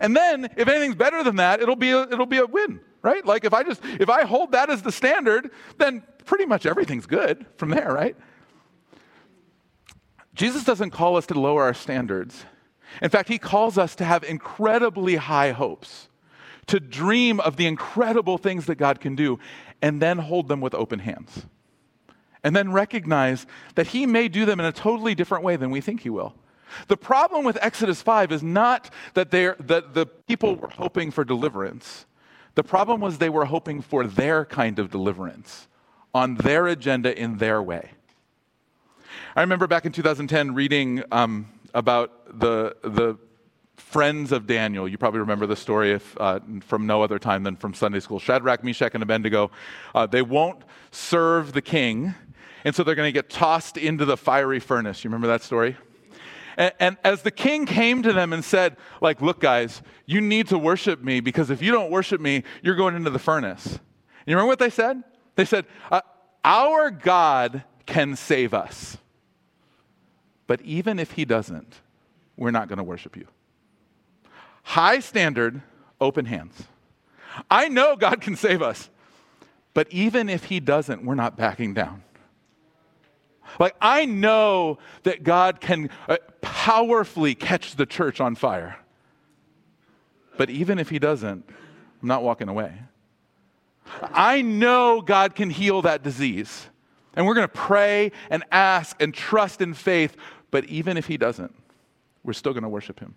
And 0.00 0.16
then, 0.16 0.48
if 0.56 0.68
anything's 0.68 0.94
better 0.94 1.22
than 1.22 1.36
that, 1.36 1.60
it'll 1.60 1.76
be 1.76 1.90
a, 1.90 2.02
it'll 2.02 2.24
be 2.24 2.38
a 2.38 2.46
win, 2.46 2.80
right? 3.02 3.24
Like 3.24 3.44
if 3.44 3.52
I 3.52 3.62
just 3.62 3.80
if 3.84 4.08
I 4.08 4.24
hold 4.24 4.52
that 4.52 4.70
as 4.70 4.82
the 4.82 4.92
standard, 4.92 5.50
then 5.78 6.02
pretty 6.24 6.46
much 6.46 6.66
everything's 6.66 7.06
good 7.06 7.46
from 7.56 7.70
there, 7.70 7.92
right? 7.92 8.16
Jesus 10.34 10.64
doesn't 10.64 10.90
call 10.90 11.16
us 11.16 11.26
to 11.26 11.38
lower 11.38 11.62
our 11.62 11.74
standards. 11.74 12.44
In 13.00 13.10
fact, 13.10 13.28
he 13.28 13.38
calls 13.38 13.78
us 13.78 13.94
to 13.96 14.04
have 14.04 14.22
incredibly 14.24 15.16
high 15.16 15.52
hopes, 15.52 16.08
to 16.66 16.80
dream 16.80 17.40
of 17.40 17.56
the 17.56 17.66
incredible 17.66 18.38
things 18.38 18.66
that 18.66 18.76
God 18.76 19.00
can 19.00 19.14
do, 19.14 19.38
and 19.80 20.00
then 20.00 20.18
hold 20.18 20.48
them 20.48 20.60
with 20.60 20.74
open 20.74 21.00
hands. 21.00 21.46
And 22.44 22.56
then 22.56 22.72
recognize 22.72 23.46
that 23.76 23.88
he 23.88 24.04
may 24.04 24.28
do 24.28 24.44
them 24.44 24.58
in 24.58 24.66
a 24.66 24.72
totally 24.72 25.14
different 25.14 25.44
way 25.44 25.56
than 25.56 25.70
we 25.70 25.80
think 25.80 26.00
he 26.00 26.10
will. 26.10 26.34
The 26.88 26.96
problem 26.96 27.44
with 27.44 27.58
Exodus 27.60 28.02
5 28.02 28.32
is 28.32 28.42
not 28.42 28.90
that, 29.14 29.30
that 29.30 29.94
the 29.94 30.06
people 30.26 30.56
were 30.56 30.70
hoping 30.70 31.10
for 31.10 31.24
deliverance. 31.24 32.06
The 32.54 32.62
problem 32.62 33.00
was 33.00 33.18
they 33.18 33.30
were 33.30 33.46
hoping 33.46 33.80
for 33.80 34.06
their 34.06 34.44
kind 34.44 34.78
of 34.78 34.90
deliverance 34.90 35.68
on 36.14 36.34
their 36.36 36.66
agenda 36.66 37.18
in 37.18 37.38
their 37.38 37.62
way. 37.62 37.90
I 39.34 39.40
remember 39.40 39.66
back 39.66 39.86
in 39.86 39.92
2010 39.92 40.54
reading 40.54 41.02
um, 41.10 41.48
about 41.72 42.38
the, 42.38 42.76
the 42.82 43.16
friends 43.76 44.32
of 44.32 44.46
Daniel. 44.46 44.86
You 44.86 44.98
probably 44.98 45.20
remember 45.20 45.46
the 45.46 45.56
story 45.56 45.92
if, 45.92 46.16
uh, 46.20 46.40
from 46.60 46.86
no 46.86 47.02
other 47.02 47.18
time 47.18 47.42
than 47.42 47.56
from 47.56 47.72
Sunday 47.72 48.00
school. 48.00 48.18
Shadrach, 48.18 48.62
Meshach, 48.62 48.92
and 48.94 49.02
Abednego. 49.02 49.50
Uh, 49.94 50.06
they 50.06 50.22
won't 50.22 50.62
serve 50.90 51.52
the 51.52 51.62
king, 51.62 52.14
and 52.64 52.74
so 52.74 52.84
they're 52.84 52.94
going 52.94 53.08
to 53.08 53.12
get 53.12 53.30
tossed 53.30 53.78
into 53.78 54.04
the 54.04 54.16
fiery 54.16 54.60
furnace. 54.60 55.02
You 55.02 55.08
remember 55.08 55.28
that 55.28 55.42
story? 55.42 55.76
And, 56.56 56.72
and, 56.78 56.96
as 57.04 57.22
the 57.22 57.30
king 57.30 57.66
came 57.66 58.02
to 58.02 58.12
them 58.12 58.32
and 58.32 58.44
said, 58.44 58.76
like, 59.00 59.22
look, 59.22 59.40
guys, 59.40 59.82
you 60.06 60.20
need 60.20 60.48
to 60.48 60.58
worship 60.58 61.02
me 61.02 61.20
because 61.20 61.50
if 61.50 61.62
you 61.62 61.72
don't 61.72 61.90
worship 61.90 62.20
me, 62.20 62.44
you're 62.62 62.74
going 62.74 62.94
into 62.94 63.10
the 63.10 63.18
furnace. 63.18 63.66
And 63.66 63.80
you 64.26 64.36
remember 64.36 64.48
what 64.48 64.58
they 64.58 64.70
said? 64.70 65.02
They 65.34 65.44
said, 65.44 65.64
uh, 65.90 66.02
our 66.44 66.90
God 66.90 67.64
can 67.86 68.16
save 68.16 68.54
us. 68.54 68.98
But 70.46 70.60
even 70.62 70.98
if 70.98 71.12
he 71.12 71.24
doesn't, 71.24 71.80
we're 72.36 72.50
not 72.50 72.68
going 72.68 72.78
to 72.78 72.84
worship 72.84 73.16
you. 73.16 73.26
High 74.62 75.00
standard, 75.00 75.62
open 76.00 76.26
hands. 76.26 76.64
I 77.50 77.68
know 77.68 77.96
God 77.96 78.20
can 78.20 78.36
save 78.36 78.62
us, 78.62 78.90
but 79.74 79.88
even 79.90 80.28
if 80.28 80.44
he 80.44 80.60
doesn't, 80.60 81.04
we're 81.04 81.14
not 81.14 81.36
backing 81.36 81.74
down. 81.74 82.02
Like, 83.58 83.74
I 83.80 84.04
know 84.04 84.78
that 85.02 85.22
God 85.22 85.60
can 85.60 85.90
uh, 86.08 86.16
powerfully 86.40 87.34
catch 87.34 87.76
the 87.76 87.86
church 87.86 88.20
on 88.20 88.34
fire. 88.34 88.78
But 90.36 90.50
even 90.50 90.78
if 90.78 90.88
He 90.88 90.98
doesn't, 90.98 91.44
I'm 92.02 92.08
not 92.08 92.22
walking 92.22 92.48
away. 92.48 92.72
I 94.02 94.42
know 94.42 95.02
God 95.02 95.34
can 95.34 95.50
heal 95.50 95.82
that 95.82 96.02
disease. 96.02 96.66
And 97.14 97.26
we're 97.26 97.34
going 97.34 97.48
to 97.48 97.52
pray 97.52 98.12
and 98.30 98.42
ask 98.50 99.00
and 99.00 99.12
trust 99.12 99.60
in 99.60 99.74
faith. 99.74 100.16
But 100.50 100.64
even 100.66 100.96
if 100.96 101.06
He 101.06 101.16
doesn't, 101.16 101.54
we're 102.24 102.32
still 102.32 102.52
going 102.52 102.62
to 102.62 102.68
worship 102.68 103.00
Him. 103.00 103.14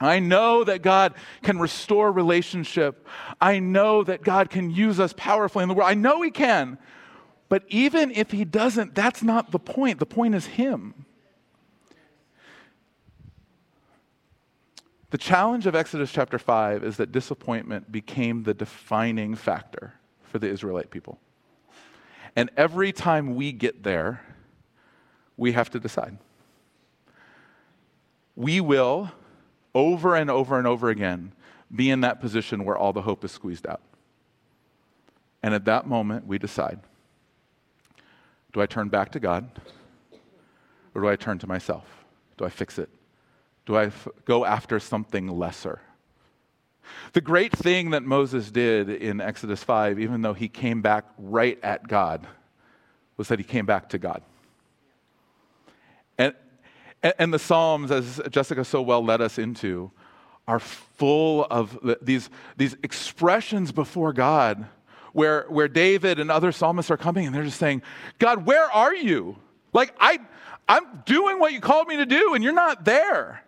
I 0.00 0.20
know 0.20 0.64
that 0.64 0.82
God 0.82 1.14
can 1.42 1.58
restore 1.58 2.12
relationship. 2.12 3.06
I 3.40 3.58
know 3.58 4.04
that 4.04 4.22
God 4.22 4.48
can 4.48 4.70
use 4.70 5.00
us 5.00 5.12
powerfully 5.16 5.64
in 5.64 5.68
the 5.68 5.74
world. 5.74 5.90
I 5.90 5.94
know 5.94 6.22
He 6.22 6.30
can. 6.30 6.78
But 7.48 7.64
even 7.68 8.10
if 8.10 8.30
he 8.30 8.44
doesn't, 8.44 8.94
that's 8.94 9.22
not 9.22 9.50
the 9.50 9.58
point. 9.58 9.98
The 9.98 10.06
point 10.06 10.34
is 10.34 10.46
him. 10.46 11.06
The 15.10 15.18
challenge 15.18 15.66
of 15.66 15.74
Exodus 15.74 16.12
chapter 16.12 16.38
5 16.38 16.84
is 16.84 16.98
that 16.98 17.12
disappointment 17.12 17.90
became 17.90 18.42
the 18.42 18.52
defining 18.52 19.34
factor 19.34 19.94
for 20.22 20.38
the 20.38 20.48
Israelite 20.48 20.90
people. 20.90 21.18
And 22.36 22.50
every 22.58 22.92
time 22.92 23.34
we 23.34 23.52
get 23.52 23.82
there, 23.82 24.20
we 25.38 25.52
have 25.52 25.70
to 25.70 25.80
decide. 25.80 26.18
We 28.36 28.60
will, 28.60 29.10
over 29.74 30.14
and 30.14 30.30
over 30.30 30.58
and 30.58 30.66
over 30.66 30.90
again, 30.90 31.32
be 31.74 31.90
in 31.90 32.02
that 32.02 32.20
position 32.20 32.64
where 32.64 32.76
all 32.76 32.92
the 32.92 33.02
hope 33.02 33.24
is 33.24 33.32
squeezed 33.32 33.66
out. 33.66 33.80
And 35.42 35.54
at 35.54 35.64
that 35.64 35.86
moment, 35.86 36.26
we 36.26 36.38
decide 36.38 36.80
do 38.58 38.62
I 38.62 38.66
turn 38.66 38.88
back 38.88 39.12
to 39.12 39.20
God? 39.20 39.48
Or 40.92 41.02
do 41.02 41.08
I 41.08 41.14
turn 41.14 41.38
to 41.38 41.46
myself? 41.46 41.84
Do 42.36 42.44
I 42.44 42.48
fix 42.48 42.76
it? 42.76 42.88
Do 43.66 43.76
I 43.76 43.84
f- 43.84 44.08
go 44.24 44.44
after 44.44 44.80
something 44.80 45.28
lesser? 45.28 45.80
The 47.12 47.20
great 47.20 47.52
thing 47.52 47.90
that 47.90 48.02
Moses 48.02 48.50
did 48.50 48.88
in 48.90 49.20
Exodus 49.20 49.62
5, 49.62 50.00
even 50.00 50.22
though 50.22 50.34
he 50.34 50.48
came 50.48 50.82
back 50.82 51.04
right 51.18 51.56
at 51.62 51.86
God, 51.86 52.26
was 53.16 53.28
that 53.28 53.38
he 53.38 53.44
came 53.44 53.64
back 53.64 53.90
to 53.90 53.98
God. 53.98 54.22
And, 56.18 56.34
and 57.16 57.32
the 57.32 57.38
Psalms, 57.38 57.92
as 57.92 58.20
Jessica 58.28 58.64
so 58.64 58.82
well 58.82 59.04
led 59.04 59.20
us 59.20 59.38
into, 59.38 59.92
are 60.48 60.58
full 60.58 61.44
of 61.44 61.78
these, 62.02 62.28
these 62.56 62.74
expressions 62.82 63.70
before 63.70 64.12
God 64.12 64.66
where, 65.12 65.46
where 65.48 65.68
David 65.68 66.18
and 66.18 66.30
other 66.30 66.52
psalmists 66.52 66.90
are 66.90 66.96
coming 66.96 67.26
and 67.26 67.34
they're 67.34 67.44
just 67.44 67.58
saying, 67.58 67.82
God, 68.18 68.46
where 68.46 68.70
are 68.70 68.94
you? 68.94 69.36
Like, 69.72 69.94
I, 70.00 70.18
I'm 70.68 71.02
doing 71.06 71.38
what 71.38 71.52
you 71.52 71.60
called 71.60 71.88
me 71.88 71.96
to 71.96 72.06
do, 72.06 72.34
and 72.34 72.44
you're 72.44 72.52
not 72.52 72.84
there. 72.84 73.44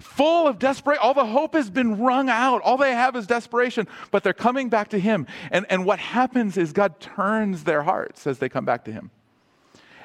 Full 0.00 0.46
of 0.46 0.58
desperation. 0.58 1.02
All 1.02 1.14
the 1.14 1.26
hope 1.26 1.54
has 1.54 1.70
been 1.70 1.98
wrung 1.98 2.28
out. 2.28 2.62
All 2.62 2.76
they 2.76 2.92
have 2.92 3.16
is 3.16 3.26
desperation, 3.26 3.88
but 4.10 4.22
they're 4.22 4.32
coming 4.32 4.68
back 4.68 4.88
to 4.88 4.98
Him. 4.98 5.26
And, 5.50 5.66
and 5.70 5.84
what 5.84 5.98
happens 5.98 6.56
is 6.56 6.72
God 6.72 7.00
turns 7.00 7.64
their 7.64 7.82
hearts 7.82 8.26
as 8.26 8.38
they 8.38 8.48
come 8.48 8.64
back 8.64 8.84
to 8.84 8.92
Him. 8.92 9.10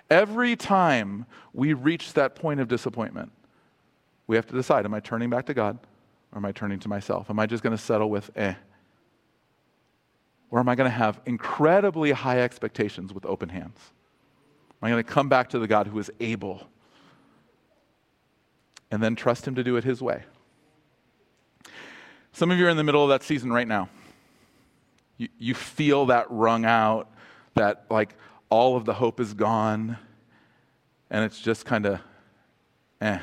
Every 0.10 0.56
time 0.56 1.26
we 1.54 1.74
reach 1.74 2.14
that 2.14 2.36
point 2.36 2.60
of 2.60 2.68
disappointment, 2.68 3.32
we 4.28 4.36
have 4.36 4.48
to 4.48 4.54
decide 4.54 4.86
am 4.86 4.94
I 4.94 5.00
turning 5.00 5.30
back 5.30 5.46
to 5.48 5.54
God 5.54 5.78
or 6.32 6.38
am 6.38 6.46
I 6.46 6.52
turning 6.52 6.80
to 6.80 6.90
myself? 6.90 7.30
Am 7.30 7.40
I 7.40 7.46
just 7.46 7.62
going 7.62 7.76
to 7.76 7.82
settle 7.82 8.10
with, 8.10 8.32
eh? 8.36 8.54
Or 10.54 10.60
am 10.60 10.70
I 10.70 10.76
going 10.76 10.86
to 10.86 10.96
have 10.96 11.20
incredibly 11.26 12.12
high 12.12 12.42
expectations 12.42 13.12
with 13.12 13.26
open 13.26 13.50
hands? 13.50 13.76
Am 14.80 14.86
I 14.86 14.92
going 14.92 15.04
to 15.04 15.12
come 15.12 15.28
back 15.28 15.50
to 15.50 15.58
the 15.58 15.66
God 15.66 15.88
who 15.88 15.98
is 15.98 16.12
able 16.20 16.68
and 18.92 19.02
then 19.02 19.16
trust 19.16 19.48
Him 19.48 19.56
to 19.56 19.64
do 19.64 19.78
it 19.78 19.84
His 19.84 20.00
way? 20.00 20.26
Some 22.34 22.52
of 22.52 22.60
you 22.60 22.68
are 22.68 22.70
in 22.70 22.78
the 22.78 22.84
middle 22.84 23.02
of 23.02 23.10
that 23.10 23.24
season 23.24 23.52
right 23.52 23.68
now. 23.68 23.90
You, 25.18 25.28
you 25.40 25.56
feel 25.56 26.06
that 26.06 26.30
wrung 26.30 26.66
out, 26.66 27.10
that 27.56 27.86
like 27.90 28.14
all 28.52 28.78
of 28.78 28.86
the 28.86 28.94
hope 28.94 29.20
is 29.20 29.34
gone, 29.34 29.98
and 31.10 31.26
it's 31.26 31.40
just 31.40 31.66
kind 31.66 31.88
of 31.88 32.00
eh. 33.02 33.18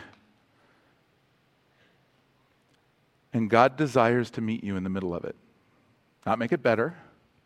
And 3.32 3.48
God 3.48 3.76
desires 3.76 4.30
to 4.30 4.40
meet 4.40 4.64
you 4.64 4.74
in 4.74 4.82
the 4.82 4.90
middle 4.90 5.14
of 5.14 5.24
it. 5.24 5.36
Not 6.26 6.40
make 6.40 6.50
it 6.50 6.60
better, 6.60 6.96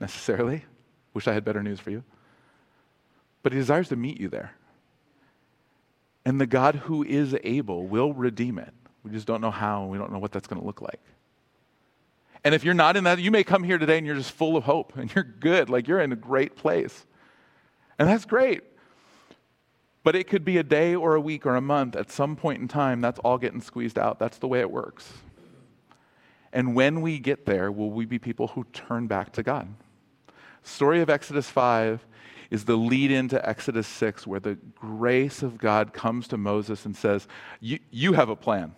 necessarily. 0.04 0.62
Wish 1.14 1.26
I 1.26 1.32
had 1.32 1.46
better 1.46 1.62
news 1.62 1.80
for 1.80 1.90
you. 1.90 2.04
But 3.42 3.52
he 3.52 3.58
desires 3.58 3.88
to 3.88 3.96
meet 3.96 4.20
you 4.20 4.28
there. 4.28 4.52
And 6.26 6.38
the 6.38 6.46
God 6.46 6.74
who 6.74 7.02
is 7.02 7.34
able 7.42 7.86
will 7.86 8.12
redeem 8.12 8.58
it. 8.58 8.74
We 9.02 9.10
just 9.12 9.26
don't 9.26 9.40
know 9.40 9.50
how, 9.50 9.82
and 9.82 9.90
we 9.90 9.96
don't 9.96 10.12
know 10.12 10.18
what 10.18 10.30
that's 10.30 10.46
going 10.46 10.60
to 10.60 10.66
look 10.66 10.82
like. 10.82 11.00
And 12.44 12.54
if 12.54 12.64
you're 12.64 12.74
not 12.74 12.98
in 12.98 13.04
that, 13.04 13.18
you 13.18 13.30
may 13.30 13.44
come 13.44 13.62
here 13.62 13.78
today 13.78 13.96
and 13.96 14.06
you're 14.06 14.16
just 14.16 14.32
full 14.32 14.58
of 14.58 14.64
hope 14.64 14.94
and 14.96 15.12
you're 15.14 15.24
good, 15.24 15.70
like 15.70 15.88
you're 15.88 16.00
in 16.00 16.12
a 16.12 16.16
great 16.16 16.54
place. 16.54 17.06
And 17.98 18.06
that's 18.06 18.26
great. 18.26 18.62
But 20.02 20.14
it 20.14 20.28
could 20.28 20.44
be 20.44 20.58
a 20.58 20.62
day 20.62 20.94
or 20.94 21.14
a 21.14 21.20
week 21.20 21.46
or 21.46 21.56
a 21.56 21.62
month. 21.62 21.96
At 21.96 22.10
some 22.10 22.36
point 22.36 22.60
in 22.60 22.68
time, 22.68 23.00
that's 23.00 23.18
all 23.20 23.38
getting 23.38 23.62
squeezed 23.62 23.98
out. 23.98 24.18
That's 24.18 24.36
the 24.36 24.48
way 24.48 24.60
it 24.60 24.70
works. 24.70 25.10
And 26.52 26.74
when 26.74 27.00
we 27.00 27.18
get 27.18 27.46
there, 27.46 27.72
will 27.72 27.90
we 27.90 28.04
be 28.04 28.18
people 28.18 28.48
who 28.48 28.64
turn 28.74 29.06
back 29.06 29.32
to 29.32 29.42
God? 29.42 29.68
Story 30.64 31.00
of 31.00 31.08
Exodus 31.08 31.48
5 31.48 32.04
is 32.50 32.64
the 32.64 32.76
lead 32.76 33.10
into 33.10 33.48
Exodus 33.48 33.86
6, 33.86 34.26
where 34.26 34.40
the 34.40 34.56
grace 34.74 35.42
of 35.42 35.58
God 35.58 35.92
comes 35.92 36.28
to 36.28 36.36
Moses 36.36 36.84
and 36.84 36.96
says, 36.96 37.28
You 37.60 38.12
have 38.14 38.28
a 38.28 38.36
plan. 38.36 38.74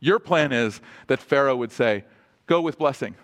Your 0.00 0.18
plan 0.18 0.52
is 0.52 0.80
that 1.06 1.20
Pharaoh 1.20 1.56
would 1.56 1.72
say, 1.72 2.04
Go 2.46 2.60
with 2.60 2.78
blessing. 2.78 3.14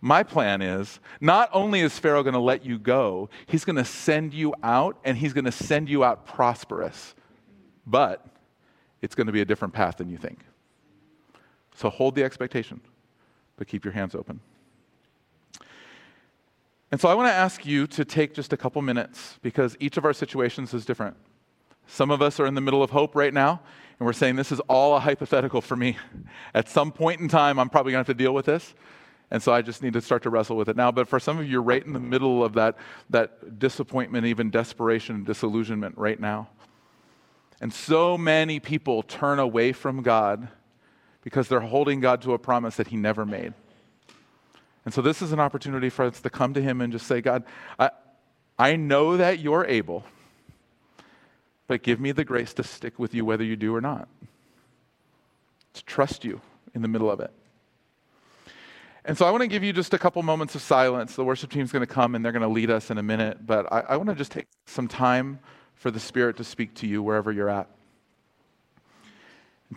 My 0.00 0.22
plan 0.22 0.60
is 0.60 1.00
not 1.20 1.48
only 1.52 1.80
is 1.80 1.98
Pharaoh 1.98 2.22
going 2.22 2.34
to 2.34 2.38
let 2.38 2.64
you 2.64 2.78
go, 2.78 3.30
he's 3.46 3.64
going 3.64 3.76
to 3.76 3.84
send 3.84 4.34
you 4.34 4.54
out 4.62 4.98
and 5.02 5.16
he's 5.16 5.32
going 5.32 5.46
to 5.46 5.52
send 5.52 5.88
you 5.88 6.04
out 6.04 6.26
prosperous. 6.26 7.14
But 7.86 8.26
it's 9.00 9.14
going 9.14 9.28
to 9.28 9.32
be 9.32 9.40
a 9.40 9.46
different 9.46 9.72
path 9.72 9.96
than 9.96 10.10
you 10.10 10.18
think. 10.18 10.40
So 11.74 11.88
hold 11.88 12.14
the 12.14 12.24
expectation 12.24 12.82
but 13.56 13.66
keep 13.66 13.84
your 13.84 13.92
hands 13.92 14.14
open. 14.14 14.40
And 16.94 17.00
so 17.00 17.08
I 17.08 17.14
want 17.14 17.26
to 17.26 17.32
ask 17.32 17.66
you 17.66 17.88
to 17.88 18.04
take 18.04 18.34
just 18.34 18.52
a 18.52 18.56
couple 18.56 18.80
minutes 18.80 19.40
because 19.42 19.76
each 19.80 19.96
of 19.96 20.04
our 20.04 20.12
situations 20.12 20.72
is 20.72 20.84
different. 20.84 21.16
Some 21.88 22.12
of 22.12 22.22
us 22.22 22.38
are 22.38 22.46
in 22.46 22.54
the 22.54 22.60
middle 22.60 22.84
of 22.84 22.90
hope 22.90 23.16
right 23.16 23.34
now, 23.34 23.60
and 23.98 24.06
we're 24.06 24.12
saying 24.12 24.36
this 24.36 24.52
is 24.52 24.60
all 24.68 24.94
a 24.94 25.00
hypothetical 25.00 25.60
for 25.60 25.74
me. 25.74 25.96
At 26.54 26.68
some 26.68 26.92
point 26.92 27.20
in 27.20 27.26
time, 27.26 27.58
I'm 27.58 27.68
probably 27.68 27.90
going 27.90 28.04
to 28.04 28.08
have 28.08 28.16
to 28.16 28.22
deal 28.22 28.32
with 28.32 28.46
this. 28.46 28.74
And 29.32 29.42
so 29.42 29.52
I 29.52 29.60
just 29.60 29.82
need 29.82 29.94
to 29.94 30.00
start 30.00 30.22
to 30.22 30.30
wrestle 30.30 30.56
with 30.56 30.68
it 30.68 30.76
now. 30.76 30.92
But 30.92 31.08
for 31.08 31.18
some 31.18 31.36
of 31.36 31.46
you, 31.46 31.50
you're 31.50 31.62
right 31.62 31.84
in 31.84 31.94
the 31.94 31.98
middle 31.98 32.44
of 32.44 32.52
that, 32.52 32.76
that 33.10 33.58
disappointment, 33.58 34.26
even 34.26 34.50
desperation, 34.50 35.24
disillusionment 35.24 35.98
right 35.98 36.20
now. 36.20 36.48
And 37.60 37.74
so 37.74 38.16
many 38.16 38.60
people 38.60 39.02
turn 39.02 39.40
away 39.40 39.72
from 39.72 40.00
God 40.02 40.46
because 41.22 41.48
they're 41.48 41.58
holding 41.58 41.98
God 41.98 42.22
to 42.22 42.34
a 42.34 42.38
promise 42.38 42.76
that 42.76 42.86
He 42.86 42.96
never 42.96 43.26
made. 43.26 43.52
And 44.84 44.92
so 44.92 45.00
this 45.00 45.22
is 45.22 45.32
an 45.32 45.40
opportunity 45.40 45.88
for 45.88 46.04
us 46.04 46.20
to 46.20 46.30
come 46.30 46.54
to 46.54 46.62
Him 46.62 46.80
and 46.80 46.92
just 46.92 47.06
say, 47.06 47.20
God, 47.20 47.44
I, 47.78 47.90
I 48.58 48.76
know 48.76 49.16
that 49.16 49.38
you're 49.38 49.64
able, 49.64 50.04
but 51.66 51.82
give 51.82 52.00
me 52.00 52.12
the 52.12 52.24
grace 52.24 52.52
to 52.54 52.62
stick 52.62 52.98
with 52.98 53.14
you 53.14 53.24
whether 53.24 53.44
you 53.44 53.56
do 53.56 53.74
or 53.74 53.80
not. 53.80 54.08
To 55.74 55.84
trust 55.84 56.24
you 56.24 56.40
in 56.74 56.82
the 56.82 56.88
middle 56.88 57.10
of 57.10 57.20
it. 57.20 57.32
And 59.06 59.18
so 59.18 59.26
I 59.26 59.30
want 59.30 59.42
to 59.42 59.48
give 59.48 59.62
you 59.62 59.72
just 59.72 59.92
a 59.92 59.98
couple 59.98 60.22
moments 60.22 60.54
of 60.54 60.62
silence. 60.62 61.14
The 61.14 61.24
worship 61.24 61.50
team's 61.50 61.72
going 61.72 61.86
to 61.86 61.92
come 61.92 62.14
and 62.14 62.24
they're 62.24 62.32
going 62.32 62.42
to 62.42 62.48
lead 62.48 62.70
us 62.70 62.90
in 62.90 62.96
a 62.96 63.02
minute, 63.02 63.46
but 63.46 63.70
I, 63.72 63.80
I 63.80 63.96
want 63.96 64.08
to 64.08 64.14
just 64.14 64.32
take 64.32 64.46
some 64.66 64.88
time 64.88 65.40
for 65.74 65.90
the 65.90 66.00
Spirit 66.00 66.36
to 66.38 66.44
speak 66.44 66.74
to 66.76 66.86
you 66.86 67.02
wherever 67.02 67.30
you're 67.30 67.50
at. 67.50 67.68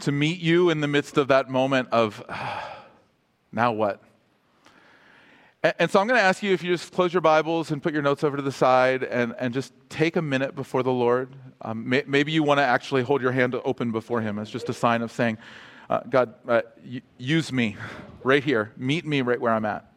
to 0.01 0.11
meet 0.11 0.39
you 0.39 0.69
in 0.69 0.79
the 0.79 0.87
midst 0.87 1.17
of 1.17 1.27
that 1.29 1.49
moment 1.49 1.89
of, 1.91 2.23
now 3.51 3.71
what? 3.73 4.01
And, 5.79 5.89
so 5.89 5.99
I'm 5.99 6.07
going 6.07 6.19
to 6.19 6.23
ask 6.23 6.43
you 6.43 6.53
if 6.53 6.63
you 6.63 6.71
just 6.71 6.93
close 6.93 7.13
your 7.13 7.21
Bibles 7.21 7.71
and 7.71 7.81
put 7.81 7.91
your 7.91 8.01
notes 8.01 8.23
over 8.23 8.37
to 8.37 8.43
the 8.43 8.51
side 8.51 9.03
and, 9.03 9.33
and 9.39 9.53
just 9.53 9.73
take 9.89 10.15
a 10.15 10.21
minute 10.21 10.55
before 10.55 10.83
the 10.83 10.91
Lord. 10.91 11.35
Um, 11.61 11.89
may, 11.89 12.03
maybe 12.05 12.31
you 12.31 12.43
want 12.43 12.59
to 12.59 12.63
actually 12.63 13.01
hold 13.01 13.21
your 13.21 13.31
hand 13.31 13.55
open 13.65 13.91
before 13.91 14.21
Him 14.21 14.39
as 14.39 14.49
just 14.49 14.69
a 14.69 14.73
sign 14.73 15.01
of 15.01 15.11
saying, 15.11 15.37
uh, 15.89 16.01
God, 16.09 16.35
uh, 16.47 16.61
use 17.17 17.51
me 17.51 17.75
right 18.23 18.43
here. 18.43 18.71
Meet 18.77 19.05
me 19.05 19.21
right 19.21 19.39
where 19.41 19.51
I'm 19.51 19.65
at. 19.65 19.91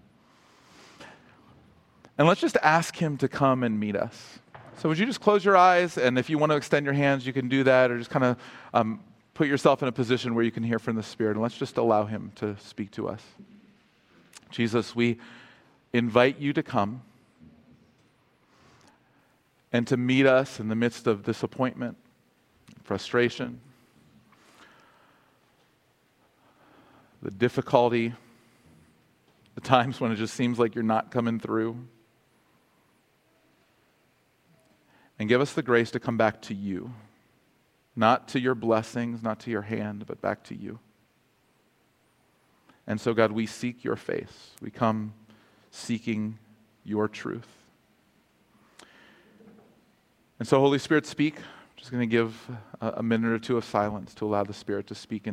And 2.17 2.27
let's 2.27 2.41
just 2.41 2.57
ask 2.63 2.97
Him 2.97 3.17
to 3.19 3.29
come 3.29 3.63
and 3.63 3.79
meet 3.79 3.97
us. 3.97 4.39
So, 4.79 4.89
would 4.89 4.99
you 4.99 5.07
just 5.07 5.21
close 5.21 5.45
your 5.45 5.57
eyes? 5.57 5.99
And 5.99 6.19
if 6.19 6.31
you 6.31 6.39
want 6.39 6.51
to 6.51 6.57
extend 6.57 6.87
your 6.87 6.95
hands, 6.95 7.27
you 7.27 7.33
can 7.33 7.49
do 7.49 7.65
that, 7.65 7.91
or 7.91 7.99
just 7.99 8.11
kind 8.11 8.25
of 8.25 8.37
um, 8.73 9.01
put 9.35 9.47
yourself 9.47 9.83
in 9.83 9.89
a 9.89 9.93
position 9.93 10.35
where 10.35 10.45
you 10.45 10.51
can 10.51 10.63
hear 10.63 10.79
from 10.79 10.97
the 10.97 11.03
Spirit. 11.03 11.33
And 11.33 11.43
let's 11.43 11.59
just 11.59 11.77
allow 11.77 12.07
Him 12.07 12.33
to 12.37 12.57
speak 12.59 12.91
to 12.93 13.09
us. 13.09 13.23
Jesus, 14.51 14.97
we 14.97 15.19
invite 15.93 16.39
you 16.39 16.53
to 16.53 16.63
come 16.63 17.03
and 19.73 19.87
to 19.87 19.97
meet 19.97 20.27
us 20.27 20.61
in 20.61 20.69
the 20.69 20.75
midst 20.75 21.07
of 21.07 21.25
disappointment, 21.25 21.97
frustration, 22.83 23.61
the 27.23 27.31
difficulty, 27.31 28.13
the 29.55 29.61
times 29.61 30.01
when 30.01 30.11
it 30.11 30.17
just 30.17 30.35
seems 30.35 30.59
like 30.59 30.75
you're 30.75 30.83
not 30.83 31.11
coming 31.11 31.39
through. 31.39 31.77
And 35.19 35.29
give 35.29 35.41
us 35.41 35.53
the 35.53 35.63
grace 35.63 35.91
to 35.91 36.01
come 36.01 36.17
back 36.17 36.41
to 36.43 36.55
you, 36.55 36.95
not 37.95 38.29
to 38.29 38.41
your 38.41 38.55
blessings, 38.55 39.23
not 39.23 39.39
to 39.41 39.51
your 39.51 39.63
hand, 39.63 40.07
but 40.07 40.23
back 40.23 40.43
to 40.45 40.55
you. 40.55 40.79
And 42.87 42.99
so, 42.99 43.13
God, 43.13 43.31
we 43.31 43.47
seek 43.47 43.85
your 43.85 43.97
face. 43.97 44.53
We 44.63 44.71
come 44.71 45.13
seeking 45.71 46.39
your 46.85 47.09
truth. 47.09 47.47
And 50.39 50.49
so, 50.49 50.59
Holy 50.59 50.79
Spirit, 50.79 51.07
speak. 51.07 51.37
I'm 51.37 51.77
just 51.77 51.91
going 51.91 52.01
to 52.01 52.07
give 52.07 52.51
a 52.81 53.03
minute 53.03 53.31
or 53.31 53.39
two 53.39 53.57
of 53.57 53.65
silence 53.65 54.15
to 54.15 54.25
allow 54.25 54.45
the 54.45 54.55
Spirit 54.55 54.87
to 54.89 54.95
speak. 54.95 55.27